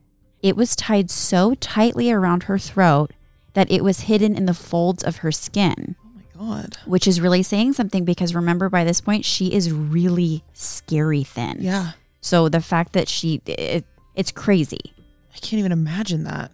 It 0.44 0.58
was 0.58 0.76
tied 0.76 1.10
so 1.10 1.56
tightly 1.56 2.12
around 2.12 2.44
her 2.44 2.60
throat 2.60 3.14
that 3.54 3.72
it 3.72 3.82
was 3.82 4.02
hidden 4.02 4.36
in 4.36 4.46
the 4.46 4.54
folds 4.54 5.06
of 5.06 5.18
her 5.18 5.32
skin 5.32 5.96
Oh 6.04 6.10
my 6.14 6.24
god. 6.38 6.78
which 6.86 7.08
is 7.08 7.22
really 7.22 7.44
saying 7.44 7.72
something 7.72 8.04
because 8.04 8.36
remember 8.36 8.68
by 8.70 8.84
this 8.84 9.00
point 9.00 9.24
she 9.24 9.54
is 9.54 9.72
really 9.72 10.44
scary 10.52 11.24
thin. 11.24 11.60
Yeah. 11.62 11.92
So 12.20 12.50
the 12.50 12.60
fact 12.60 12.92
that 12.92 13.08
she 13.08 13.42
it, 13.46 13.86
it's 14.16 14.32
crazy. 14.32 14.94
I 15.34 15.38
can't 15.40 15.60
even 15.60 15.72
imagine 15.72 16.24
that. 16.24 16.52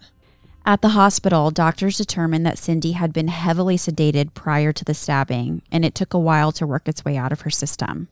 At 0.66 0.82
the 0.82 0.90
hospital, 0.90 1.50
doctors 1.50 1.98
determined 1.98 2.46
that 2.46 2.60
Cindy 2.60 2.92
had 2.92 3.14
been 3.14 3.30
heavily 3.30 3.78
sedated 3.78 4.34
prior 4.34 4.72
to 4.72 4.86
the 4.86 4.94
stabbing, 4.94 5.64
and 5.72 5.84
it 5.84 5.96
took 5.96 6.14
a 6.14 6.20
while 6.20 6.52
to 6.54 6.68
work 6.68 6.88
its 6.88 7.04
way 7.04 7.18
out 7.18 7.32
of 7.32 7.42
her 7.42 7.50
system. 7.50 8.10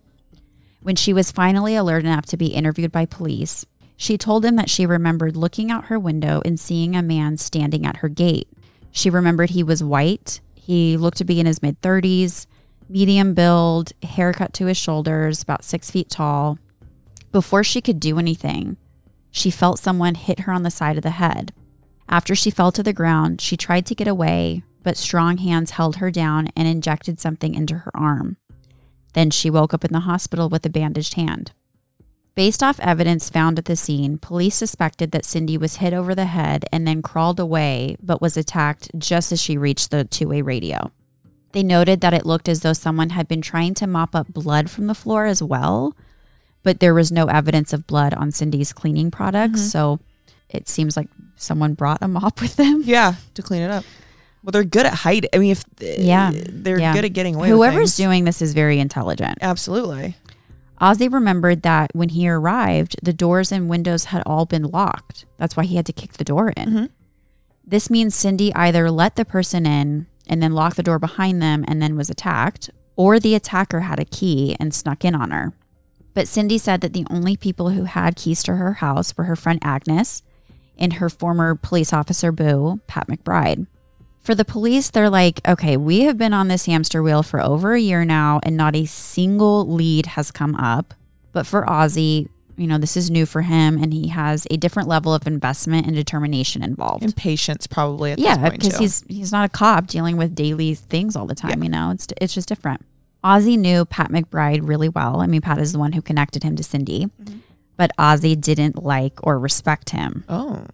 When 0.81 0.95
she 0.95 1.13
was 1.13 1.31
finally 1.31 1.75
alert 1.75 2.05
enough 2.05 2.25
to 2.27 2.37
be 2.37 2.47
interviewed 2.47 2.91
by 2.91 3.05
police, 3.05 3.65
she 3.97 4.17
told 4.17 4.43
them 4.43 4.55
that 4.55 4.69
she 4.69 4.85
remembered 4.85 5.35
looking 5.35 5.69
out 5.69 5.85
her 5.85 5.99
window 5.99 6.41
and 6.45 6.59
seeing 6.59 6.95
a 6.95 7.03
man 7.03 7.37
standing 7.37 7.85
at 7.85 7.97
her 7.97 8.09
gate. 8.09 8.47
She 8.91 9.09
remembered 9.09 9.51
he 9.51 9.61
was 9.61 9.83
white. 9.83 10.39
He 10.55 10.97
looked 10.97 11.17
to 11.17 11.25
be 11.25 11.39
in 11.39 11.45
his 11.45 11.61
mid 11.61 11.79
30s, 11.81 12.47
medium 12.87 13.33
build, 13.33 13.91
haircut 14.01 14.53
to 14.53 14.65
his 14.65 14.77
shoulders, 14.77 15.43
about 15.43 15.63
six 15.63 15.91
feet 15.91 16.09
tall. 16.09 16.57
Before 17.31 17.63
she 17.63 17.81
could 17.81 17.99
do 17.99 18.17
anything, 18.17 18.77
she 19.31 19.51
felt 19.51 19.79
someone 19.79 20.15
hit 20.15 20.41
her 20.41 20.53
on 20.53 20.63
the 20.63 20.71
side 20.71 20.97
of 20.97 21.03
the 21.03 21.11
head. 21.11 21.53
After 22.07 22.35
she 22.35 22.49
fell 22.49 22.71
to 22.71 22.83
the 22.83 22.93
ground, 22.93 23.39
she 23.41 23.55
tried 23.55 23.85
to 23.87 23.95
get 23.95 24.07
away, 24.07 24.63
but 24.83 24.97
strong 24.97 25.37
hands 25.37 25.71
held 25.71 25.97
her 25.97 26.09
down 26.09 26.49
and 26.55 26.67
injected 26.67 27.19
something 27.19 27.53
into 27.53 27.75
her 27.75 27.91
arm. 27.95 28.37
Then 29.13 29.29
she 29.29 29.49
woke 29.49 29.73
up 29.73 29.85
in 29.85 29.93
the 29.93 30.01
hospital 30.01 30.49
with 30.49 30.65
a 30.65 30.69
bandaged 30.69 31.15
hand. 31.15 31.51
Based 32.35 32.63
off 32.63 32.79
evidence 32.79 33.29
found 33.29 33.59
at 33.59 33.65
the 33.65 33.75
scene, 33.75 34.17
police 34.17 34.55
suspected 34.55 35.11
that 35.11 35.25
Cindy 35.25 35.57
was 35.57 35.77
hit 35.77 35.93
over 35.93 36.15
the 36.15 36.25
head 36.25 36.63
and 36.71 36.87
then 36.87 37.01
crawled 37.01 37.39
away, 37.39 37.97
but 38.01 38.21
was 38.21 38.37
attacked 38.37 38.89
just 38.97 39.31
as 39.31 39.41
she 39.41 39.57
reached 39.57 39.91
the 39.91 40.05
two 40.05 40.29
way 40.29 40.41
radio. 40.41 40.91
They 41.51 41.63
noted 41.63 42.01
that 42.01 42.13
it 42.13 42.25
looked 42.25 42.47
as 42.47 42.61
though 42.61 42.73
someone 42.73 43.09
had 43.09 43.27
been 43.27 43.41
trying 43.41 43.73
to 43.75 43.87
mop 43.87 44.15
up 44.15 44.27
blood 44.27 44.69
from 44.69 44.87
the 44.87 44.95
floor 44.95 45.25
as 45.25 45.43
well, 45.43 45.95
but 46.63 46.79
there 46.79 46.93
was 46.93 47.11
no 47.11 47.25
evidence 47.25 47.73
of 47.73 47.87
blood 47.87 48.13
on 48.13 48.31
Cindy's 48.31 48.73
cleaning 48.73 49.11
products. 49.11 49.61
Mhm. 49.61 49.71
So 49.71 49.99
it 50.49 50.67
seems 50.67 50.97
like 50.97 51.07
someone 51.35 51.73
brought 51.73 51.99
a 52.01 52.07
mop 52.07 52.41
with 52.41 52.55
them. 52.55 52.81
Yeah, 52.85 53.15
to 53.35 53.41
clean 53.41 53.61
it 53.61 53.71
up. 53.71 53.83
Well, 54.43 54.51
they're 54.51 54.63
good 54.63 54.85
at 54.85 54.93
hiding. 54.93 55.29
I 55.33 55.37
mean, 55.37 55.51
if 55.51 55.63
Yeah, 55.81 56.31
they're 56.33 56.79
yeah. 56.79 56.93
good 56.93 57.05
at 57.05 57.13
getting 57.13 57.35
away. 57.35 57.49
Whoever's 57.49 57.95
doing 57.97 58.23
this 58.23 58.41
is 58.41 58.53
very 58.53 58.79
intelligent. 58.79 59.37
absolutely. 59.41 60.15
Ozzy 60.81 61.11
remembered 61.11 61.63
that 61.63 61.91
when 61.93 62.07
he 62.09 62.29
arrived, 62.29 62.95
the 63.03 63.11
doors 63.11 63.51
and 63.51 63.67
windows 63.67 64.05
had 64.05 64.23
all 64.25 64.45
been 64.45 64.63
locked. 64.63 65.25
That's 65.37 65.57
why 65.57 65.65
he 65.65 65.75
had 65.75 65.85
to 65.87 65.91
kick 65.93 66.13
the 66.13 66.23
door 66.23 66.49
in. 66.55 66.69
Mhm. 66.69 66.89
This 67.67 67.89
means 67.89 68.15
Cindy 68.15 68.55
either 68.55 68.89
let 68.89 69.17
the 69.17 69.25
person 69.25 69.65
in 69.65 70.07
and 70.25 70.41
then 70.41 70.53
locked 70.53 70.77
the 70.77 70.83
door 70.83 70.97
behind 70.97 71.41
them 71.41 71.65
and 71.67 71.81
then 71.81 71.97
was 71.97 72.09
attacked, 72.09 72.69
or 72.95 73.19
the 73.19 73.35
attacker 73.35 73.81
had 73.81 73.99
a 73.99 74.05
key 74.05 74.55
and 74.57 74.73
snuck 74.73 75.03
in 75.03 75.15
on 75.15 75.31
her. 75.31 75.51
But 76.13 76.27
Cindy 76.27 76.57
said 76.57 76.81
that 76.81 76.93
the 76.93 77.05
only 77.09 77.37
people 77.37 77.69
who 77.69 77.83
had 77.83 78.15
keys 78.15 78.43
to 78.43 78.55
her 78.55 78.73
house 78.73 79.15
were 79.15 79.25
her 79.25 79.35
friend 79.35 79.59
Agnes 79.61 80.23
and 80.77 80.93
her 80.93 81.09
former 81.09 81.55
police 81.55 81.93
officer 81.93 82.31
boo, 82.31 82.79
Pat 82.87 83.07
McBride. 83.07 83.67
For 84.21 84.35
the 84.35 84.45
police, 84.45 84.89
they're 84.89 85.09
like, 85.09 85.39
okay, 85.47 85.77
we 85.77 86.01
have 86.01 86.17
been 86.17 86.33
on 86.33 86.47
this 86.47 86.65
hamster 86.65 87.01
wheel 87.01 87.23
for 87.23 87.41
over 87.41 87.73
a 87.73 87.79
year 87.79 88.05
now, 88.05 88.39
and 88.43 88.57
not 88.57 88.75
a 88.75 88.85
single 88.85 89.67
lead 89.67 90.05
has 90.07 90.29
come 90.31 90.55
up. 90.55 90.93
But 91.31 91.47
for 91.47 91.63
Ozzy, 91.65 92.27
you 92.57 92.67
know, 92.67 92.77
this 92.77 92.97
is 92.97 93.09
new 93.09 93.25
for 93.25 93.41
him, 93.41 93.81
and 93.81 93.93
he 93.93 94.09
has 94.09 94.45
a 94.51 94.57
different 94.57 94.89
level 94.89 95.13
of 95.13 95.25
investment 95.25 95.87
and 95.87 95.95
determination 95.95 96.61
involved. 96.61 97.03
And 97.03 97.15
patience 97.15 97.65
probably 97.67 98.11
at 98.11 98.17
this 98.17 98.25
yeah, 98.25 98.49
because 98.49 98.77
he's 98.77 99.03
he's 99.07 99.31
not 99.31 99.45
a 99.45 99.49
cop 99.49 99.87
dealing 99.87 100.17
with 100.17 100.35
daily 100.35 100.75
things 100.75 101.15
all 101.15 101.25
the 101.25 101.35
time. 101.35 101.63
You 101.63 101.69
know, 101.69 101.91
it's 101.91 102.07
it's 102.19 102.33
just 102.33 102.49
different. 102.49 102.85
Ozzy 103.23 103.57
knew 103.57 103.85
Pat 103.85 104.11
McBride 104.11 104.67
really 104.67 104.89
well. 104.89 105.21
I 105.21 105.27
mean, 105.27 105.41
Pat 105.41 105.57
is 105.59 105.73
the 105.73 105.79
one 105.79 105.91
who 105.93 106.01
connected 106.01 106.43
him 106.43 106.55
to 106.55 106.63
Cindy, 106.63 107.07
Mm-hmm. 107.21 107.39
but 107.77 107.91
Ozzy 107.97 108.39
didn't 108.39 108.81
like 108.83 109.19
or 109.23 109.37
respect 109.39 109.89
him. 109.91 110.23
oh, 110.29 110.65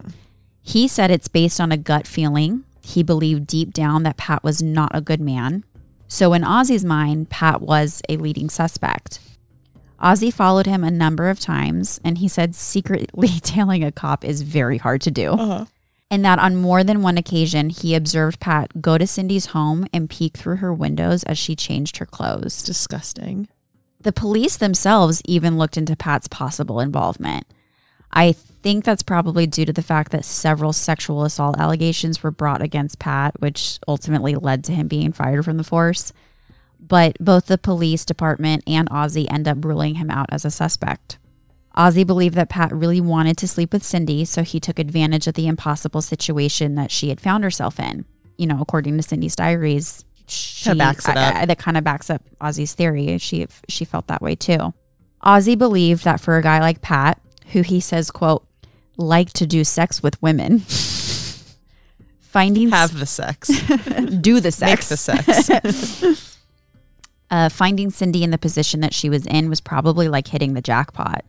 He 0.62 0.88
said 0.88 1.12
it's 1.12 1.28
based 1.28 1.60
on 1.60 1.72
a 1.72 1.78
gut 1.78 2.06
feeling. 2.08 2.64
He 2.84 3.02
believed 3.04 3.48
deep 3.48 3.74
down 3.74 4.04
that 4.04 4.18
Pat 4.18 4.44
was 4.44 4.62
not 4.62 4.92
a 4.94 5.02
good 5.02 5.22
man. 5.22 5.64
So, 6.08 6.34
in 6.34 6.44
Ozzy's 6.44 6.86
mind, 6.86 7.32
Pat 7.32 7.62
was 7.62 8.02
a 8.08 8.18
leading 8.18 8.48
suspect. 8.50 9.20
Ozzy 10.00 10.32
followed 10.32 10.68
him 10.68 10.84
a 10.84 10.92
number 10.92 11.30
of 11.30 11.40
times, 11.40 12.00
and 12.04 12.20
he 12.20 12.28
said 12.28 12.54
secretly 12.54 13.28
tailing 13.42 13.84
a 13.84 13.92
cop 13.92 14.24
is 14.24 14.44
very 14.44 14.78
hard 14.78 15.02
to 15.02 15.10
do. 15.12 15.32
uh-huh. 15.32 15.66
And 16.16 16.24
that 16.24 16.40
on 16.40 16.56
more 16.56 16.82
than 16.82 17.02
one 17.02 17.18
occasion, 17.18 17.70
he 17.70 17.94
observed 17.94 18.40
Pat 18.40 18.82
go 18.82 18.98
to 18.98 19.06
Cindy's 19.06 19.48
home 19.48 19.86
and 19.92 20.10
peek 20.10 20.38
through 20.38 20.56
her 20.56 20.74
windows 20.74 21.24
as 21.24 21.38
she 21.38 21.58
changed 21.58 21.98
her 21.98 22.06
clothes. 22.06 22.64
disgusting. 22.64 23.50
The 24.00 24.14
police 24.14 24.56
themselves 24.56 25.22
even 25.26 25.58
looked 25.58 25.76
into 25.76 25.94
Pat's 25.98 26.30
possible 26.30 26.80
involvement. 26.80 27.46
I 28.14 28.32
think 28.32 28.86
that's 28.86 29.04
probably 29.04 29.46
due 29.46 29.66
to 29.66 29.74
the 29.74 29.82
fact 29.82 30.14
that 30.14 30.24
several 30.24 30.72
sexual 30.72 31.26
assault 31.26 31.60
allegations 31.60 32.24
were 32.24 32.32
brought 32.32 32.62
against 32.62 32.98
Pat, 32.98 33.42
which 33.42 33.78
ultimately 33.86 34.36
led 34.36 34.64
to 34.64 34.72
him 34.72 34.88
being 34.88 35.12
fired 35.12 35.44
from 35.44 35.58
the 35.58 35.66
force. 35.66 36.14
But 36.80 37.18
both 37.20 37.48
the 37.48 37.58
police 37.58 38.06
department 38.06 38.64
and 38.68 38.90
Ozzy 38.90 39.30
end 39.30 39.50
up 39.50 39.66
ruling 39.66 39.96
him 39.96 40.10
out 40.10 40.30
as 40.32 40.46
a 40.46 40.50
suspect. 40.50 41.18
Ozzy 41.78 42.06
believed 42.08 42.36
that 42.36 42.50
Pat 42.50 42.72
really 42.72 43.02
wanted 43.02 43.38
to 43.38 43.48
sleep 43.48 43.74
with 43.74 43.84
Cindy, 43.84 44.24
so 44.26 44.44
he 44.44 44.60
took 44.60 44.80
advantage 44.80 45.28
of 45.28 45.34
the 45.34 45.48
impossible 45.48 46.02
situation 46.02 46.76
that 46.76 46.90
she 46.92 47.10
had 47.10 47.20
found 47.20 47.44
herself 47.44 47.80
in. 47.80 48.06
You 48.38 48.48
know, 48.48 48.60
according 48.62 48.96
to 48.98 49.04
Cindy's 49.04 49.36
diaries, 49.36 50.06
she 50.28 50.70
Kinda 50.70 50.78
backs 50.84 51.08
it 51.08 51.18
up. 51.18 51.36
I- 51.36 51.46
that 51.46 51.60
kind 51.60 51.78
of 51.78 51.84
backs 51.84 52.10
up 52.10 52.22
Ozzy's 52.42 52.74
theory. 52.74 53.18
She 53.18 53.48
she 53.68 53.84
felt 53.86 54.08
that 54.08 54.22
way 54.22 54.36
too. 54.36 54.74
Ozzy 55.24 55.58
believed 55.58 56.04
that 56.06 56.20
for 56.22 56.38
a 56.38 56.42
guy 56.42 56.60
like 56.60 56.82
Pat, 56.82 57.20
who 57.52 57.62
he 57.62 57.80
says, 57.80 58.10
quote, 58.12 58.46
like 58.98 59.32
to 59.34 59.46
do 59.46 59.64
sex 59.64 60.02
with 60.02 60.22
women, 60.22 60.60
finding 62.22 62.70
Have 62.70 62.98
the 62.98 63.06
sex. 63.06 63.48
do 64.22 64.40
the 64.40 64.56
Make 64.62 64.82
sex. 64.82 64.90
the 64.90 64.98
sex. 64.98 66.38
uh, 67.32 67.50
finding 67.50 67.90
Cindy 67.90 68.24
in 68.24 68.32
the 68.32 68.38
position 68.38 68.80
that 68.82 68.94
she 68.94 69.10
was 69.10 69.26
in 69.28 69.50
was 69.50 69.62
probably 69.62 70.08
like 70.08 70.28
hitting 70.28 70.54
the 70.54 70.62
jackpot. 70.62 71.24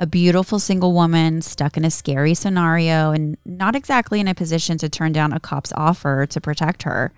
A 0.00 0.06
beautiful 0.06 0.58
single 0.58 0.94
woman 0.94 1.42
stuck 1.42 1.76
in 1.76 1.84
a 1.84 1.90
scary 1.90 2.32
scenario 2.32 3.10
and 3.10 3.36
not 3.44 3.76
exactly 3.76 4.18
in 4.18 4.28
a 4.28 4.34
position 4.34 4.78
to 4.78 4.88
turn 4.88 5.12
down 5.12 5.34
a 5.34 5.38
cop's 5.38 5.74
offer 5.76 6.24
to 6.24 6.40
protect 6.40 6.84
her. 6.84 7.12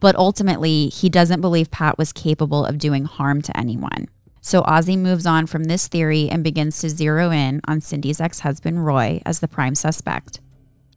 But 0.00 0.16
ultimately, 0.16 0.88
he 0.88 1.08
doesn't 1.08 1.40
believe 1.40 1.70
Pat 1.70 1.98
was 1.98 2.12
capable 2.12 2.64
of 2.66 2.78
doing 2.78 3.04
harm 3.04 3.40
to 3.42 3.56
anyone. 3.56 4.08
So 4.40 4.62
Ozzy 4.62 4.98
moves 4.98 5.26
on 5.26 5.46
from 5.46 5.64
this 5.64 5.86
theory 5.86 6.28
and 6.28 6.42
begins 6.42 6.80
to 6.80 6.90
zero 6.90 7.30
in 7.30 7.60
on 7.68 7.80
Cindy's 7.80 8.20
ex 8.20 8.40
husband, 8.40 8.84
Roy, 8.84 9.22
as 9.24 9.38
the 9.38 9.46
prime 9.46 9.76
suspect. 9.76 10.40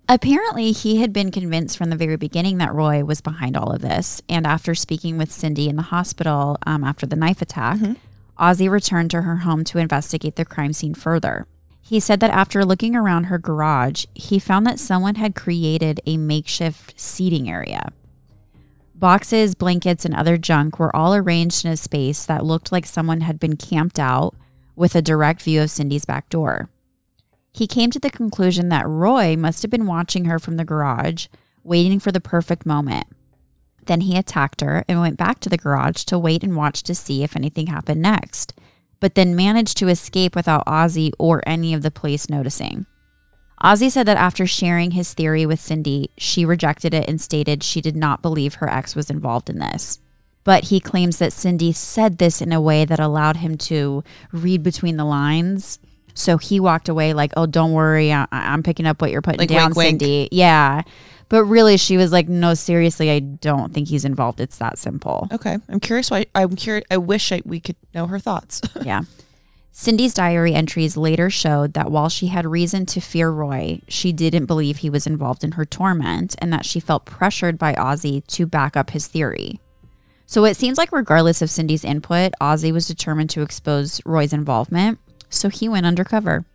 Apparently, 0.10 0.72
he 0.72 0.98
had 0.98 1.14
been 1.14 1.30
convinced 1.30 1.78
from 1.78 1.92
the 1.92 1.96
very 1.96 2.16
beginning 2.16 2.58
that 2.58 2.74
Roy 2.74 3.04
was 3.04 3.22
behind 3.22 3.56
all 3.56 3.72
of 3.72 3.82
this. 3.82 4.24
And 4.28 4.48
after 4.48 4.74
speaking 4.74 5.20
with 5.20 5.32
Cindy 5.32 5.70
in 5.70 5.76
the 5.76 5.84
hospital 5.84 6.58
um, 6.66 6.84
after 6.84 7.06
the 7.06 7.16
knife 7.16 7.44
attack, 7.44 7.78
Ozzy 8.40 8.70
returned 8.70 9.12
to 9.12 9.22
her 9.22 9.38
home 9.38 9.64
to 9.66 9.78
investigate 9.78 10.36
the 10.36 10.46
crime 10.46 10.74
scene 10.74 10.94
further. 10.94 11.48
He 11.82 12.00
said 12.00 12.20
that 12.20 12.32
after 12.32 12.66
looking 12.66 12.96
around 12.96 13.26
her 13.26 13.38
garage, 13.38 14.06
he 14.16 14.40
found 14.40 14.66
that 14.66 14.80
someone 14.80 15.16
had 15.16 15.36
created 15.36 16.02
a 16.06 16.18
makeshift 16.18 17.00
seating 17.00 17.50
area. 17.50 17.92
Boxes, 18.96 19.56
blankets, 19.56 20.06
and 20.06 20.16
other 20.16 20.38
junk 20.38 20.80
were 20.80 20.96
all 20.96 21.14
arranged 21.14 21.66
in 21.66 21.72
a 21.72 21.78
space 21.78 22.26
that 22.26 22.46
looked 22.46 22.72
like 22.72 22.86
someone 22.86 23.22
had 23.22 23.40
been 23.40 23.58
camped 23.58 24.00
out 24.00 24.34
with 24.76 24.96
a 24.96 25.02
direct 25.02 25.42
view 25.42 25.62
of 25.62 25.70
Cindy's 25.70 26.06
back 26.06 26.30
door. 26.30 26.70
He 27.54 27.68
came 27.68 27.92
to 27.92 28.00
the 28.00 28.10
conclusion 28.10 28.70
that 28.70 28.88
Roy 28.88 29.38
must 29.38 29.62
have 29.62 29.72
been 29.72 29.86
watching 29.86 30.26
her 30.26 30.40
from 30.40 30.58
the 30.58 30.66
garage, 30.66 31.28
waiting 31.64 32.00
for 32.00 32.12
the 32.12 32.20
perfect 32.20 32.66
moment. 32.66 33.08
Then 33.86 34.02
he 34.02 34.18
attacked 34.18 34.62
her 34.62 34.84
and 34.88 35.00
went 35.02 35.18
back 35.18 35.40
to 35.42 35.50
the 35.50 35.58
garage 35.58 36.04
to 36.06 36.20
wait 36.20 36.44
and 36.44 36.56
watch 36.56 36.84
to 36.84 36.96
see 36.96 37.24
if 37.24 37.36
anything 37.36 37.68
happened 37.68 38.02
next, 38.02 38.54
but 39.00 39.16
then 39.16 39.36
managed 39.36 39.78
to 39.78 39.88
escape 39.88 40.36
without 40.36 40.66
Ozzy 40.66 41.12
or 41.20 41.44
any 41.46 41.74
of 41.74 41.82
the 41.84 41.92
police 41.92 42.30
noticing. 42.30 42.86
Ozzy 43.64 43.90
said 43.90 44.06
that 44.08 44.18
after 44.18 44.46
sharing 44.46 44.92
his 44.92 45.14
theory 45.14 45.46
with 45.46 45.60
Cindy, 45.60 46.10
she 46.18 46.46
rejected 46.46 46.94
it 46.94 47.08
and 47.08 47.22
stated 47.22 47.64
she 47.64 47.82
did 47.82 47.96
not 47.96 48.22
believe 48.22 48.56
her 48.56 48.70
ex 48.70 48.96
was 48.96 49.10
involved 49.10 49.50
in 49.50 49.60
this. 49.60 50.00
But 50.44 50.66
he 50.66 50.80
claims 50.80 51.18
that 51.18 51.34
Cindy 51.34 51.72
said 51.72 52.18
this 52.18 52.42
in 52.42 52.52
a 52.52 52.62
way 52.62 52.86
that 52.86 53.00
allowed 53.00 53.38
him 53.38 53.58
to 53.60 54.04
read 54.32 54.62
between 54.62 54.98
the 54.98 55.06
lines. 55.06 55.80
So 56.14 56.38
he 56.38 56.60
walked 56.60 56.88
away 56.88 57.14
like, 57.14 57.34
"Oh, 57.36 57.46
don't 57.46 57.72
worry, 57.74 58.14
I- 58.14 58.28
I'm 58.32 58.62
picking 58.62 58.86
up 58.86 59.02
what 59.02 59.10
you're 59.12 59.22
putting 59.24 59.40
Like, 59.40 59.50
down, 59.50 59.70
wink, 59.70 59.76
wink. 59.78 60.02
Cindy." 60.02 60.30
Yeah, 60.32 60.84
but 61.30 61.46
really, 61.46 61.78
she 61.78 61.98
was 61.98 62.12
like, 62.12 62.28
"No, 62.28 62.54
seriously, 62.54 63.12
I 63.12 63.20
don't 63.20 63.74
think 63.74 63.88
he's 63.88 64.06
involved. 64.06 64.40
It's 64.40 64.58
that 64.58 64.78
simple." 64.78 65.28
okay. 65.32 65.58
I'm 65.70 65.80
curious 65.80 66.12
why 66.12 66.26
I'm 66.36 66.56
curious 66.56 66.86
I 66.92 66.98
wish 66.98 67.32
I, 67.32 67.42
we 67.46 67.60
could 67.60 67.76
know 67.94 68.08
her 68.08 68.20
thoughts. 68.20 68.62
yeah. 68.84 69.02
Cindy's 69.78 70.14
diary 70.14 70.54
entries 70.54 70.96
later 70.96 71.30
showed 71.30 71.74
that 71.74 71.92
while 71.92 72.08
she 72.08 72.28
had 72.28 72.46
reason 72.46 72.86
to 72.86 73.02
fear 73.02 73.30
Roy, 73.30 73.82
she 73.90 74.14
didn't 74.14 74.46
believe 74.46 74.78
he 74.78 74.90
was 74.90 75.06
involved 75.06 75.44
in 75.44 75.52
her 75.52 75.66
torment 75.66 76.34
and 76.40 76.54
that 76.54 76.66
she 76.66 76.80
felt 76.80 77.06
pressured 77.06 77.58
by 77.58 77.74
Ozzy 77.74 78.26
to 78.28 78.46
back 78.46 78.78
up 78.78 78.92
his 78.92 79.08
theory. 79.08 79.60
So 80.28 80.46
it 80.46 80.56
seems 80.56 80.78
like, 80.78 80.94
regardless 80.94 81.42
of 81.42 81.50
Cindy's 81.50 81.84
input, 81.84 82.32
Ozzy 82.40 82.72
was 82.72 82.88
determined 82.88 83.30
to 83.32 83.42
expose 83.42 84.00
Roy's 84.06 84.32
involvement, 84.32 84.98
so 85.30 85.50
he 85.50 85.68
went 85.68 85.86
undercover. 85.86 86.46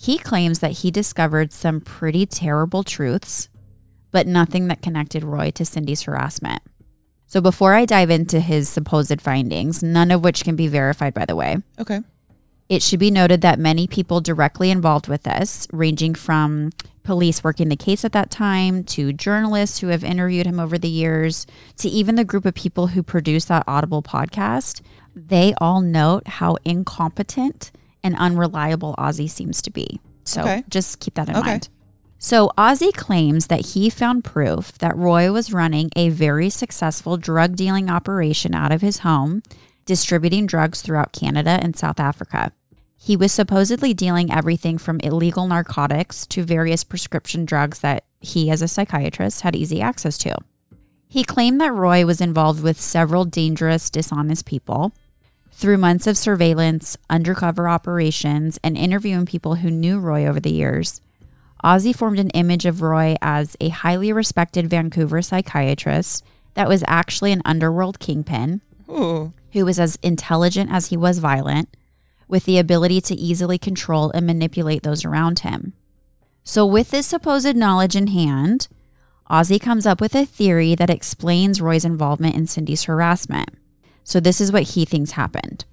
He 0.00 0.16
claims 0.16 0.60
that 0.60 0.72
he 0.72 0.90
discovered 0.90 1.52
some 1.52 1.80
pretty 1.80 2.24
terrible 2.24 2.82
truths, 2.82 3.48
but 4.12 4.26
nothing 4.26 4.68
that 4.68 4.82
connected 4.82 5.24
Roy 5.24 5.50
to 5.52 5.64
Cindy's 5.64 6.02
harassment. 6.02 6.62
So 7.26 7.40
before 7.40 7.74
I 7.74 7.86
dive 7.86 8.10
into 8.10 8.40
his 8.40 8.68
supposed 8.68 9.20
findings, 9.20 9.82
none 9.82 10.10
of 10.10 10.22
which 10.22 10.44
can 10.44 10.54
be 10.54 10.68
verified, 10.68 11.14
by 11.14 11.24
the 11.24 11.34
way, 11.34 11.56
okay. 11.80 12.00
it 12.68 12.82
should 12.82 13.00
be 13.00 13.10
noted 13.10 13.40
that 13.40 13.58
many 13.58 13.86
people 13.86 14.20
directly 14.20 14.70
involved 14.70 15.08
with 15.08 15.22
this, 15.22 15.66
ranging 15.72 16.14
from 16.14 16.70
police 17.04 17.42
working 17.42 17.68
the 17.68 17.74
case 17.76 18.04
at 18.04 18.12
that 18.12 18.30
time 18.30 18.84
to 18.84 19.12
journalists 19.12 19.78
who 19.80 19.88
have 19.88 20.04
interviewed 20.04 20.46
him 20.46 20.60
over 20.60 20.78
the 20.78 20.88
years 20.88 21.46
to 21.78 21.88
even 21.88 22.14
the 22.14 22.24
group 22.24 22.44
of 22.44 22.54
people 22.54 22.88
who 22.88 23.02
produced 23.02 23.48
that 23.48 23.64
Audible 23.66 24.02
podcast, 24.02 24.82
they 25.16 25.52
all 25.58 25.80
note 25.80 26.26
how 26.28 26.56
incompetent 26.64 27.72
and 28.04 28.14
unreliable 28.18 28.94
Ozzy 28.98 29.28
seems 29.28 29.62
to 29.62 29.70
be. 29.70 30.00
So 30.24 30.42
Okay. 30.42 30.64
just 30.68 31.00
keep 31.00 31.14
that 31.14 31.28
in 31.28 31.36
Okay. 31.36 31.50
mind. 31.52 31.68
So 32.24 32.52
Ozzy 32.56 32.94
claims 32.94 33.48
that 33.48 33.66
he 33.66 33.90
found 33.90 34.22
proof 34.22 34.78
that 34.78 34.96
Roy 34.96 35.32
was 35.32 35.52
running 35.52 35.90
a 35.96 36.08
very 36.08 36.50
successful 36.50 37.16
drug 37.16 37.56
dealing 37.56 37.90
operation 37.90 38.54
out 38.54 38.70
of 38.70 38.80
his 38.80 38.98
home, 38.98 39.42
distributing 39.86 40.46
drugs 40.46 40.82
throughout 40.82 41.10
Canada 41.12 41.58
and 41.60 41.76
South 41.76 41.98
Africa. 41.98 42.52
He 42.96 43.16
was 43.16 43.32
supposedly 43.32 43.92
dealing 43.92 44.32
everything 44.32 44.78
from 44.78 45.00
illegal 45.00 45.48
narcotics 45.48 46.24
to 46.28 46.44
various 46.44 46.84
prescription 46.84 47.44
drugs 47.44 47.80
that 47.80 48.04
he, 48.20 48.50
as 48.50 48.62
a 48.62 48.68
psychiatrist, 48.68 49.40
had 49.40 49.56
easy 49.56 49.82
access 49.82 50.16
to. 50.18 50.36
He 51.08 51.24
claimed 51.24 51.60
that 51.60 51.74
Roy 51.74 52.06
was 52.06 52.20
involved 52.20 52.62
with 52.62 52.80
several 52.80 53.24
dangerous, 53.24 53.90
dishonest 53.90 54.46
people. 54.46 54.92
Through 55.50 55.78
months 55.78 56.06
of 56.06 56.16
surveillance, 56.16 56.96
undercover 57.10 57.68
operations, 57.68 58.60
and 58.62 58.78
interviewing 58.78 59.26
people 59.26 59.56
who 59.56 59.72
knew 59.72 59.98
Roy 59.98 60.24
over 60.24 60.38
the 60.38 60.52
years, 60.52 61.00
Ozzy 61.64 61.94
formed 61.94 62.18
an 62.18 62.30
image 62.30 62.66
of 62.66 62.82
Roy 62.82 63.16
as 63.22 63.56
a 63.60 63.68
highly 63.68 64.12
respected 64.12 64.68
Vancouver 64.68 65.22
psychiatrist 65.22 66.24
that 66.54 66.68
was 66.68 66.82
actually 66.86 67.32
an 67.32 67.42
underworld 67.44 68.00
kingpin 68.00 68.60
Ooh. 68.88 69.32
who 69.52 69.64
was 69.64 69.78
as 69.78 69.98
intelligent 70.02 70.70
as 70.72 70.86
he 70.86 70.96
was 70.96 71.18
violent, 71.18 71.68
with 72.26 72.44
the 72.46 72.58
ability 72.58 73.00
to 73.02 73.14
easily 73.14 73.58
control 73.58 74.10
and 74.10 74.26
manipulate 74.26 74.82
those 74.82 75.04
around 75.04 75.40
him. 75.40 75.72
So, 76.44 76.66
with 76.66 76.90
this 76.90 77.06
supposed 77.06 77.54
knowledge 77.54 77.94
in 77.94 78.08
hand, 78.08 78.66
Ozzy 79.30 79.60
comes 79.60 79.86
up 79.86 80.00
with 80.00 80.14
a 80.14 80.26
theory 80.26 80.74
that 80.74 80.90
explains 80.90 81.60
Roy's 81.60 81.84
involvement 81.84 82.34
in 82.34 82.46
Cindy's 82.46 82.84
harassment. 82.84 83.50
So, 84.02 84.18
this 84.18 84.40
is 84.40 84.50
what 84.50 84.70
he 84.70 84.84
thinks 84.84 85.12
happened 85.12 85.64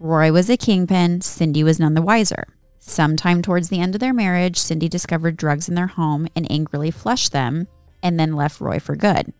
Roy 0.00 0.32
was 0.32 0.48
a 0.48 0.56
kingpin, 0.56 1.20
Cindy 1.20 1.62
was 1.62 1.78
none 1.78 1.94
the 1.94 2.02
wiser. 2.02 2.46
Sometime 2.80 3.42
towards 3.42 3.68
the 3.68 3.80
end 3.80 3.94
of 3.94 4.00
their 4.00 4.12
marriage, 4.12 4.56
Cindy 4.56 4.88
discovered 4.88 5.36
drugs 5.36 5.68
in 5.68 5.74
their 5.74 5.88
home 5.88 6.28
and 6.34 6.50
angrily 6.50 6.90
flushed 6.90 7.32
them 7.32 7.68
and 8.02 8.18
then 8.18 8.36
left 8.36 8.60
Roy 8.60 8.78
for 8.78 8.96
good. 8.96 9.32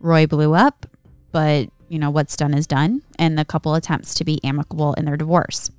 Roy 0.00 0.26
blew 0.26 0.54
up, 0.54 0.86
but 1.32 1.68
you 1.88 1.98
know, 1.98 2.10
what's 2.10 2.36
done 2.36 2.52
is 2.54 2.66
done, 2.66 3.02
and 3.18 3.38
the 3.38 3.44
couple 3.44 3.74
attempts 3.74 4.14
to 4.14 4.24
be 4.24 4.42
amicable 4.42 4.94
in 4.94 5.04
their 5.04 5.16
divorce. 5.16 5.70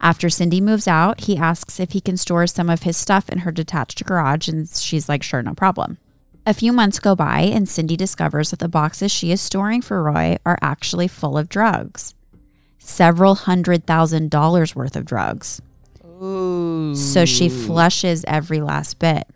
After 0.00 0.28
Cindy 0.28 0.60
moves 0.60 0.86
out, 0.86 1.22
he 1.22 1.38
asks 1.38 1.80
if 1.80 1.92
he 1.92 2.00
can 2.00 2.18
store 2.18 2.46
some 2.46 2.68
of 2.68 2.82
his 2.82 2.96
stuff 2.96 3.30
in 3.30 3.38
her 3.38 3.52
detached 3.52 4.04
garage, 4.04 4.48
and 4.48 4.68
she's 4.68 5.08
like, 5.08 5.22
sure, 5.22 5.42
no 5.42 5.54
problem. 5.54 5.96
A 6.44 6.52
few 6.52 6.72
months 6.72 6.98
go 6.98 7.14
by, 7.16 7.40
and 7.40 7.66
Cindy 7.66 7.96
discovers 7.96 8.50
that 8.50 8.58
the 8.58 8.68
boxes 8.68 9.10
she 9.10 9.32
is 9.32 9.40
storing 9.40 9.80
for 9.80 10.02
Roy 10.02 10.36
are 10.44 10.58
actually 10.60 11.08
full 11.08 11.38
of 11.38 11.48
drugs 11.48 12.14
several 12.84 13.34
hundred 13.34 13.86
thousand 13.86 14.30
dollars 14.30 14.76
worth 14.76 14.94
of 14.94 15.04
drugs. 15.04 15.60
Ooh. 16.22 16.94
So 16.94 17.24
she 17.24 17.48
flushes 17.48 18.24
every 18.26 18.60
last 18.60 18.98
bit. 18.98 19.26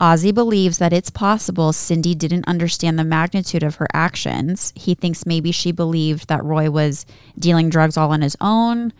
Ozzy 0.00 0.32
believes 0.32 0.78
that 0.78 0.94
it's 0.94 1.10
possible 1.10 1.74
Cindy 1.74 2.14
didn't 2.14 2.48
understand 2.48 2.98
the 2.98 3.04
magnitude 3.04 3.62
of 3.62 3.74
her 3.76 3.86
actions. 3.92 4.72
He 4.74 4.94
thinks 4.94 5.26
maybe 5.26 5.52
she 5.52 5.72
believed 5.72 6.28
that 6.28 6.42
Roy 6.42 6.70
was 6.70 7.04
dealing 7.38 7.68
drugs 7.68 7.98
all 7.98 8.10
on 8.10 8.22
his 8.22 8.36
own, 8.40 8.94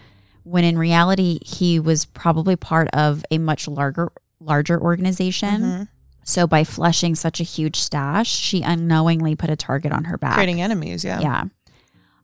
when 0.45 0.65
in 0.65 0.77
reality 0.77 1.39
he 1.45 1.81
was 1.81 2.05
probably 2.05 2.55
part 2.55 2.89
of 2.93 3.25
a 3.31 3.39
much 3.39 3.67
larger 3.67 4.13
larger 4.41 4.81
organization. 4.81 5.63
Mhm. 5.63 5.89
So 6.25 6.47
by 6.47 6.65
flushing 6.65 7.15
such 7.15 7.41
a 7.41 7.45
huge 7.45 7.77
stash, 7.81 8.29
she 8.29 8.63
unknowingly 8.63 9.35
put 9.35 9.51
a 9.51 9.57
target 9.57 9.93
on 9.93 10.05
her 10.05 10.19
back. 10.19 10.35
creating 10.35 10.61
enemies. 10.61 11.03
Yeah. 11.05 11.21
Yeah. 11.21 11.45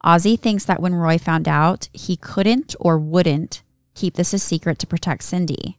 Ozzy 0.05 0.39
thinks 0.39 0.65
that 0.67 0.81
when 0.81 0.95
Roy 0.95 1.19
found 1.19 1.49
out, 1.49 1.89
he 1.93 2.17
couldn't 2.17 2.77
or 2.79 2.99
wouldn't 2.99 3.63
keep 3.97 4.15
this 4.15 4.33
a 4.33 4.39
secret 4.39 4.79
to 4.79 4.87
protect 4.87 5.25
Cindy. 5.25 5.79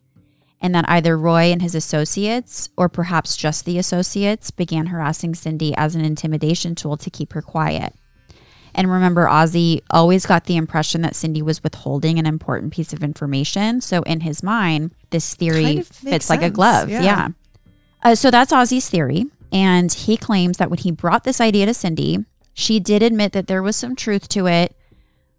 And 0.60 0.74
that 0.74 0.90
either 0.90 1.18
Roy 1.18 1.52
and 1.52 1.62
his 1.62 1.76
associates, 1.76 2.70
or 2.76 2.90
perhaps 2.90 3.38
just 3.38 3.64
the 3.64 3.78
associates, 3.78 4.50
began 4.50 4.88
harassing 4.88 5.36
Cindy 5.36 5.74
as 5.78 5.96
an 5.96 6.04
intimidation 6.04 6.74
tool 6.74 6.98
to 6.98 7.12
keep 7.12 7.34
her 7.34 7.44
quiet. 7.44 7.94
And 8.74 8.92
remember, 8.92 9.26
Ozzy 9.28 9.82
always 9.92 10.26
got 10.26 10.46
the 10.46 10.56
impression 10.56 11.02
that 11.02 11.16
Cindy 11.16 11.42
was 11.42 11.64
withholding 11.64 12.20
an 12.20 12.26
important 12.26 12.74
piece 12.74 12.94
of 12.94 13.04
information. 13.04 13.82
So 13.82 14.02
in 14.04 14.22
his 14.22 14.44
mind, 14.44 14.92
this 15.10 15.36
theory 15.36 15.64
Kind 15.64 15.80
of 15.80 15.88
fits 15.88 16.04
makes 16.04 16.30
like 16.30 16.44
a 16.44 16.50
glove. 16.50 16.90
yeah. 16.90 17.02
yeah. 17.02 17.28
Uh, 18.04 18.16
so 18.16 18.30
that's 18.30 18.54
Ozzy's 18.54 18.90
theory. 18.90 19.26
And 19.52 19.92
he 19.92 20.18
claims 20.18 20.58
that 20.58 20.70
when 20.70 20.80
he 20.80 20.92
brought 20.92 21.24
this 21.24 21.42
idea 21.42 21.66
to 21.66 21.74
Cindy, 21.74 22.26
she 22.54 22.80
did 22.80 23.02
admit 23.02 23.32
that 23.32 23.48
there 23.48 23.64
was 23.64 23.76
some 23.76 23.96
truth 23.96 24.28
to 24.30 24.48
it, 24.48 24.76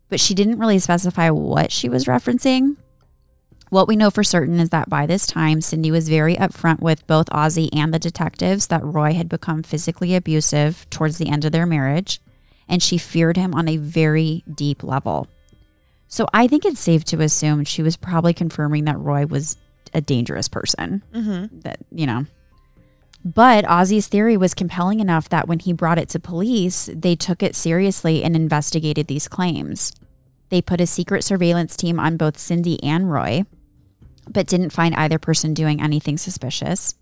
but 0.08 0.20
she 0.20 0.34
didn't 0.34 0.58
really 0.58 0.78
specify 0.78 1.30
what 1.30 1.70
she 1.72 1.88
was 1.88 2.04
referencing. 2.06 2.76
What 3.70 3.86
we 3.88 3.96
know 3.96 4.10
for 4.10 4.24
certain 4.24 4.58
is 4.60 4.70
that 4.70 4.88
by 4.88 5.04
this 5.06 5.26
time, 5.26 5.60
Cindy 5.60 5.90
was 5.90 6.08
very 6.08 6.36
upfront 6.36 6.80
with 6.80 7.06
both 7.06 7.26
Ozzy 7.26 7.68
and 7.74 7.92
the 7.92 7.98
detectives 7.98 8.68
that 8.68 8.84
Roy 8.84 9.12
had 9.12 9.28
become 9.28 9.62
physically 9.62 10.14
abusive 10.14 10.88
towards 10.88 11.18
the 11.18 11.28
end 11.28 11.44
of 11.44 11.52
their 11.52 11.66
marriage, 11.66 12.18
and 12.66 12.82
she 12.82 12.96
feared 12.96 13.36
him 13.36 13.54
on 13.54 13.68
a 13.68 13.76
very 13.76 14.42
deep 14.54 14.82
level. 14.82 15.28
So 16.08 16.26
I 16.32 16.46
think 16.48 16.64
it's 16.64 16.80
safe 16.80 17.04
to 17.06 17.20
assume 17.20 17.64
she 17.64 17.82
was 17.82 17.96
probably 17.98 18.32
confirming 18.32 18.86
that 18.86 18.98
Roy 18.98 19.26
was 19.26 19.58
a 19.92 20.00
dangerous 20.00 20.48
person 20.48 21.02
Mm-hmm. 21.14 21.60
that 21.60 21.78
you 21.90 22.06
know 22.06 22.24
but 23.34 23.66
Ozzy's 23.66 24.06
theory 24.06 24.38
was 24.38 24.54
compelling 24.54 25.00
enough 25.00 25.28
that 25.28 25.46
when 25.46 25.58
he 25.58 25.74
brought 25.74 25.98
it 25.98 26.08
to 26.10 26.18
police, 26.18 26.88
they 26.94 27.14
took 27.14 27.42
it 27.42 27.54
seriously 27.54 28.24
and 28.24 28.34
investigated 28.34 29.06
these 29.06 29.28
claims. 29.28 29.92
They 30.48 30.62
put 30.62 30.80
a 30.80 30.86
secret 30.86 31.24
surveillance 31.24 31.76
team 31.76 32.00
on 32.00 32.16
both 32.16 32.38
Cindy 32.38 32.82
and 32.82 33.12
Roy, 33.12 33.44
but 34.26 34.46
didn't 34.46 34.70
find 34.70 34.94
either 34.94 35.18
person 35.18 35.52
doing 35.52 35.78
anything 35.78 36.16
suspicious. 36.16 36.94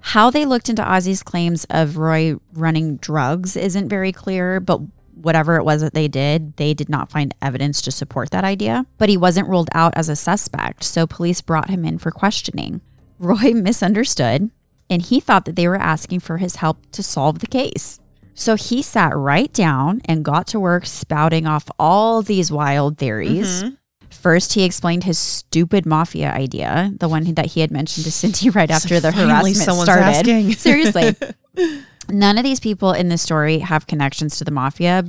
How 0.00 0.28
they 0.28 0.44
looked 0.44 0.68
into 0.68 0.82
Ozzy's 0.82 1.22
claims 1.22 1.64
of 1.70 1.96
Roy 1.96 2.34
running 2.52 2.96
drugs 2.96 3.56
isn't 3.56 3.88
very 3.88 4.12
clear, 4.12 4.60
but 4.60 4.82
whatever 5.14 5.56
it 5.56 5.64
was 5.64 5.80
that 5.80 5.94
they 5.94 6.06
did, 6.06 6.54
they 6.58 6.74
did 6.74 6.90
not 6.90 7.10
find 7.10 7.34
evidence 7.40 7.80
to 7.82 7.90
support 7.90 8.30
that 8.32 8.44
idea. 8.44 8.84
But 8.98 9.08
he 9.08 9.16
wasn't 9.16 9.48
ruled 9.48 9.70
out 9.72 9.94
as 9.96 10.10
a 10.10 10.16
suspect, 10.16 10.84
so 10.84 11.06
police 11.06 11.40
brought 11.40 11.70
him 11.70 11.86
in 11.86 11.96
for 11.96 12.10
questioning. 12.10 12.82
Roy 13.18 13.52
misunderstood, 13.54 14.50
and 14.94 15.02
he 15.02 15.18
thought 15.20 15.44
that 15.46 15.56
they 15.56 15.66
were 15.68 15.76
asking 15.94 16.20
for 16.20 16.36
his 16.38 16.56
help 16.56 16.78
to 16.92 17.02
solve 17.02 17.40
the 17.40 17.46
case. 17.60 17.98
So 18.34 18.54
he 18.56 18.82
sat 18.82 19.12
right 19.16 19.52
down 19.52 20.00
and 20.06 20.24
got 20.24 20.46
to 20.48 20.60
work 20.60 20.86
spouting 20.86 21.46
off 21.46 21.64
all 21.78 22.22
these 22.22 22.50
wild 22.50 22.98
theories. 22.98 23.62
Mhm. 23.62 23.76
First, 24.10 24.54
he 24.54 24.62
explained 24.64 25.04
his 25.04 25.18
stupid 25.18 25.84
mafia 25.86 26.30
idea, 26.32 26.92
the 26.98 27.08
one 27.08 27.24
that 27.34 27.46
he 27.52 27.60
had 27.60 27.70
mentioned 27.70 28.04
to 28.06 28.10
Cindy 28.12 28.50
right 28.58 28.70
after 28.70 29.00
the 29.00 29.10
harassment 29.12 29.82
started. 29.82 30.58
Seriously. 30.58 31.14
None 32.08 32.38
of 32.38 32.44
these 32.44 32.60
people 32.60 32.92
in 32.92 33.08
this 33.08 33.22
story 33.22 33.58
have 33.60 33.86
connections 33.86 34.38
to 34.38 34.44
the 34.44 34.50
mafia, 34.50 35.04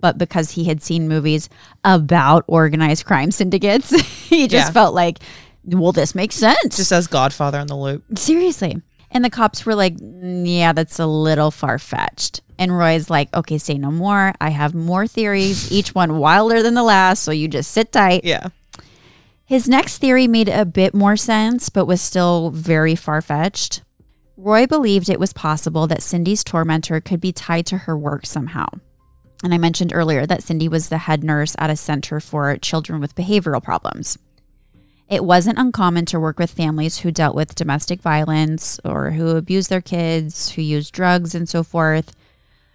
but 0.00 0.18
because 0.18 0.50
he 0.52 0.64
had 0.64 0.82
seen 0.82 1.08
movies 1.08 1.48
about 1.84 2.44
organized 2.48 3.04
crime 3.06 3.30
syndicates, 3.30 3.90
he 4.28 4.48
just 4.48 4.68
Yeah. 4.68 4.72
felt 4.72 4.94
like, 4.94 5.18
well, 5.64 5.92
this 5.92 6.14
makes 6.14 6.34
sense. 6.36 6.76
Just 6.76 6.92
as 6.92 7.06
Godfather 7.06 7.58
on 7.58 7.66
the 7.66 7.76
loop. 7.76 8.02
Seriously. 8.18 8.80
And 9.10 9.24
the 9.24 9.30
cops 9.30 9.66
were 9.66 9.74
like, 9.74 9.96
"Mm, 9.96 10.44
yeah, 10.46 10.72
that's 10.72 10.98
a 10.98 11.06
little 11.06 11.50
far 11.50 11.78
fetched. 11.78 12.40
And 12.58 12.76
Roy's 12.76 13.08
like, 13.08 13.34
okay, 13.34 13.56
say 13.56 13.78
no 13.78 13.90
more. 13.90 14.34
I 14.40 14.50
have 14.50 14.74
more 14.74 15.06
theories, 15.06 15.72
each 15.78 15.94
one 15.94 16.18
wilder 16.18 16.62
than 16.62 16.74
the 16.74 16.82
last. 16.82 17.22
So 17.22 17.32
you 17.32 17.48
just 17.48 17.70
sit 17.70 17.90
tight. 17.90 18.24
Yeah. 18.24 18.48
His 19.46 19.68
next 19.68 19.98
theory 19.98 20.28
made 20.28 20.48
a 20.48 20.64
bit 20.64 20.94
more 20.94 21.16
sense, 21.16 21.70
but 21.70 21.86
was 21.86 22.00
still 22.00 22.50
very 22.50 22.94
far 22.94 23.20
fetched. 23.20 23.82
Roy 24.36 24.66
believed 24.66 25.08
it 25.08 25.18
was 25.18 25.32
possible 25.32 25.86
that 25.88 26.02
Cindy's 26.02 26.44
tormentor 26.44 27.00
could 27.00 27.20
be 27.20 27.32
tied 27.32 27.66
to 27.66 27.78
her 27.78 27.98
work 27.98 28.26
somehow. 28.26 28.66
And 29.42 29.52
I 29.52 29.58
mentioned 29.58 29.92
earlier 29.94 30.26
that 30.26 30.42
Cindy 30.42 30.68
was 30.68 30.88
the 30.88 30.98
head 30.98 31.24
nurse 31.24 31.56
at 31.58 31.70
a 31.70 31.76
center 31.76 32.20
for 32.20 32.56
children 32.58 33.00
with 33.00 33.16
behavioral 33.16 33.62
problems. 33.62 34.18
It 35.10 35.24
wasn't 35.24 35.58
uncommon 35.58 36.06
to 36.06 36.20
work 36.20 36.38
with 36.38 36.52
families 36.52 36.98
who 36.98 37.10
dealt 37.10 37.34
with 37.34 37.56
domestic 37.56 38.00
violence 38.00 38.78
or 38.84 39.10
who 39.10 39.30
abused 39.30 39.68
their 39.68 39.80
kids, 39.80 40.50
who 40.50 40.62
used 40.62 40.94
drugs, 40.94 41.34
and 41.34 41.48
so 41.48 41.64
forth. 41.64 42.14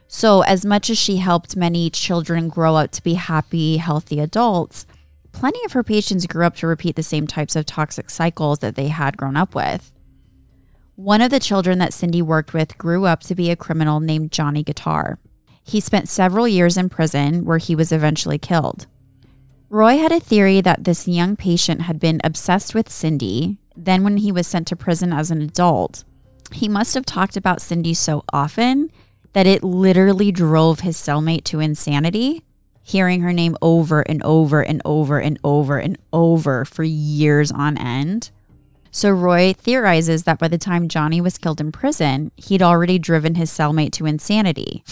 So, 0.09 0.41
as 0.41 0.65
much 0.65 0.89
as 0.89 0.97
she 0.97 1.17
helped 1.17 1.55
many 1.55 1.89
children 1.89 2.49
grow 2.49 2.75
up 2.75 2.91
to 2.91 3.03
be 3.03 3.13
happy, 3.13 3.77
healthy 3.77 4.19
adults, 4.19 4.85
plenty 5.31 5.63
of 5.63 5.71
her 5.71 5.83
patients 5.83 6.27
grew 6.27 6.45
up 6.45 6.57
to 6.57 6.67
repeat 6.67 6.97
the 6.97 7.03
same 7.03 7.25
types 7.25 7.55
of 7.55 7.65
toxic 7.65 8.09
cycles 8.09 8.59
that 8.59 8.75
they 8.75 8.89
had 8.89 9.15
grown 9.15 9.37
up 9.37 9.55
with. 9.55 9.93
One 10.97 11.21
of 11.21 11.31
the 11.31 11.39
children 11.39 11.79
that 11.79 11.93
Cindy 11.93 12.21
worked 12.21 12.53
with 12.53 12.77
grew 12.77 13.05
up 13.05 13.21
to 13.21 13.35
be 13.35 13.49
a 13.49 13.55
criminal 13.55 14.01
named 14.01 14.33
Johnny 14.33 14.61
Guitar. 14.61 15.19
He 15.63 15.79
spent 15.79 16.09
several 16.09 16.49
years 16.49 16.75
in 16.75 16.89
prison 16.89 17.45
where 17.45 17.59
he 17.59 17.75
was 17.75 17.93
eventually 17.93 18.37
killed. 18.37 18.87
Roy 19.75 19.97
had 19.97 20.13
a 20.13 20.21
theory 20.21 20.61
that 20.61 20.85
this 20.85 21.05
young 21.05 21.35
patient 21.35 21.81
had 21.81 21.99
been 21.99 22.21
obsessed 22.23 22.73
with 22.73 22.89
Cindy. 22.89 23.57
Then, 23.75 24.05
when 24.05 24.15
he 24.15 24.31
was 24.31 24.47
sent 24.47 24.67
to 24.67 24.75
prison 24.77 25.11
as 25.11 25.31
an 25.31 25.41
adult, 25.41 26.05
he 26.53 26.69
must 26.69 26.93
have 26.93 27.05
talked 27.05 27.35
about 27.35 27.61
Cindy 27.61 27.93
so 27.93 28.23
often 28.31 28.89
that 29.33 29.45
it 29.45 29.65
literally 29.65 30.31
drove 30.31 30.79
his 30.79 30.95
cellmate 30.95 31.43
to 31.43 31.59
insanity, 31.59 32.41
hearing 32.83 33.19
her 33.19 33.33
name 33.33 33.57
over 33.61 33.99
and 33.99 34.23
over 34.23 34.61
and 34.61 34.81
over 34.85 35.19
and 35.19 35.37
over 35.43 35.77
and 35.77 35.97
over 36.13 36.63
for 36.63 36.83
years 36.83 37.51
on 37.51 37.77
end. 37.77 38.31
So 38.91 39.09
Roy 39.11 39.51
theorizes 39.51 40.23
that 40.23 40.39
by 40.39 40.47
the 40.47 40.57
time 40.57 40.87
Johnny 40.87 41.19
was 41.19 41.37
killed 41.37 41.59
in 41.59 41.73
prison, 41.73 42.31
he'd 42.37 42.61
already 42.61 42.97
driven 42.97 43.35
his 43.35 43.51
cellmate 43.51 43.91
to 43.91 44.05
insanity. 44.05 44.85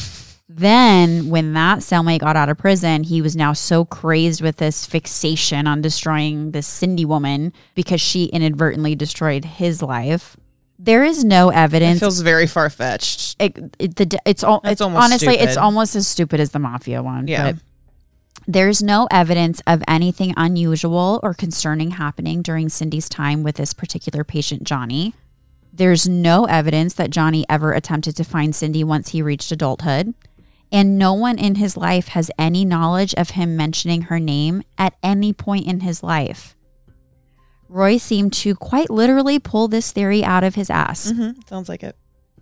Then, 0.55 1.29
when 1.29 1.53
that 1.53 1.79
cellmate 1.79 2.19
got 2.19 2.35
out 2.35 2.49
of 2.49 2.57
prison, 2.59 3.03
he 3.03 3.21
was 3.21 3.35
now 3.35 3.53
so 3.53 3.85
crazed 3.85 4.41
with 4.41 4.57
this 4.57 4.85
fixation 4.85 5.65
on 5.65 5.81
destroying 5.81 6.51
this 6.51 6.67
Cindy 6.67 7.05
woman 7.05 7.53
because 7.73 7.99
she 8.01 8.25
inadvertently 8.25 8.93
destroyed 8.95 9.45
his 9.45 9.81
life. 9.81 10.37
There 10.77 11.03
is 11.03 11.23
no 11.23 11.49
It 11.49 11.55
evidence. 11.55 11.99
feels 11.99 12.19
very 12.19 12.45
far 12.45 12.69
fetched. 12.69 13.35
it, 13.39 13.57
it, 13.79 13.95
the, 13.95 14.19
it's 14.25 14.43
all. 14.43 14.59
That's 14.61 14.73
It's 14.73 14.81
almost 14.81 15.03
honestly, 15.03 15.35
it's 15.39 15.57
almost 15.57 15.95
as 15.95 16.07
stupid 16.07 16.39
as 16.39 16.51
the 16.51 16.59
mafia 16.59 17.01
one. 17.01 17.27
Yeah. 17.27 17.53
But 17.53 17.61
there's 18.47 18.83
no 18.83 19.07
evidence 19.09 19.61
of 19.65 19.81
anything 19.87 20.33
unusual 20.35 21.19
or 21.23 21.33
concerning 21.33 21.91
happening 21.91 22.41
during 22.41 22.69
Cindy's 22.69 23.07
time 23.07 23.41
with 23.43 23.55
this 23.55 23.73
particular 23.73 24.23
patient, 24.23 24.63
Johnny. 24.63 25.13
There's 25.71 26.07
no 26.07 26.45
evidence 26.45 26.93
that 26.95 27.09
Johnny 27.09 27.45
ever 27.49 27.71
attempted 27.71 28.15
to 28.17 28.23
find 28.23 28.55
Cindy 28.55 28.83
once 28.83 29.09
he 29.09 29.21
reached 29.21 29.51
adulthood. 29.51 30.13
And 30.73 30.97
no 30.97 31.13
one 31.13 31.37
in 31.37 31.55
his 31.55 31.77
life 31.77 32.09
has 32.09 32.31
any 32.37 32.65
knowledge 32.65 33.13
of 33.13 33.29
him 33.31 33.55
mentioning 33.55 34.03
her 34.03 34.19
name 34.19 34.63
at 34.77 34.95
any 35.03 35.31
point 35.31 35.67
in 35.67 35.81
his 35.81 36.01
life. 36.01 36.55
Roy 37.69 37.97
seemed 37.97 38.33
to 38.33 38.55
quite 38.55 38.89
literally 38.89 39.37
pull 39.37 39.67
this 39.67 39.91
theory 39.91 40.23
out 40.23 40.43
of 40.43 40.55
his 40.55 40.71
ass. 40.71 41.11
hmm 41.11 41.31
Sounds 41.47 41.69
like 41.69 41.83
it. 41.83 41.95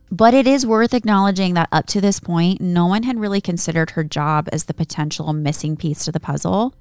But 0.09 0.33
it 0.33 0.47
is 0.47 0.65
worth 0.65 0.93
acknowledging 0.93 1.53
that 1.53 1.69
up 1.71 1.87
to 1.87 2.01
this 2.01 2.19
point, 2.19 2.59
no 2.59 2.85
one 2.85 3.03
had 3.03 3.19
really 3.19 3.39
considered 3.39 3.91
her 3.91 4.03
job 4.03 4.49
as 4.51 4.65
the 4.65 4.73
potential 4.73 5.31
missing 5.33 5.77
piece 5.77 6.03
to 6.05 6.11
the 6.11 6.19
puzzle. 6.19 6.73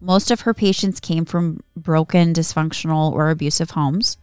Most 0.00 0.30
of 0.30 0.42
her 0.42 0.54
patients 0.54 1.00
came 1.00 1.24
from 1.24 1.60
broken, 1.76 2.32
dysfunctional, 2.32 3.12
or 3.12 3.30
abusive 3.30 3.70
homes. 3.70 4.16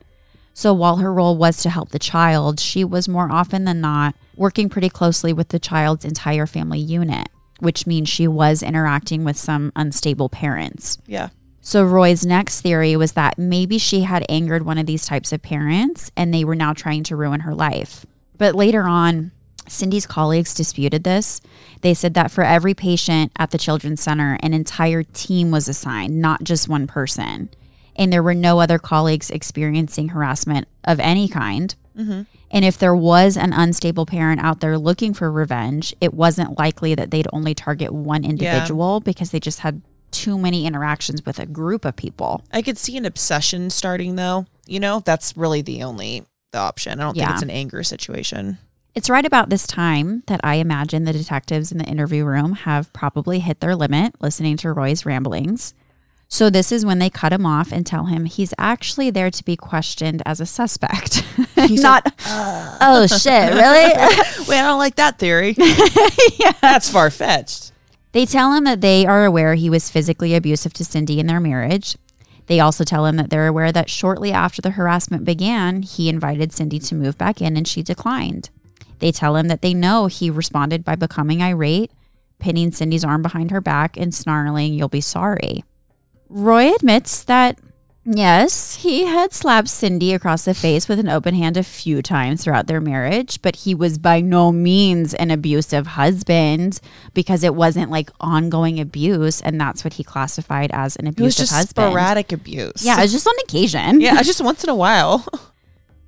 So 0.53 0.73
while 0.73 0.97
her 0.97 1.13
role 1.13 1.37
was 1.37 1.57
to 1.63 1.69
help 1.69 1.89
the 1.89 1.99
child, 1.99 2.59
she 2.59 2.83
was 2.83 3.07
more 3.07 3.31
often 3.31 3.65
than 3.65 3.81
not 3.81 4.15
working 4.39 4.69
pretty 4.69 4.89
closely 4.89 5.33
with 5.33 5.49
the 5.49 5.59
child's 5.59 6.05
entire 6.05 6.47
family 6.47 6.79
unit, 6.79 7.27
which 7.59 7.85
means 7.85 8.07
she 8.07 8.25
was 8.25 8.63
interacting 8.63 9.25
with 9.25 9.35
some 9.35 9.71
unstable 9.75 10.29
parents. 10.29 10.97
Yeah. 11.05 11.29
So 11.59 11.83
Roy's 11.83 12.25
next 12.25 12.61
theory 12.61 12.95
was 12.95 13.11
that 13.11 13.37
maybe 13.37 13.77
she 13.77 14.01
had 14.01 14.25
angered 14.29 14.65
one 14.65 14.77
of 14.77 14.85
these 14.85 15.05
types 15.05 15.33
of 15.33 15.41
parents 15.41 16.09
and 16.15 16.33
they 16.33 16.45
were 16.45 16.55
now 16.55 16.71
trying 16.71 17.03
to 17.03 17.17
ruin 17.17 17.41
her 17.41 17.53
life. 17.53 18.05
But 18.37 18.55
later 18.55 18.83
on, 18.83 19.31
Cindy's 19.67 20.07
colleagues 20.07 20.53
disputed 20.53 21.03
this. 21.03 21.41
They 21.81 21.93
said 21.93 22.13
that 22.13 22.31
for 22.31 22.43
every 22.43 22.73
patient 22.73 23.33
at 23.37 23.51
the 23.51 23.57
Children's 23.57 24.01
Center, 24.01 24.39
an 24.41 24.53
entire 24.53 25.03
team 25.03 25.51
was 25.51 25.67
assigned, 25.67 26.21
not 26.21 26.45
just 26.45 26.69
one 26.69 26.87
person. 26.87 27.49
And 27.97 28.11
there 28.11 28.23
were 28.23 28.33
no 28.33 28.61
other 28.61 28.79
colleagues 28.79 29.29
experiencing 29.29 30.09
harassment 30.09 30.69
of 30.85 31.01
any 31.01 31.27
kind. 31.27 31.75
Mm-hmm. 31.99 32.21
And 32.51 32.65
if 32.65 32.77
there 32.77 32.95
was 32.95 33.37
an 33.37 33.53
unstable 33.53 34.05
parent 34.05 34.41
out 34.41 34.59
there 34.61 34.77
looking 34.77 35.13
for 35.13 35.31
revenge, 35.31 35.93
it 36.01 36.13
wasn't 36.13 36.57
likely 36.57 36.95
that 36.95 37.11
they'd 37.11 37.27
only 37.33 37.53
target 37.53 37.91
one 37.91 38.23
individual 38.23 38.99
because 39.01 39.31
they 39.31 39.39
just 39.39 39.59
had 39.59 39.81
too 40.11 40.37
many 40.39 40.65
interactions 40.65 41.23
with 41.25 41.37
a 41.39 41.45
group 41.45 41.85
of 41.85 41.95
people. 41.95 42.43
I 42.51 42.61
could 42.61 42.77
see 42.77 42.97
an 42.97 43.05
obsession 43.05 43.69
starting 43.69 44.15
though. 44.15 44.45
You 44.65 44.79
know, 44.79 45.01
that's 45.01 45.35
really 45.37 45.61
the 45.61 45.83
only 45.83 46.23
the 46.51 46.57
option. 46.59 46.99
I 46.99 47.03
don't 47.03 47.15
Yeah. 47.15 47.25
think 47.25 47.33
it's 47.35 47.43
an 47.43 47.49
anger 47.51 47.83
situation. 47.83 48.57
It's 48.95 49.09
right 49.09 49.25
about 49.25 49.49
this 49.51 49.67
time 49.67 50.23
that 50.25 50.39
I 50.43 50.55
imagine 50.55 51.03
the 51.03 51.13
detectives 51.13 51.71
in 51.71 51.77
the 51.77 51.85
interview 51.85 52.25
room 52.25 52.53
have 52.53 52.91
probably 52.91 53.39
hit 53.39 53.59
their 53.59 53.75
limit 53.75 54.15
listening 54.19 54.57
to 54.57 54.73
Roy's 54.73 55.05
ramblings. 55.05 55.75
So, 56.31 56.51
this 56.51 56.71
is 56.71 56.85
when 56.85 56.99
they 56.99 57.09
cut 57.09 57.33
him 57.33 57.43
off 57.45 57.71
and 57.71 57.83
tell 57.85 58.05
him 58.05 58.25
he's 58.25 58.53
actually 58.59 59.09
there 59.09 59.31
to 59.31 59.43
be 59.43 59.55
questioned 59.55 60.21
as 60.27 60.39
a 60.39 60.45
suspect. 60.45 61.25
He's 61.55 61.81
Not, 61.81 62.13
oh 62.27 63.07
shit, 63.07 63.51
really? 63.51 63.93
Wait, 64.47 64.59
I 64.59 64.67
don't 64.67 64.77
like 64.77 64.95
that 64.95 65.17
theory. 65.17 65.55
That's 66.61 66.89
far 66.89 67.09
fetched. 67.09 67.71
They 68.11 68.27
tell 68.27 68.53
him 68.53 68.63
that 68.65 68.81
they 68.81 69.07
are 69.07 69.25
aware 69.25 69.55
he 69.55 69.71
was 69.71 69.89
physically 69.89 70.35
abusive 70.35 70.73
to 70.73 70.85
Cindy 70.85 71.19
in 71.19 71.25
their 71.25 71.39
marriage. 71.39 71.97
They 72.45 72.59
also 72.59 72.83
tell 72.83 73.05
him 73.07 73.15
that 73.17 73.31
they're 73.31 73.47
aware 73.47 73.71
that 73.71 73.89
shortly 73.89 74.31
after 74.31 74.61
the 74.61 74.71
harassment 74.71 75.25
began, 75.25 75.81
he 75.81 76.09
invited 76.09 76.53
Cindy 76.53 76.79
to 76.79 76.95
move 76.95 77.17
back 77.17 77.41
in 77.41 77.57
and 77.57 77.67
she 77.67 77.81
declined. 77.81 78.49
They 78.99 79.11
tell 79.11 79.35
him 79.35 79.47
that 79.47 79.61
they 79.61 79.73
know 79.73 80.07
he 80.07 80.29
responded 80.29 80.83
by 80.83 80.95
becoming 80.95 81.41
irate, 81.41 81.91
pinning 82.37 82.71
Cindy's 82.71 83.03
arm 83.05 83.21
behind 83.21 83.51
her 83.51 83.61
back, 83.61 83.97
and 83.97 84.13
snarling, 84.13 84.73
You'll 84.73 84.89
be 84.89 85.01
sorry. 85.01 85.63
Roy 86.29 86.73
admits 86.75 87.23
that, 87.23 87.57
yes, 88.05 88.75
he 88.75 89.05
had 89.05 89.33
slapped 89.33 89.67
Cindy 89.67 90.13
across 90.13 90.45
the 90.45 90.53
face 90.53 90.87
with 90.87 90.99
an 90.99 91.09
open 91.09 91.33
hand 91.33 91.57
a 91.57 91.63
few 91.63 92.01
times 92.01 92.43
throughout 92.43 92.67
their 92.67 92.79
marriage, 92.81 93.41
but 93.41 93.55
he 93.55 93.73
was 93.73 93.97
by 93.97 94.21
no 94.21 94.51
means 94.51 95.13
an 95.15 95.31
abusive 95.31 95.87
husband 95.87 96.79
because 97.13 97.43
it 97.43 97.55
wasn't 97.55 97.89
like 97.91 98.11
ongoing 98.19 98.79
abuse. 98.79 99.41
And 99.41 99.59
that's 99.59 99.83
what 99.83 99.93
he 99.93 100.03
classified 100.03 100.69
as 100.71 100.95
an 100.97 101.07
abusive 101.07 101.19
It 101.21 101.25
was 101.25 101.35
just 101.37 101.51
husband. 101.53 101.91
sporadic 101.91 102.31
abuse. 102.31 102.83
Yeah, 102.85 102.99
it 102.99 103.03
was 103.03 103.11
just 103.11 103.27
on 103.27 103.33
occasion. 103.43 103.99
yeah, 104.01 104.21
just 104.21 104.43
once 104.43 104.63
in 104.63 104.69
a 104.69 104.75
while. 104.75 105.25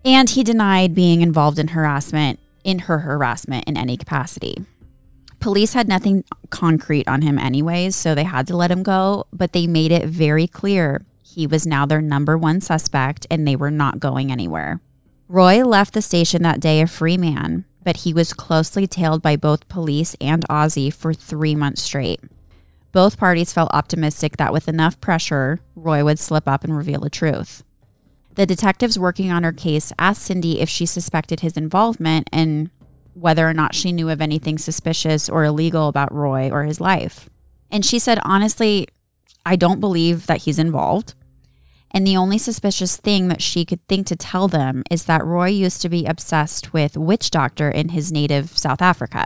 And 0.04 0.28
he 0.32 0.44
denied 0.44 0.96
being 0.96 1.22
involved 1.22 1.60
in 1.60 1.68
harassment, 1.68 2.40
in 2.64 2.80
her 2.80 2.98
harassment 2.98 3.66
in 3.68 3.78
any 3.78 3.98
capacity. 3.98 4.66
Police 5.42 5.74
had 5.74 5.88
nothing 5.88 6.24
concrete 6.52 7.08
on 7.08 7.24
him, 7.24 7.40
anyways, 7.40 7.96
so 7.96 8.14
they 8.14 8.24
had 8.24 8.48
to 8.48 8.56
let 8.56 8.72
him 8.72 8.84
go, 8.84 9.26
but 9.34 9.54
they 9.54 9.66
made 9.66 9.92
it 9.92 10.06
very 10.06 10.48
clear 10.48 11.04
he 11.24 11.48
was 11.48 11.66
now 11.66 11.86
their 11.86 12.02
number 12.02 12.38
one 12.38 12.62
suspect 12.62 13.26
and 13.32 13.48
they 13.48 13.56
were 13.56 13.72
not 13.72 14.00
going 14.00 14.32
anywhere. 14.32 14.82
Roy 15.28 15.64
left 15.66 15.94
the 15.94 16.02
station 16.02 16.44
that 16.44 16.60
day 16.60 16.82
a 16.82 16.88
free 16.88 17.18
man, 17.18 17.66
but 17.84 17.98
he 17.98 18.14
was 18.14 18.34
closely 18.34 18.86
tailed 18.86 19.22
by 19.22 19.36
both 19.36 19.68
police 19.68 20.16
and 20.22 20.48
Ozzy 20.48 20.94
for 20.94 21.14
three 21.14 21.56
months 21.56 21.82
straight. 21.82 22.20
Both 22.92 23.18
parties 23.18 23.54
felt 23.54 23.74
optimistic 23.74 24.38
that 24.38 24.54
with 24.54 24.68
enough 24.68 25.00
pressure, 25.02 25.60
Roy 25.76 26.04
would 26.04 26.20
slip 26.20 26.48
up 26.48 26.64
and 26.64 26.76
reveal 26.76 27.00
the 27.00 27.10
truth. 27.10 27.64
The 28.36 28.46
detectives 28.46 29.00
working 29.00 29.32
on 29.32 29.44
her 29.44 29.54
case 29.54 29.92
asked 29.98 30.22
Cindy 30.22 30.60
if 30.60 30.70
she 30.70 30.86
suspected 30.86 31.40
his 31.40 31.58
involvement 31.58 32.30
and 32.32 32.70
whether 33.14 33.48
or 33.48 33.54
not 33.54 33.76
she 33.76 33.92
knew 33.92 34.10
of 34.10 34.22
anything 34.22 34.58
suspicious 34.58 35.30
or 35.30 35.44
illegal 35.44 35.88
about 35.88 36.14
Roy 36.14 36.50
or 36.50 36.64
his 36.64 36.82
life. 36.82 37.30
And 37.70 37.86
she 37.86 38.00
said, 38.00 38.20
honestly, 38.24 38.88
I 39.46 39.56
don't 39.56 39.80
believe 39.80 40.28
that 40.28 40.44
he's 40.44 40.60
involved. 40.60 41.14
And 41.92 42.08
the 42.08 42.18
only 42.18 42.38
suspicious 42.38 42.96
thing 42.96 43.28
that 43.28 43.42
she 43.42 43.66
could 43.66 43.86
think 43.88 44.08
to 44.08 44.16
tell 44.16 44.48
them 44.48 44.84
is 44.90 45.06
that 45.06 45.26
Roy 45.26 45.48
used 45.48 45.82
to 45.82 45.90
be 45.90 46.06
obsessed 46.06 46.74
with 46.74 46.96
witch 46.96 47.32
doctor 47.32 47.70
in 47.70 47.90
his 47.90 48.12
native 48.12 48.58
South 48.58 48.82
Africa, 48.82 49.26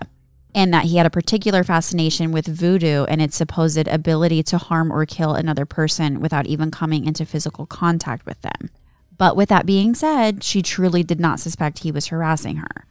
and 0.55 0.73
that 0.73 0.86
he 0.86 0.97
had 0.97 1.05
a 1.05 1.11
particular 1.11 1.63
fascination 1.63 2.31
with 2.31 2.47
voodoo 2.47 3.03
and 3.03 3.21
its 3.21 3.36
supposed 3.36 3.88
ability 3.88 4.41
to 4.43 4.57
harm 4.57 4.91
or 4.91 5.05
kill 5.05 5.33
another 5.33 5.65
person 5.65 6.19
without 6.19 6.47
even 6.47 6.71
coming 6.71 7.05
into 7.05 7.25
physical 7.25 7.67
contact 7.67 8.25
with 8.25 8.41
them. 8.41 8.69
But 9.17 9.36
with 9.36 9.49
that 9.49 9.65
being 9.65 9.93
said, 9.93 10.43
she 10.43 10.61
truly 10.61 11.03
did 11.03 11.19
not 11.19 11.39
suspect 11.39 11.79
he 11.79 11.91
was 11.91 12.07
harassing 12.07 12.57
her. 12.57 12.86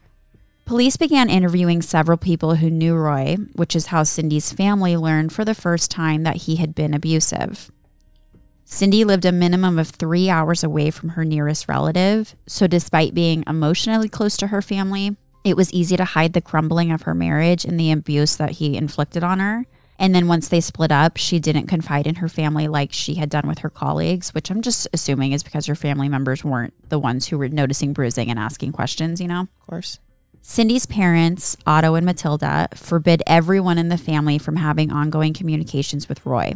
Police 0.64 0.96
began 0.96 1.28
interviewing 1.28 1.82
several 1.82 2.16
people 2.16 2.54
who 2.54 2.70
knew 2.70 2.94
Roy, 2.94 3.36
which 3.54 3.76
is 3.76 3.86
how 3.86 4.02
Cindy's 4.02 4.50
family 4.50 4.96
learned 4.96 5.30
for 5.30 5.44
the 5.44 5.54
first 5.54 5.90
time 5.90 6.22
that 6.22 6.36
he 6.36 6.56
had 6.56 6.74
been 6.74 6.94
abusive. 6.94 7.70
Cindy 8.64 9.04
lived 9.04 9.26
a 9.26 9.32
minimum 9.32 9.78
of 9.78 9.88
three 9.88 10.30
hours 10.30 10.64
away 10.64 10.90
from 10.90 11.10
her 11.10 11.24
nearest 11.24 11.68
relative, 11.68 12.34
so 12.46 12.66
despite 12.66 13.12
being 13.12 13.44
emotionally 13.46 14.08
close 14.08 14.38
to 14.38 14.46
her 14.46 14.62
family, 14.62 15.16
it 15.44 15.54
was 15.54 15.70
easy 15.70 15.98
to 15.98 16.04
hide 16.04 16.32
the 16.32 16.40
crumbling 16.40 16.90
of 16.90 17.02
her 17.02 17.14
marriage 17.14 17.66
and 17.66 17.78
the 17.78 17.92
abuse 17.92 18.36
that 18.36 18.52
he 18.52 18.74
inflicted 18.74 19.22
on 19.22 19.40
her. 19.40 19.66
And 19.98 20.14
then 20.14 20.28
once 20.28 20.48
they 20.48 20.62
split 20.62 20.90
up, 20.90 21.18
she 21.18 21.38
didn't 21.38 21.66
confide 21.66 22.06
in 22.06 22.16
her 22.16 22.28
family 22.28 22.68
like 22.68 22.90
she 22.90 23.14
had 23.14 23.28
done 23.28 23.46
with 23.46 23.58
her 23.58 23.70
colleagues, 23.70 24.32
which 24.32 24.50
I'm 24.50 24.62
just 24.62 24.88
assuming 24.94 25.32
is 25.32 25.42
because 25.42 25.66
her 25.66 25.74
family 25.74 26.08
members 26.08 26.42
weren't 26.42 26.72
the 26.88 26.98
ones 26.98 27.28
who 27.28 27.36
were 27.36 27.50
noticing 27.50 27.92
bruising 27.92 28.30
and 28.30 28.38
asking 28.38 28.72
questions, 28.72 29.20
you 29.20 29.28
know? 29.28 29.42
Of 29.42 29.66
course. 29.66 29.98
Cindy's 30.46 30.84
parents, 30.84 31.56
Otto 31.66 31.94
and 31.94 32.04
Matilda, 32.04 32.68
forbid 32.74 33.22
everyone 33.26 33.78
in 33.78 33.88
the 33.88 33.96
family 33.96 34.36
from 34.36 34.56
having 34.56 34.92
ongoing 34.92 35.32
communications 35.32 36.06
with 36.06 36.26
Roy. 36.26 36.52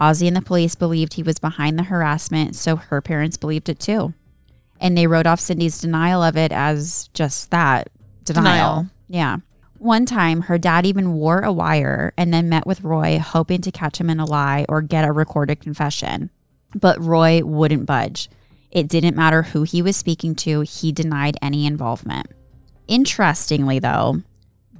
Ozzy 0.00 0.26
and 0.26 0.34
the 0.34 0.40
police 0.40 0.74
believed 0.74 1.12
he 1.12 1.22
was 1.22 1.38
behind 1.38 1.78
the 1.78 1.82
harassment, 1.82 2.56
so 2.56 2.76
her 2.76 3.02
parents 3.02 3.36
believed 3.36 3.68
it 3.68 3.78
too. 3.78 4.14
And 4.80 4.96
they 4.96 5.06
wrote 5.06 5.26
off 5.26 5.38
Cindy's 5.38 5.78
denial 5.78 6.22
of 6.22 6.38
it 6.38 6.50
as 6.50 7.10
just 7.12 7.50
that 7.50 7.90
denial. 8.24 8.44
Denial. 8.44 8.86
Yeah. 9.08 9.36
One 9.76 10.06
time, 10.06 10.40
her 10.40 10.56
dad 10.56 10.86
even 10.86 11.12
wore 11.12 11.40
a 11.40 11.52
wire 11.52 12.14
and 12.16 12.32
then 12.32 12.48
met 12.48 12.66
with 12.66 12.84
Roy, 12.84 13.18
hoping 13.18 13.60
to 13.60 13.70
catch 13.70 14.00
him 14.00 14.08
in 14.08 14.18
a 14.18 14.24
lie 14.24 14.64
or 14.66 14.80
get 14.80 15.04
a 15.04 15.12
recorded 15.12 15.60
confession. 15.60 16.30
But 16.74 16.98
Roy 17.04 17.42
wouldn't 17.44 17.84
budge. 17.84 18.30
It 18.70 18.88
didn't 18.88 19.14
matter 19.14 19.42
who 19.42 19.64
he 19.64 19.82
was 19.82 19.94
speaking 19.94 20.34
to, 20.36 20.62
he 20.62 20.90
denied 20.90 21.36
any 21.42 21.66
involvement. 21.66 22.28
Interestingly, 22.88 23.78
though, 23.78 24.22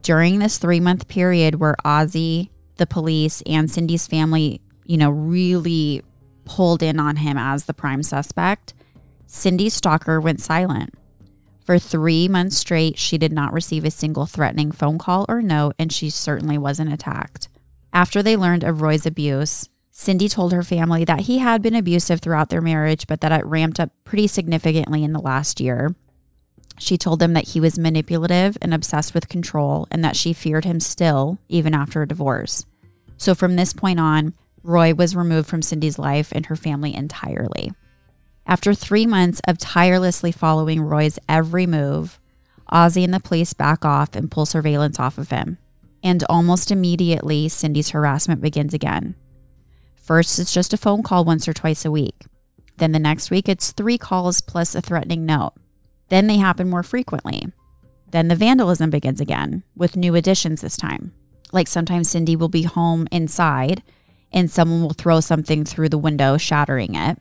during 0.03 0.39
this 0.39 0.59
three 0.59 0.81
month 0.81 1.09
period 1.09 1.57
where 1.57 1.77
Ozzy, 1.85 2.51
the 2.77 2.87
police, 2.87 3.43
and 3.47 3.71
Cindy's 3.71 4.07
family, 4.07 4.61
you 4.85 4.97
know, 4.97 5.11
really 5.11 6.03
pulled 6.45 6.83
in 6.83 7.01
on 7.01 7.17
him 7.17 7.37
as 7.37 7.65
the 7.65 7.75
prime 7.75 8.03
suspect, 8.03 8.75
Cindy's 9.27 9.75
stalker 9.75 10.21
went 10.21 10.41
silent. 10.41 10.95
For 11.65 11.81
three 11.81 12.29
months 12.29 12.57
straight, 12.57 12.97
she 12.97 13.19
did 13.19 13.33
not 13.33 13.53
receive 13.53 13.85
a 13.85 13.91
single 13.91 14.27
threatening 14.27 14.71
phone 14.71 14.99
call 14.99 15.27
or 15.29 15.43
note, 15.43 15.75
and 15.81 15.93
she 15.93 16.11
certainly 16.11 16.57
wasn't 16.57 16.93
attacked. 16.93 17.49
After 17.93 18.23
they 18.23 18.37
learned 18.37 18.63
of 18.63 18.83
Roy's 18.83 19.07
abuse, 19.07 19.69
Cindy 19.91 20.29
told 20.29 20.53
her 20.53 20.63
family 20.63 21.05
that 21.05 21.21
he 21.21 21.39
had 21.39 21.63
been 21.63 21.75
abusive 21.75 22.21
throughout 22.21 22.51
their 22.51 22.61
marriage, 22.61 23.09
but 23.09 23.21
that 23.23 23.33
it 23.33 23.45
ramped 23.47 23.81
up 23.81 23.91
pretty 24.05 24.29
significantly 24.29 25.03
in 25.03 25.13
the 25.13 25.19
last 25.21 25.61
year. 25.61 25.97
She 26.79 26.99
told 26.99 27.21
them 27.21 27.33
that 27.33 27.49
he 27.49 27.61
was 27.61 27.79
manipulative 27.79 28.59
and 28.61 28.75
obsessed 28.75 29.15
with 29.15 29.29
control, 29.29 29.87
and 29.91 30.05
that 30.05 30.17
she 30.17 30.33
feared 30.33 30.65
him 30.65 30.81
still, 30.81 31.39
even 31.49 31.75
after 31.75 32.03
a 32.03 32.09
divorce. 32.09 32.67
So 33.17 33.35
from 33.35 33.57
this 33.57 33.73
point 33.73 33.99
on, 33.99 34.35
Roy 34.63 34.95
was 34.95 35.17
removed 35.17 35.49
from 35.49 35.63
Cindy's 35.63 35.99
life 35.99 36.33
and 36.33 36.47
her 36.47 36.57
family 36.57 36.95
entirely. 36.95 37.73
After 38.47 38.75
three 38.75 39.07
months 39.07 39.41
of 39.49 39.59
tirelessly 39.59 40.33
following 40.33 40.81
Roy's 40.83 41.19
every 41.29 41.67
move, 41.67 42.21
Ozzy 42.71 43.05
and 43.05 43.15
the 43.15 43.21
police 43.21 43.53
back 43.53 43.85
off 43.85 44.15
and 44.15 44.31
pull 44.31 44.47
surveillance 44.47 45.01
off 45.01 45.19
of 45.19 45.31
him. 45.31 45.59
And 46.03 46.23
almost 46.29 46.71
immediately, 46.71 47.49
Cindy's 47.49 47.91
harassment 47.91 48.41
begins 48.41 48.75
again. 48.75 49.15
First, 49.95 50.39
it's 50.39 50.53
just 50.53 50.73
a 50.73 50.77
phone 50.77 51.03
call 51.03 51.25
once 51.25 51.49
or 51.49 51.53
twice 51.53 51.85
a 51.85 51.91
week. 51.91 52.27
Then 52.77 52.93
the 52.93 52.99
next 52.99 53.31
week, 53.31 53.49
it's 53.49 53.73
three 53.73 53.99
calls 53.99 54.41
plus 54.41 54.75
a 54.75 54.81
threatening 54.81 55.27
note. 55.27 55.55
Then 56.09 56.27
they 56.27 56.37
happen 56.37 56.71
more 56.71 56.83
frequently. 56.83 57.53
Then 58.11 58.29
the 58.29 58.37
vandalism 58.37 58.91
begins 58.91 59.21
again, 59.21 59.63
with 59.75 59.97
new 59.97 60.15
additions 60.15 60.61
this 60.61 60.77
time. 60.77 61.13
Like 61.53 61.69
sometimes 61.69 62.11
Cindy 62.11 62.37
will 62.37 62.49
be 62.49 62.63
home 62.63 63.09
inside 63.11 63.83
and 64.33 64.51
someone 64.51 64.83
will 64.83 64.91
throw 64.91 65.21
something 65.21 65.65
through 65.65 65.89
the 65.89 65.99
window, 65.99 66.37
shattering 66.37 66.95
it. 66.95 67.19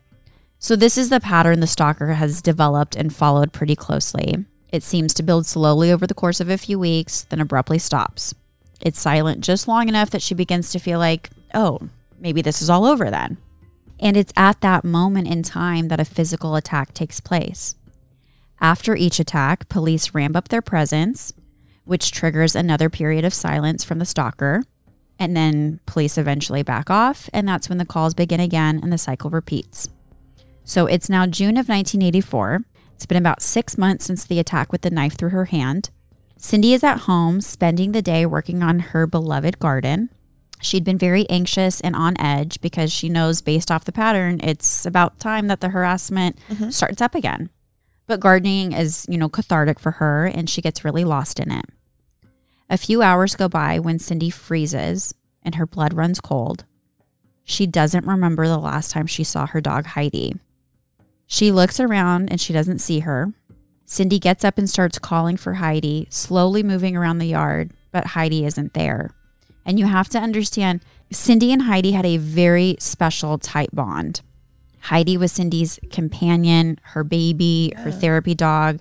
So, 0.60 0.76
this 0.76 0.98
is 0.98 1.10
the 1.10 1.20
pattern 1.20 1.60
the 1.60 1.68
stalker 1.68 2.14
has 2.14 2.42
developed 2.42 2.96
and 2.96 3.14
followed 3.14 3.54
pretty 3.54 3.76
closely. 3.76 4.46
It 4.72 4.84
seems 4.84 5.14
to 5.16 5.24
build 5.24 5.46
slowly 5.46 5.92
over 5.92 6.08
the 6.08 6.14
course 6.14 6.40
of 6.40 6.50
a 6.50 6.58
few 6.58 6.80
weeks, 6.80 7.24
then 7.24 7.40
abruptly 7.40 7.78
stops. 7.78 8.34
It's 8.82 9.00
silent 9.00 9.42
just 9.42 9.68
long 9.68 9.88
enough 9.88 10.10
that 10.10 10.22
she 10.22 10.34
begins 10.34 10.72
to 10.72 10.80
feel 10.80 11.00
like, 11.00 11.30
oh, 11.54 11.80
maybe 12.20 12.42
this 12.42 12.62
is 12.62 12.70
all 12.70 12.86
over 12.86 13.10
then. 13.10 13.38
And 14.00 14.18
it's 14.18 14.34
at 14.36 14.62
that 14.62 14.84
moment 14.84 15.28
in 15.28 15.44
time 15.44 15.88
that 15.90 16.00
a 16.00 16.06
physical 16.06 16.56
attack 16.56 16.94
takes 16.94 17.20
place. 17.20 17.76
After 18.66 18.96
each 18.96 19.20
attack, 19.20 19.70
police 19.70 20.16
ramp 20.16 20.36
up 20.36 20.48
their 20.48 20.60
presence, 20.64 21.32
which 21.84 22.12
triggers 22.12 22.56
another 22.56 22.90
period 22.90 23.24
of 23.24 23.32
silence 23.32 23.84
from 23.84 24.00
the 24.00 24.06
stalker. 24.08 24.64
And 25.20 25.38
then 25.38 25.80
police 25.86 26.18
eventually 26.18 26.64
back 26.64 26.90
off, 26.90 27.30
and 27.32 27.48
that's 27.48 27.70
when 27.70 27.78
the 27.78 27.86
calls 27.86 28.16
begin 28.16 28.40
again 28.40 28.80
and 28.82 28.92
the 28.92 28.98
cycle 28.98 29.30
repeats. 29.30 29.88
So 30.64 30.88
it's 30.88 31.12
now 31.12 31.28
June 31.28 31.58
of 31.58 31.70
1984. 31.70 32.64
It's 32.96 33.06
been 33.06 33.20
about 33.20 33.44
six 33.44 33.78
months 33.78 34.06
since 34.06 34.26
the 34.26 34.40
attack 34.40 34.72
with 34.72 34.82
the 34.82 34.90
knife 34.90 35.16
through 35.16 35.30
her 35.30 35.46
hand. 35.46 35.92
Cindy 36.36 36.74
is 36.74 36.84
at 36.84 37.02
home 37.02 37.42
spending 37.42 37.92
the 37.92 38.02
day 38.02 38.26
working 38.26 38.64
on 38.64 38.80
her 38.80 39.06
beloved 39.06 39.60
garden. 39.60 40.10
She'd 40.60 40.84
been 40.84 40.98
very 40.98 41.30
anxious 41.30 41.82
and 41.82 41.96
on 41.96 42.20
edge 42.20 42.60
because 42.62 42.92
she 42.92 43.10
knows, 43.10 43.44
based 43.44 43.70
off 43.70 43.86
the 43.86 43.92
pattern, 43.92 44.40
it's 44.42 44.88
about 44.88 45.20
time 45.20 45.46
that 45.50 45.62
the 45.62 45.70
harassment 45.70 46.40
Mhm. 46.50 46.74
starts 46.74 47.00
up 47.00 47.14
again. 47.14 47.52
But 48.08 48.20
gardening 48.20 48.72
is, 48.72 49.06
you 49.10 49.18
know, 49.18 49.30
cathartic 49.30 49.80
for 49.80 49.92
her 49.92 50.26
and 50.26 50.50
she 50.50 50.62
gets 50.62 50.86
really 50.86 51.04
lost 51.04 51.40
in 51.40 51.52
it. 51.52 51.66
A 52.70 52.78
few 52.78 53.02
hours 53.02 53.36
go 53.36 53.48
by 53.48 53.80
when 53.80 54.00
Cindy 54.00 54.30
freezes 54.30 55.14
and 55.44 55.56
her 55.56 55.66
blood 55.66 55.94
runs 55.94 56.20
cold. 56.20 56.66
She 57.44 57.68
doesn't 57.68 58.08
remember 58.08 58.48
the 58.48 58.58
last 58.58 58.92
time 58.92 59.06
she 59.06 59.24
saw 59.24 59.46
her 59.46 59.62
dog 59.62 59.86
Heidi. 59.86 60.36
She 61.28 61.52
looks 61.52 61.80
around 61.80 62.30
and 62.30 62.42
she 62.42 62.54
doesn't 62.54 62.80
see 62.80 63.00
her. 63.02 63.34
Cindy 63.86 64.18
gets 64.18 64.44
up 64.44 64.58
and 64.58 64.70
starts 64.70 64.98
calling 64.98 65.38
for 65.38 65.54
Heidi, 65.54 66.08
slowly 66.10 66.64
moving 66.64 66.96
around 66.96 67.20
the 67.20 67.28
yard, 67.28 67.72
but 67.92 68.08
Heidi 68.08 68.46
isn't 68.46 68.74
there. 68.74 69.12
And 69.64 69.80
you 69.80 69.86
have 69.86 70.10
to 70.10 70.20
understand, 70.20 70.82
Cindy 71.12 71.52
and 71.52 71.64
Heidi 71.64 71.92
had 71.92 72.06
a 72.06 72.18
very 72.18 72.78
special, 72.80 73.38
tight 73.38 73.74
bond. 73.74 74.22
Heidi 74.90 75.18
was 75.18 75.32
Cindy's 75.32 75.80
companion, 75.92 76.80
her 76.84 77.04
baby, 77.04 77.74
her 77.78 77.90
Yeah. 77.90 77.96
therapy 78.00 78.36
dog. 78.36 78.80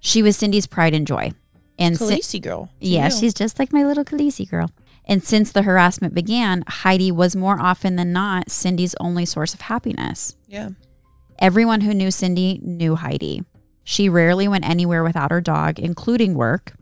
She 0.00 0.22
was 0.22 0.36
Cindy's 0.36 0.66
pride 0.66 0.94
and 0.94 1.06
joy. 1.06 1.32
And 1.78 1.96
Khaleesi 1.96 2.42
girl. 2.42 2.68
yeah, 2.78 3.06
you. 3.06 3.10
she's 3.10 3.32
just 3.34 3.58
like 3.58 3.72
my 3.72 3.82
little 3.84 4.04
Khaleesi 4.04 4.48
girl. 4.50 4.70
And 5.06 5.24
since 5.24 5.50
the 5.52 5.62
harassment 5.62 6.14
began, 6.14 6.62
Heidi 6.68 7.10
was 7.10 7.34
more 7.34 7.58
often 7.60 7.96
than 7.96 8.12
not 8.12 8.50
Cindy's 8.50 8.94
only 9.00 9.24
source 9.24 9.54
of 9.54 9.62
happiness. 9.62 10.36
yeah. 10.46 10.70
Everyone 11.38 11.80
who 11.80 11.94
knew 11.94 12.10
Cindy 12.10 12.60
knew 12.62 12.96
Heidi. 12.96 13.42
She 13.82 14.10
rarely 14.10 14.46
went 14.46 14.68
anywhere 14.68 15.02
without 15.02 15.30
her 15.30 15.40
dog, 15.40 15.78
including 15.78 16.34
work. 16.34 16.74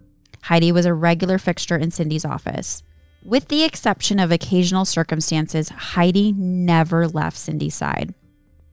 Heidi 0.42 0.72
was 0.72 0.84
a 0.84 0.92
regular 0.92 1.38
fixture 1.38 1.76
in 1.76 1.92
Cindy's 1.92 2.24
office. 2.24 2.82
With 3.24 3.46
the 3.48 3.62
exception 3.62 4.18
of 4.18 4.32
occasional 4.32 4.84
circumstances, 4.84 5.68
Heidi 5.68 6.32
never 6.32 7.06
left 7.06 7.36
Cindy's 7.36 7.76
side. 7.76 8.14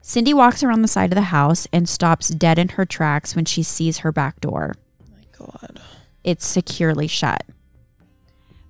Cindy 0.08 0.32
walks 0.32 0.62
around 0.62 0.82
the 0.82 0.88
side 0.88 1.10
of 1.10 1.16
the 1.16 1.22
house 1.22 1.66
and 1.72 1.88
stops 1.88 2.28
dead 2.28 2.60
in 2.60 2.68
her 2.68 2.86
tracks 2.86 3.34
when 3.34 3.44
she 3.44 3.64
sees 3.64 3.98
her 3.98 4.12
back 4.12 4.40
door 4.40 4.76
My 5.10 5.24
God. 5.36 5.80
it's 6.22 6.46
securely 6.46 7.08
shut. 7.08 7.42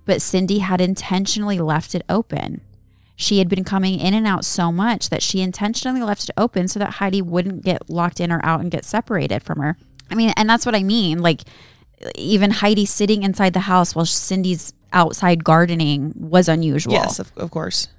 But 0.05 0.19
Cindy 0.19 0.59
had 0.59 0.81
intentionally 0.81 1.59
left 1.59 1.93
it 1.93 2.01
open. 2.09 2.61
She 3.15 3.37
had 3.37 3.49
been 3.49 3.63
coming 3.63 3.99
in 3.99 4.15
and 4.15 4.25
out 4.25 4.45
so 4.45 4.71
much 4.71 5.11
that 5.11 5.21
she 5.21 5.41
intentionally 5.41 6.01
left 6.01 6.23
it 6.27 6.31
open 6.37 6.67
so 6.67 6.79
that 6.79 6.93
Heidi 6.93 7.21
wouldn't 7.21 7.63
get 7.63 7.87
locked 7.87 8.19
in 8.19 8.31
or 8.31 8.43
out 8.43 8.61
and 8.61 8.71
get 8.71 8.83
separated 8.83 9.43
from 9.43 9.59
her. 9.59 9.77
I 10.09 10.15
mean, 10.15 10.33
and 10.37 10.49
that's 10.49 10.65
what 10.65 10.73
I 10.73 10.81
mean. 10.81 11.19
Like, 11.19 11.43
even 12.15 12.49
Heidi 12.49 12.87
sitting 12.87 13.21
inside 13.21 13.53
the 13.53 13.59
house 13.59 13.93
while 13.93 14.07
Cindy's 14.07 14.73
outside 14.91 15.43
gardening 15.43 16.13
was 16.15 16.49
unusual. 16.49 16.93
Yes, 16.93 17.19
of, 17.19 17.31
of 17.37 17.51
course. 17.51 17.89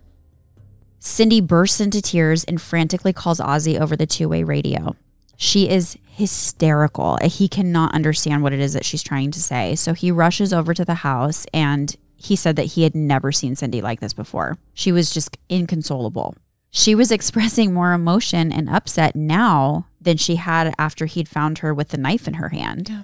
Cindy 1.01 1.41
bursts 1.41 1.81
into 1.81 2.03
tears 2.03 2.45
and 2.45 2.61
frantically 2.61 3.13
calls 3.13 3.41
Ozzy 3.41 3.81
over 3.81 3.97
the 3.97 4.07
two 4.07 4.29
way 4.29 4.43
radio. 4.43 4.97
She 5.37 5.69
is 5.69 5.97
hysterical. 6.09 7.17
He 7.23 7.49
cannot 7.49 7.95
understand 7.95 8.43
what 8.43 8.53
it 8.53 8.59
is 8.59 8.73
that 8.73 8.85
she's 8.85 9.05
trying 9.05 9.31
to 9.31 9.41
say. 9.41 9.77
So 9.77 9.95
he 9.95 10.11
rushes 10.11 10.53
over 10.53 10.75
to 10.75 10.85
the 10.85 10.97
house 10.97 11.47
and 11.55 11.95
he 12.17 12.35
said 12.35 12.57
that 12.57 12.65
he 12.65 12.83
had 12.83 12.97
never 12.97 13.31
seen 13.31 13.55
Cindy 13.55 13.81
like 13.81 14.01
this 14.01 14.13
before. 14.13 14.59
She 14.75 14.91
was 14.91 15.15
just 15.15 15.39
inconsolable. 15.49 16.35
She 16.71 16.97
was 16.97 17.13
expressing 17.13 17.73
more 17.73 17.93
emotion 17.93 18.51
and 18.51 18.69
upset 18.69 19.15
now 19.15 19.87
than 20.01 20.17
she 20.17 20.37
had 20.37 20.75
after 20.79 21.07
he'd 21.07 21.29
found 21.29 21.59
her 21.59 21.73
with 21.73 21.91
the 21.91 21.99
knife 21.99 22.27
in 22.27 22.35
her 22.35 22.49
hand. 22.49 22.89
Yeah. 22.89 23.03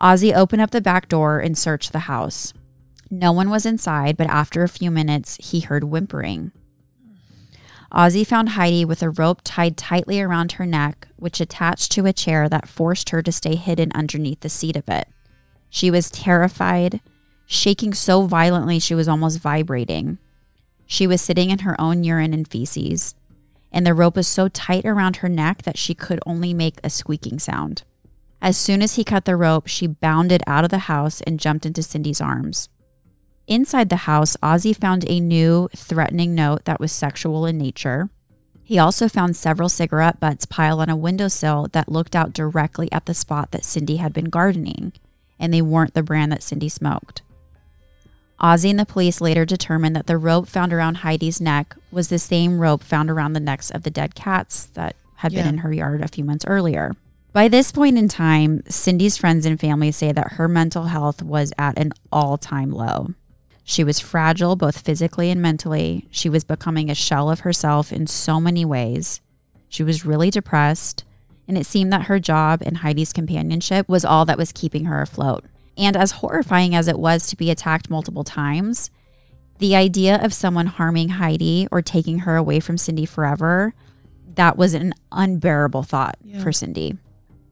Ozzy 0.00 0.34
opened 0.34 0.62
up 0.62 0.72
the 0.72 0.80
back 0.80 1.08
door 1.08 1.38
and 1.38 1.56
searched 1.56 1.92
the 1.92 2.00
house. 2.00 2.52
No 3.08 3.30
one 3.30 3.50
was 3.50 3.64
inside, 3.64 4.16
but 4.16 4.26
after 4.26 4.64
a 4.64 4.68
few 4.68 4.90
minutes, 4.90 5.36
he 5.36 5.60
heard 5.60 5.84
whimpering. 5.84 6.50
Ozzy 7.92 8.26
found 8.26 8.50
Heidi 8.50 8.86
with 8.86 9.02
a 9.02 9.10
rope 9.10 9.42
tied 9.44 9.76
tightly 9.76 10.20
around 10.20 10.52
her 10.52 10.64
neck, 10.64 11.08
which 11.16 11.40
attached 11.40 11.92
to 11.92 12.06
a 12.06 12.12
chair 12.12 12.48
that 12.48 12.68
forced 12.68 13.10
her 13.10 13.22
to 13.22 13.30
stay 13.30 13.54
hidden 13.54 13.92
underneath 13.94 14.40
the 14.40 14.48
seat 14.48 14.76
of 14.76 14.88
it. 14.88 15.08
She 15.68 15.90
was 15.90 16.10
terrified, 16.10 17.00
shaking 17.44 17.92
so 17.92 18.26
violently 18.26 18.78
she 18.78 18.94
was 18.94 19.08
almost 19.08 19.40
vibrating. 19.40 20.18
She 20.86 21.06
was 21.06 21.20
sitting 21.20 21.50
in 21.50 21.60
her 21.60 21.78
own 21.78 22.02
urine 22.02 22.32
and 22.32 22.48
feces, 22.48 23.14
and 23.70 23.86
the 23.86 23.94
rope 23.94 24.16
was 24.16 24.28
so 24.28 24.48
tight 24.48 24.86
around 24.86 25.16
her 25.16 25.28
neck 25.28 25.62
that 25.62 25.78
she 25.78 25.94
could 25.94 26.20
only 26.24 26.54
make 26.54 26.78
a 26.82 26.90
squeaking 26.90 27.38
sound. 27.38 27.82
As 28.40 28.56
soon 28.56 28.82
as 28.82 28.94
he 28.94 29.04
cut 29.04 29.26
the 29.26 29.36
rope, 29.36 29.66
she 29.66 29.86
bounded 29.86 30.42
out 30.46 30.64
of 30.64 30.70
the 30.70 30.78
house 30.78 31.20
and 31.22 31.38
jumped 31.38 31.66
into 31.66 31.82
Cindy's 31.82 32.20
arms. 32.20 32.68
Inside 33.46 33.88
the 33.88 33.96
house, 33.96 34.36
Ozzy 34.42 34.74
found 34.74 35.04
a 35.08 35.20
new, 35.20 35.68
threatening 35.74 36.34
note 36.34 36.64
that 36.64 36.80
was 36.80 36.92
sexual 36.92 37.44
in 37.44 37.58
nature. 37.58 38.08
He 38.62 38.78
also 38.78 39.08
found 39.08 39.36
several 39.36 39.68
cigarette 39.68 40.20
butts 40.20 40.46
piled 40.46 40.80
on 40.80 40.88
a 40.88 40.96
windowsill 40.96 41.68
that 41.72 41.90
looked 41.90 42.14
out 42.16 42.32
directly 42.32 42.90
at 42.92 43.06
the 43.06 43.14
spot 43.14 43.50
that 43.50 43.64
Cindy 43.64 43.96
had 43.96 44.12
been 44.12 44.30
gardening, 44.30 44.92
and 45.38 45.52
they 45.52 45.60
weren't 45.60 45.94
the 45.94 46.02
brand 46.02 46.30
that 46.32 46.42
Cindy 46.42 46.68
smoked. 46.68 47.22
Ozzy 48.40 48.70
and 48.70 48.78
the 48.78 48.86
police 48.86 49.20
later 49.20 49.44
determined 49.44 49.94
that 49.94 50.06
the 50.06 50.18
rope 50.18 50.48
found 50.48 50.72
around 50.72 50.98
Heidi's 50.98 51.40
neck 51.40 51.76
was 51.90 52.08
the 52.08 52.18
same 52.18 52.58
rope 52.58 52.82
found 52.82 53.10
around 53.10 53.34
the 53.34 53.40
necks 53.40 53.70
of 53.70 53.82
the 53.82 53.90
dead 53.90 54.14
cats 54.14 54.66
that 54.74 54.96
had 55.16 55.32
Yeah. 55.32 55.42
been 55.42 55.54
in 55.54 55.58
her 55.58 55.72
yard 55.72 56.00
a 56.02 56.08
few 56.08 56.24
months 56.24 56.44
earlier. 56.48 56.92
By 57.32 57.48
this 57.48 57.72
point 57.72 57.98
in 57.98 58.08
time, 58.08 58.62
Cindy's 58.68 59.16
friends 59.16 59.46
and 59.46 59.58
family 59.60 59.92
say 59.92 60.12
that 60.12 60.32
her 60.34 60.48
mental 60.48 60.84
health 60.84 61.22
was 61.22 61.52
at 61.56 61.78
an 61.78 61.92
all 62.10 62.36
time 62.36 62.70
low. 62.72 63.10
She 63.64 63.84
was 63.84 64.00
fragile 64.00 64.56
both 64.56 64.78
physically 64.80 65.30
and 65.30 65.40
mentally. 65.40 66.08
She 66.10 66.28
was 66.28 66.44
becoming 66.44 66.90
a 66.90 66.94
shell 66.94 67.30
of 67.30 67.40
herself 67.40 67.92
in 67.92 68.06
so 68.06 68.40
many 68.40 68.64
ways. 68.64 69.20
She 69.68 69.82
was 69.82 70.04
really 70.04 70.30
depressed, 70.30 71.04
and 71.48 71.56
it 71.56 71.66
seemed 71.66 71.92
that 71.92 72.02
her 72.06 72.18
job 72.18 72.62
and 72.64 72.78
Heidi's 72.78 73.12
companionship 73.12 73.88
was 73.88 74.04
all 74.04 74.24
that 74.26 74.38
was 74.38 74.52
keeping 74.52 74.86
her 74.86 75.00
afloat. 75.00 75.44
And 75.78 75.96
as 75.96 76.12
horrifying 76.12 76.74
as 76.74 76.88
it 76.88 76.98
was 76.98 77.26
to 77.28 77.36
be 77.36 77.50
attacked 77.50 77.88
multiple 77.88 78.24
times, 78.24 78.90
the 79.58 79.76
idea 79.76 80.22
of 80.22 80.34
someone 80.34 80.66
harming 80.66 81.10
Heidi 81.10 81.68
or 81.70 81.80
taking 81.82 82.20
her 82.20 82.36
away 82.36 82.60
from 82.60 82.76
Cindy 82.78 83.06
forever, 83.06 83.74
That 84.34 84.56
was 84.56 84.72
an 84.72 84.94
unbearable 85.12 85.82
thought 85.82 86.16
Yeah. 86.24 86.42
for 86.42 86.52
Cindy. 86.52 86.96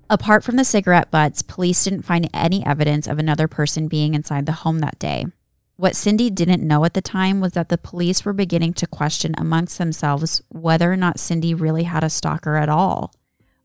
Apart 0.08 0.42
from 0.42 0.56
the 0.56 0.64
cigarette 0.64 1.11
butts, 1.11 1.42
police 1.42 1.84
didn't 1.84 2.02
find 2.06 2.28
any 2.32 2.64
evidence 2.64 3.06
of 3.06 3.18
another 3.18 3.46
person 3.46 3.86
being 3.86 4.14
inside 4.14 4.46
the 4.46 4.52
home 4.52 4.78
that 4.78 4.98
day. 4.98 5.26
What 5.81 5.97
Cindy 5.97 6.28
didn't 6.28 6.62
know 6.62 6.85
at 6.85 6.93
the 6.93 7.01
time 7.01 7.41
was 7.41 7.53
that 7.53 7.70
the 7.70 7.78
police 7.78 8.22
were 8.22 8.35
beginning 8.35 8.74
to 8.74 8.87
question 8.87 9.35
amongst 9.39 9.78
themselves 9.78 10.43
whether 10.51 10.93
or 10.93 10.97
not 10.97 11.18
Cindy 11.18 11.55
really 11.55 11.85
had 11.85 12.05
a 12.05 12.11
stalker 12.11 12.57
at 12.57 12.68
all, 12.68 13.14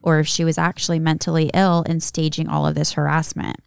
or 0.01 0.19
if 0.19 0.25
she 0.25 0.45
was 0.45 0.57
actually 0.57 0.97
mentally 0.97 1.51
ill 1.53 1.83
and 1.85 2.01
staging 2.01 2.47
all 2.47 2.65
of 2.65 2.73
this 2.73 2.93
harassment. 2.93 3.57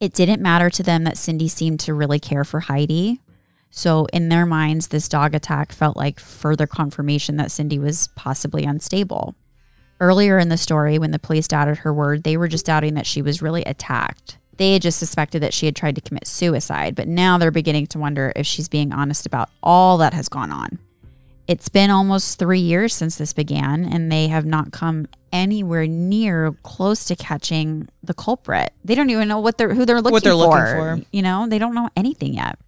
It 0.00 0.14
didn't 0.14 0.40
matter 0.40 0.70
to 0.70 0.82
them 0.82 1.04
that 1.04 1.18
Cindy 1.18 1.46
seemed 1.46 1.78
to 1.80 1.92
really 1.92 2.18
care 2.18 2.42
for 2.42 2.60
Heidi. 2.60 3.20
So, 3.68 4.06
in 4.14 4.30
their 4.30 4.46
minds, 4.46 4.88
this 4.88 5.06
dog 5.06 5.34
attack 5.34 5.70
felt 5.70 5.94
like 5.94 6.20
further 6.20 6.66
confirmation 6.66 7.36
that 7.36 7.50
Cindy 7.50 7.78
was 7.78 8.08
possibly 8.16 8.64
unstable. 8.64 9.34
Earlier 10.00 10.38
in 10.38 10.48
the 10.48 10.56
story, 10.56 10.98
when 10.98 11.10
the 11.10 11.18
police 11.18 11.46
doubted 11.46 11.76
her 11.76 11.92
word, 11.92 12.24
they 12.24 12.38
were 12.38 12.48
just 12.48 12.64
doubting 12.64 12.94
that 12.94 13.06
she 13.06 13.20
was 13.20 13.42
really 13.42 13.64
attacked. 13.64 14.38
They 14.58 14.72
had 14.72 14.82
just 14.82 14.98
suspected 14.98 15.42
that 15.42 15.54
she 15.54 15.66
had 15.66 15.76
tried 15.76 15.94
to 15.94 16.00
commit 16.00 16.26
suicide, 16.26 16.94
but 16.94 17.08
now 17.08 17.38
they're 17.38 17.50
beginning 17.50 17.86
to 17.88 17.98
wonder 17.98 18.32
if 18.36 18.46
she's 18.46 18.68
being 18.68 18.92
honest 18.92 19.24
about 19.24 19.50
all 19.62 19.98
that 19.98 20.12
has 20.12 20.28
gone 20.28 20.52
on. 20.52 20.78
It's 21.46 21.70
been 21.70 21.90
almost 21.90 22.38
three 22.38 22.60
years 22.60 22.92
since 22.92 23.16
this 23.16 23.32
began, 23.32 23.84
and 23.84 24.12
they 24.12 24.28
have 24.28 24.44
not 24.44 24.72
come 24.72 25.06
anywhere 25.32 25.86
near 25.86 26.52
close 26.62 27.06
to 27.06 27.16
catching 27.16 27.88
the 28.02 28.12
culprit. 28.12 28.74
They 28.84 28.94
don't 28.94 29.08
even 29.10 29.28
know 29.28 29.38
what 29.38 29.56
they're 29.56 29.72
who 29.72 29.86
they're 29.86 30.02
looking 30.02 30.12
what 30.12 30.24
they're 30.24 30.34
looking 30.34 30.52
for. 30.52 30.96
for. 30.96 31.00
You 31.10 31.22
know, 31.22 31.46
they 31.48 31.58
don't 31.58 31.74
know 31.74 31.88
anything 31.96 32.34
yet. 32.34 32.58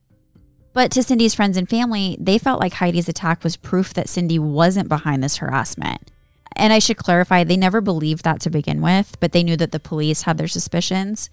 But 0.72 0.92
to 0.92 1.02
Cindy's 1.02 1.34
friends 1.34 1.56
and 1.56 1.68
family, 1.68 2.16
they 2.20 2.38
felt 2.38 2.60
like 2.60 2.74
Heidi's 2.74 3.08
attack 3.08 3.42
was 3.42 3.56
proof 3.56 3.92
that 3.94 4.08
Cindy 4.08 4.38
wasn't 4.38 4.88
behind 4.88 5.22
this 5.22 5.38
harassment. 5.38 6.10
And 6.56 6.72
I 6.72 6.78
should 6.78 6.96
clarify, 6.96 7.44
they 7.44 7.56
never 7.56 7.80
believed 7.80 8.24
that 8.24 8.40
to 8.42 8.50
begin 8.50 8.80
with, 8.80 9.18
but 9.20 9.32
they 9.32 9.42
knew 9.42 9.56
that 9.56 9.72
the 9.72 9.80
police 9.80 10.22
had 10.22 10.38
their 10.38 10.48
suspicions. 10.48 11.28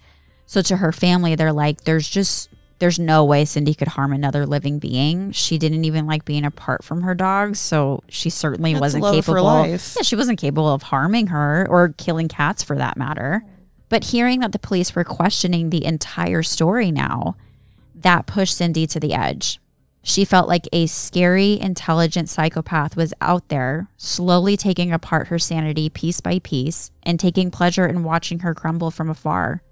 So 0.48 0.62
to 0.62 0.78
her 0.78 0.92
family, 0.92 1.34
they're 1.34 1.52
like, 1.52 1.82
there's 1.82 2.08
just, 2.08 2.48
there's 2.78 2.98
no 2.98 3.22
way 3.22 3.44
Cindy 3.44 3.74
could 3.74 3.86
harm 3.86 4.14
another 4.14 4.46
living 4.46 4.78
being. 4.78 5.30
She 5.32 5.58
didn't 5.58 5.84
even 5.84 6.06
like 6.06 6.24
being 6.24 6.46
apart 6.46 6.82
from 6.82 7.02
her 7.02 7.14
dogs. 7.14 7.58
So 7.58 8.02
she 8.08 8.30
certainly 8.30 8.72
That's 8.72 8.80
wasn't 8.80 9.04
capable. 9.04 9.44
life. 9.44 9.94
Yeah, 9.94 10.02
she 10.02 10.16
wasn't 10.16 10.40
capable 10.40 10.72
of 10.72 10.84
harming 10.84 11.26
her 11.26 11.66
or 11.68 11.90
killing 11.98 12.28
cats 12.28 12.62
for 12.62 12.76
that 12.76 12.96
matter. 12.96 13.44
But 13.90 14.04
hearing 14.04 14.40
that 14.40 14.52
the 14.52 14.58
police 14.58 14.94
were 14.94 15.04
questioning 15.04 15.68
the 15.68 15.84
entire 15.84 16.42
story 16.42 16.90
now, 16.90 17.36
that 17.96 18.26
pushed 18.26 18.56
Cindy 18.56 18.86
to 18.86 18.98
the 18.98 19.12
edge. 19.12 19.60
She 20.02 20.24
felt 20.24 20.48
like 20.48 20.66
a 20.72 20.86
scary, 20.86 21.60
intelligent 21.60 22.30
psychopath 22.30 22.96
was 22.96 23.12
out 23.20 23.48
there, 23.48 23.88
slowly 23.98 24.56
taking 24.56 24.94
apart 24.94 25.26
her 25.26 25.38
sanity 25.38 25.90
piece 25.90 26.22
by 26.22 26.38
piece 26.38 26.90
and 27.02 27.20
taking 27.20 27.50
pleasure 27.50 27.86
in 27.86 28.02
watching 28.02 28.38
her 28.38 28.54
crumble 28.54 28.90
from 28.90 29.10
afar. 29.10 29.62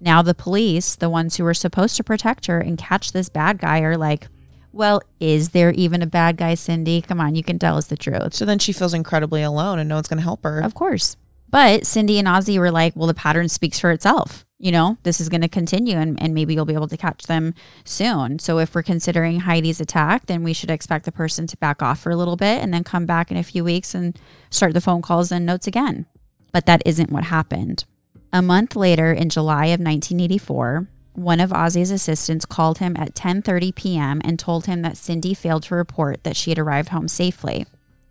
Now, 0.00 0.22
the 0.22 0.34
police, 0.34 0.94
the 0.94 1.10
ones 1.10 1.36
who 1.36 1.44
were 1.44 1.54
supposed 1.54 1.96
to 1.96 2.04
protect 2.04 2.46
her 2.46 2.60
and 2.60 2.78
catch 2.78 3.12
this 3.12 3.28
bad 3.28 3.58
guy, 3.58 3.80
are 3.80 3.96
like, 3.96 4.28
well, 4.72 5.02
is 5.18 5.50
there 5.50 5.72
even 5.72 6.02
a 6.02 6.06
bad 6.06 6.36
guy, 6.36 6.54
Cindy? 6.54 7.02
Come 7.02 7.20
on, 7.20 7.34
you 7.34 7.42
can 7.42 7.58
tell 7.58 7.76
us 7.76 7.86
the 7.86 7.96
truth. 7.96 8.34
So 8.34 8.44
then 8.44 8.58
she 8.58 8.72
feels 8.72 8.94
incredibly 8.94 9.42
alone 9.42 9.78
and 9.78 9.88
no 9.88 9.96
one's 9.96 10.08
going 10.08 10.18
to 10.18 10.24
help 10.24 10.44
her. 10.44 10.60
Of 10.60 10.74
course. 10.74 11.16
But 11.50 11.86
Cindy 11.86 12.18
and 12.18 12.28
Ozzy 12.28 12.58
were 12.58 12.70
like, 12.70 12.94
well, 12.94 13.06
the 13.06 13.14
pattern 13.14 13.48
speaks 13.48 13.78
for 13.80 13.90
itself. 13.90 14.44
You 14.58 14.72
know, 14.72 14.98
this 15.04 15.20
is 15.20 15.28
going 15.28 15.40
to 15.40 15.48
continue 15.48 15.96
and, 15.96 16.20
and 16.20 16.34
maybe 16.34 16.52
you'll 16.52 16.64
be 16.64 16.74
able 16.74 16.88
to 16.88 16.96
catch 16.96 17.26
them 17.26 17.54
soon. 17.84 18.38
So 18.38 18.58
if 18.58 18.74
we're 18.74 18.82
considering 18.82 19.40
Heidi's 19.40 19.80
attack, 19.80 20.26
then 20.26 20.42
we 20.42 20.52
should 20.52 20.70
expect 20.70 21.04
the 21.04 21.12
person 21.12 21.46
to 21.46 21.56
back 21.56 21.80
off 21.80 22.00
for 22.00 22.10
a 22.10 22.16
little 22.16 22.36
bit 22.36 22.62
and 22.62 22.74
then 22.74 22.84
come 22.84 23.06
back 23.06 23.30
in 23.30 23.36
a 23.36 23.42
few 23.42 23.64
weeks 23.64 23.94
and 23.94 24.18
start 24.50 24.74
the 24.74 24.80
phone 24.80 25.00
calls 25.00 25.32
and 25.32 25.46
notes 25.46 25.66
again. 25.66 26.06
But 26.52 26.66
that 26.66 26.82
isn't 26.84 27.12
what 27.12 27.24
happened. 27.24 27.84
A 28.32 28.42
month 28.42 28.76
later, 28.76 29.12
in 29.12 29.30
July 29.30 29.66
of 29.66 29.80
1984, 29.80 30.86
one 31.14 31.40
of 31.40 31.50
Ozzy's 31.50 31.90
assistants 31.90 32.44
called 32.44 32.78
him 32.78 32.94
at 32.96 33.14
10:30 33.14 33.74
p.m. 33.74 34.20
and 34.22 34.38
told 34.38 34.66
him 34.66 34.82
that 34.82 34.98
Cindy 34.98 35.32
failed 35.32 35.62
to 35.64 35.74
report 35.74 36.22
that 36.24 36.36
she 36.36 36.50
had 36.50 36.58
arrived 36.58 36.90
home 36.90 37.08
safely. 37.08 37.66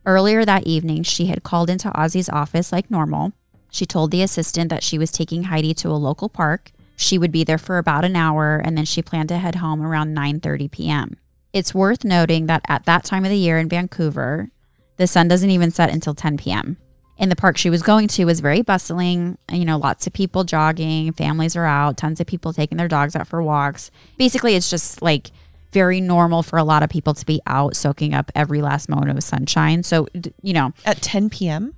Earlier 0.06 0.44
that 0.44 0.66
evening, 0.66 1.04
she 1.04 1.28
had 1.28 1.44
called 1.44 1.70
into 1.70 1.92
Ozzy's 1.92 2.30
office 2.30 2.72
like 2.72 2.90
normal. 2.90 3.34
She 3.70 3.86
told 3.86 4.10
the 4.10 4.24
assistant 4.24 4.70
that 4.70 4.84
she 4.84 4.98
was 4.98 5.12
taking 5.12 5.44
Heidi 5.44 5.74
to 5.76 5.90
a 5.90 6.04
local 6.08 6.30
park. 6.30 6.72
She 6.96 7.18
would 7.18 7.32
be 7.32 7.44
there 7.44 7.60
for 7.60 7.78
about 7.78 8.04
an 8.04 8.16
hour 8.16 8.58
and 8.58 8.76
then 8.76 8.86
she 8.86 9.04
planned 9.04 9.30
to 9.30 9.38
head 9.38 9.56
home 9.56 9.84
around 9.84 10.16
9:30 10.16 10.72
p.m. 10.72 11.18
It's 11.54 11.76
worth 11.76 12.04
noting 12.04 12.48
that 12.48 12.64
at 12.68 12.86
that 12.86 13.04
time 13.04 13.24
of 13.24 13.30
the 13.30 13.38
year 13.38 13.60
in 13.60 13.70
Vancouver, 13.70 14.50
the 14.98 15.06
sun 15.06 15.28
doesn't 15.28 15.52
even 15.52 15.70
set 15.70 15.92
until 15.92 16.16
10 16.16 16.38
p.m. 16.38 16.78
And 17.20 17.32
the 17.32 17.36
park 17.36 17.58
she 17.58 17.70
was 17.72 17.82
going 17.82 18.08
to 18.10 18.26
was 18.26 18.40
very 18.42 18.62
bustling, 18.62 19.38
you 19.52 19.66
know, 19.66 19.78
lots 19.78 20.06
of 20.06 20.14
people 20.14 20.44
jogging, 20.44 21.12
families 21.14 21.56
are 21.56 21.66
out, 21.66 21.98
tons 21.98 22.20
of 22.20 22.28
people 22.28 22.54
taking 22.54 22.78
their 22.78 22.88
dogs 22.88 23.16
out 23.16 23.28
for 23.28 23.42
walks. 23.42 23.90
Basically, 24.18 24.56
it's 24.56 24.70
just 24.70 25.02
like 25.02 25.32
very 25.74 26.00
normal 26.00 26.44
for 26.44 26.58
a 26.58 26.64
lot 26.64 26.84
of 26.84 26.90
people 26.90 27.14
to 27.16 27.26
be 27.26 27.42
out 27.48 27.76
soaking 27.76 28.14
up 28.14 28.32
every 28.36 28.62
last 28.62 28.88
moment 28.88 29.10
of 29.18 29.24
sunshine. 29.24 29.82
So, 29.84 30.08
you 30.44 30.54
know, 30.54 30.74
At 30.86 31.02
10 31.02 31.30
p.m.? 31.30 31.74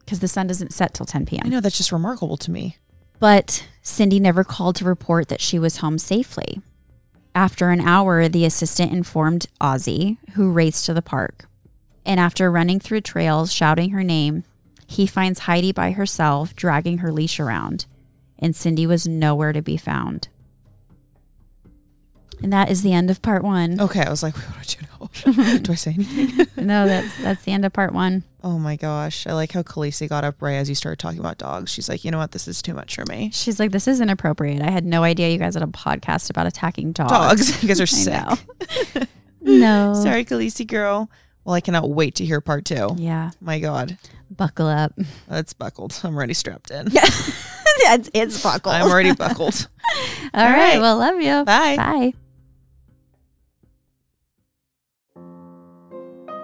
because 0.00 0.20
the 0.20 0.28
sun 0.28 0.46
doesn't 0.46 0.72
set 0.72 0.94
till 0.94 1.04
10 1.06 1.26
p.m. 1.26 1.42
I 1.44 1.48
know 1.48 1.60
that's 1.60 1.76
just 1.76 1.92
remarkable 1.92 2.36
to 2.38 2.50
me. 2.50 2.78
But 3.18 3.66
Cindy 3.82 4.20
never 4.20 4.44
called 4.44 4.76
to 4.76 4.84
report 4.84 5.28
that 5.28 5.40
she 5.40 5.58
was 5.58 5.78
home 5.78 5.98
safely. 5.98 6.62
After 7.34 7.70
an 7.70 7.80
hour, 7.80 8.28
the 8.28 8.44
assistant 8.46 8.92
informed 8.92 9.46
Ozzy, 9.60 10.16
who 10.34 10.50
raced 10.50 10.86
to 10.86 10.94
the 10.94 11.02
park. 11.02 11.46
And 12.06 12.18
after 12.18 12.50
running 12.50 12.80
through 12.80 13.02
trails 13.02 13.52
shouting 13.52 13.90
her 13.90 14.02
name, 14.02 14.44
he 14.90 15.06
finds 15.06 15.40
Heidi 15.40 15.70
by 15.70 15.92
herself, 15.92 16.56
dragging 16.56 16.98
her 16.98 17.12
leash 17.12 17.38
around, 17.38 17.84
and 18.38 18.56
Cindy 18.56 18.86
was 18.86 19.06
nowhere 19.06 19.52
to 19.52 19.60
be 19.60 19.76
found. 19.76 20.28
And 22.42 22.52
that 22.52 22.70
is 22.70 22.82
the 22.82 22.92
end 22.94 23.10
of 23.10 23.20
part 23.20 23.44
one. 23.44 23.80
Okay, 23.80 24.00
I 24.00 24.08
was 24.08 24.22
like, 24.22 24.34
what 24.56 24.76
you 24.80 24.86
know? 24.88 25.58
Do 25.58 25.72
I 25.72 25.74
say 25.74 25.92
anything? 25.92 26.46
No, 26.66 26.86
that's 26.86 27.16
that's 27.20 27.44
the 27.44 27.52
end 27.52 27.64
of 27.66 27.72
part 27.74 27.92
one. 27.92 28.22
oh 28.42 28.58
my 28.58 28.76
gosh. 28.76 29.26
I 29.26 29.34
like 29.34 29.52
how 29.52 29.62
Khaleesi 29.62 30.08
got 30.08 30.24
up 30.24 30.40
right 30.40 30.54
as 30.54 30.68
you 30.70 30.74
started 30.74 30.98
talking 30.98 31.18
about 31.20 31.36
dogs. 31.36 31.70
She's 31.70 31.88
like, 31.88 32.02
you 32.04 32.10
know 32.10 32.18
what? 32.18 32.30
This 32.30 32.48
is 32.48 32.62
too 32.62 32.72
much 32.74 32.94
for 32.94 33.04
me. 33.06 33.30
She's 33.34 33.60
like, 33.60 33.72
"This 33.72 33.86
is 33.88 34.00
inappropriate. 34.00 34.62
I 34.62 34.70
had 34.70 34.84
no 34.86 35.02
idea 35.02 35.28
you 35.28 35.38
guys 35.38 35.54
had 35.54 35.62
a 35.62 35.66
podcast 35.66 36.30
about 36.30 36.46
attacking 36.46 36.92
dogs." 36.92 37.10
Dogs. 37.10 37.62
you 37.62 37.68
guys 37.68 37.80
are 37.80 37.82
I 37.82 37.86
sick. 37.86 39.08
no. 39.42 39.92
Sorry, 39.94 40.24
Khaleesi 40.24 40.66
girl. 40.66 41.10
Well, 41.48 41.54
I 41.54 41.62
cannot 41.62 41.88
wait 41.88 42.16
to 42.16 42.26
hear 42.26 42.42
part 42.42 42.66
two. 42.66 42.90
Yeah. 42.98 43.30
My 43.40 43.58
God. 43.58 43.96
Buckle 44.30 44.66
up. 44.66 44.92
That's 45.28 45.54
buckled. 45.54 45.98
I'm 46.04 46.14
already 46.14 46.34
strapped 46.34 46.70
in. 46.70 46.88
it's, 46.92 48.10
it's 48.14 48.42
buckled. 48.42 48.74
I'm 48.74 48.90
already 48.90 49.14
buckled. 49.14 49.66
All 50.34 50.44
All 50.44 50.46
right. 50.46 50.74
right. 50.74 50.78
Well, 50.78 50.98
love 50.98 51.14
you. 51.22 51.46
Bye. 51.46 51.76
Bye. 51.76 52.12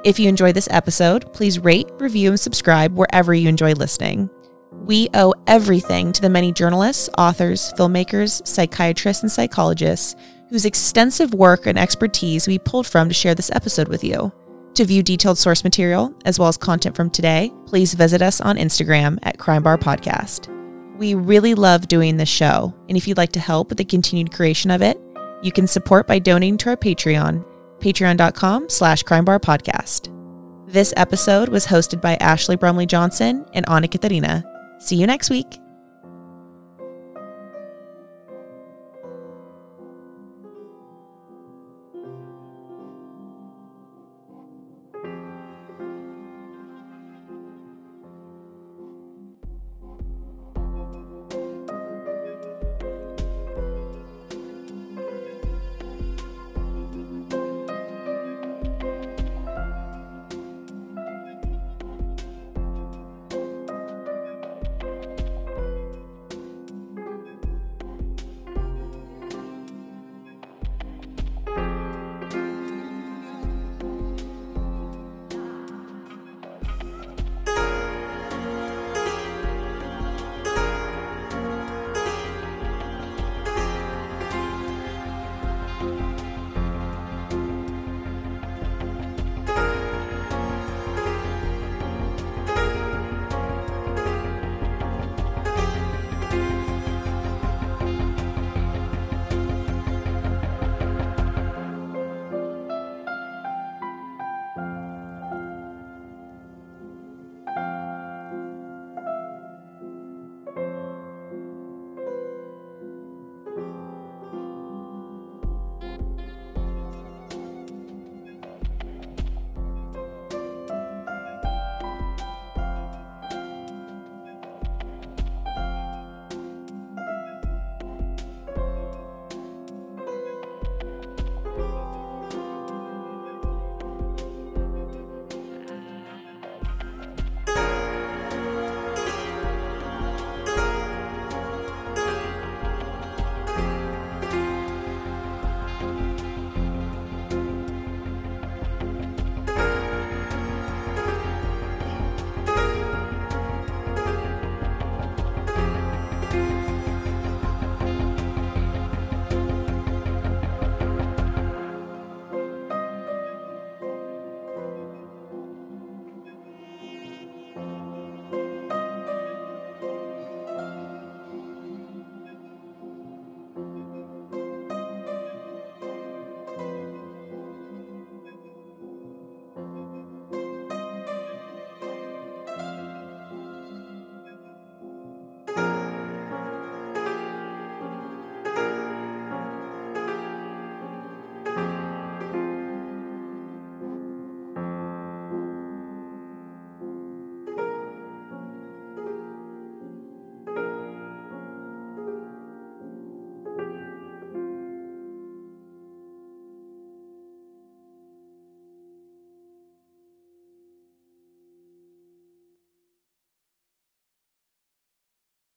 If 0.05 0.18
you 0.18 0.26
enjoyed 0.26 0.55
this 0.55 0.68
episode, 0.70 1.30
please 1.34 1.59
rate, 1.59 1.90
review, 1.98 2.30
and 2.30 2.40
subscribe 2.40 2.96
wherever 2.96 3.34
you 3.34 3.46
enjoy 3.46 3.74
listening. 3.74 4.30
We 4.72 5.11
owe 5.12 5.34
everything 5.46 6.14
to 6.14 6.22
the 6.22 6.30
many 6.30 6.50
journalists, 6.50 7.11
authors, 7.18 7.74
filmmakers, 7.74 8.46
psychiatrists, 8.46 9.22
and 9.22 9.30
psychologists 9.30 10.16
whose 10.48 10.64
extensive 10.64 11.34
work 11.34 11.66
and 11.66 11.78
expertise 11.78 12.48
we 12.48 12.59
pulled 12.59 12.86
from 12.86 13.09
to 13.09 13.14
share 13.14 13.34
this 13.34 13.50
episode 13.50 13.88
with 13.88 14.02
you. 14.02 14.32
To 14.74 14.84
view 14.84 15.04
detailed 15.04 15.38
source 15.38 15.62
material, 15.62 16.12
as 16.24 16.38
well 16.38 16.48
as 16.48 16.56
content 16.56 16.96
from 16.96 17.08
today, 17.08 17.52
please 17.66 17.94
visit 17.94 18.20
us 18.22 18.40
on 18.40 18.56
Instagram 18.56 19.18
at 19.22 19.38
Crime 19.38 19.62
Bar 19.62 19.78
Podcast. 19.78 20.50
We 20.98 21.14
really 21.14 21.54
love 21.54 21.86
doing 21.86 22.16
this 22.16 22.28
show, 22.28 22.74
and 22.88 22.96
if 22.96 23.06
you'd 23.06 23.16
like 23.16 23.32
to 23.32 23.40
help 23.40 23.68
with 23.68 23.78
the 23.78 23.84
continued 23.84 24.32
creation 24.32 24.72
of 24.72 24.82
it, 24.82 25.00
you 25.42 25.52
can 25.52 25.68
support 25.68 26.08
by 26.08 26.18
donating 26.18 26.58
to 26.58 26.70
our 26.70 26.76
Patreon, 26.76 27.44
patreon.com 27.78 28.68
slash 28.68 29.02
crime 29.04 29.24
bar 29.24 29.38
podcast. 29.38 30.10
This 30.66 30.94
episode 30.96 31.50
was 31.50 31.66
hosted 31.66 32.00
by 32.00 32.16
Ashley 32.16 32.56
Brumley 32.56 32.86
Johnson 32.86 33.44
and 33.52 33.68
Anna 33.68 33.86
Katharina. 33.86 34.42
See 34.80 34.96
you 34.96 35.06
next 35.06 35.30
week. 35.30 35.60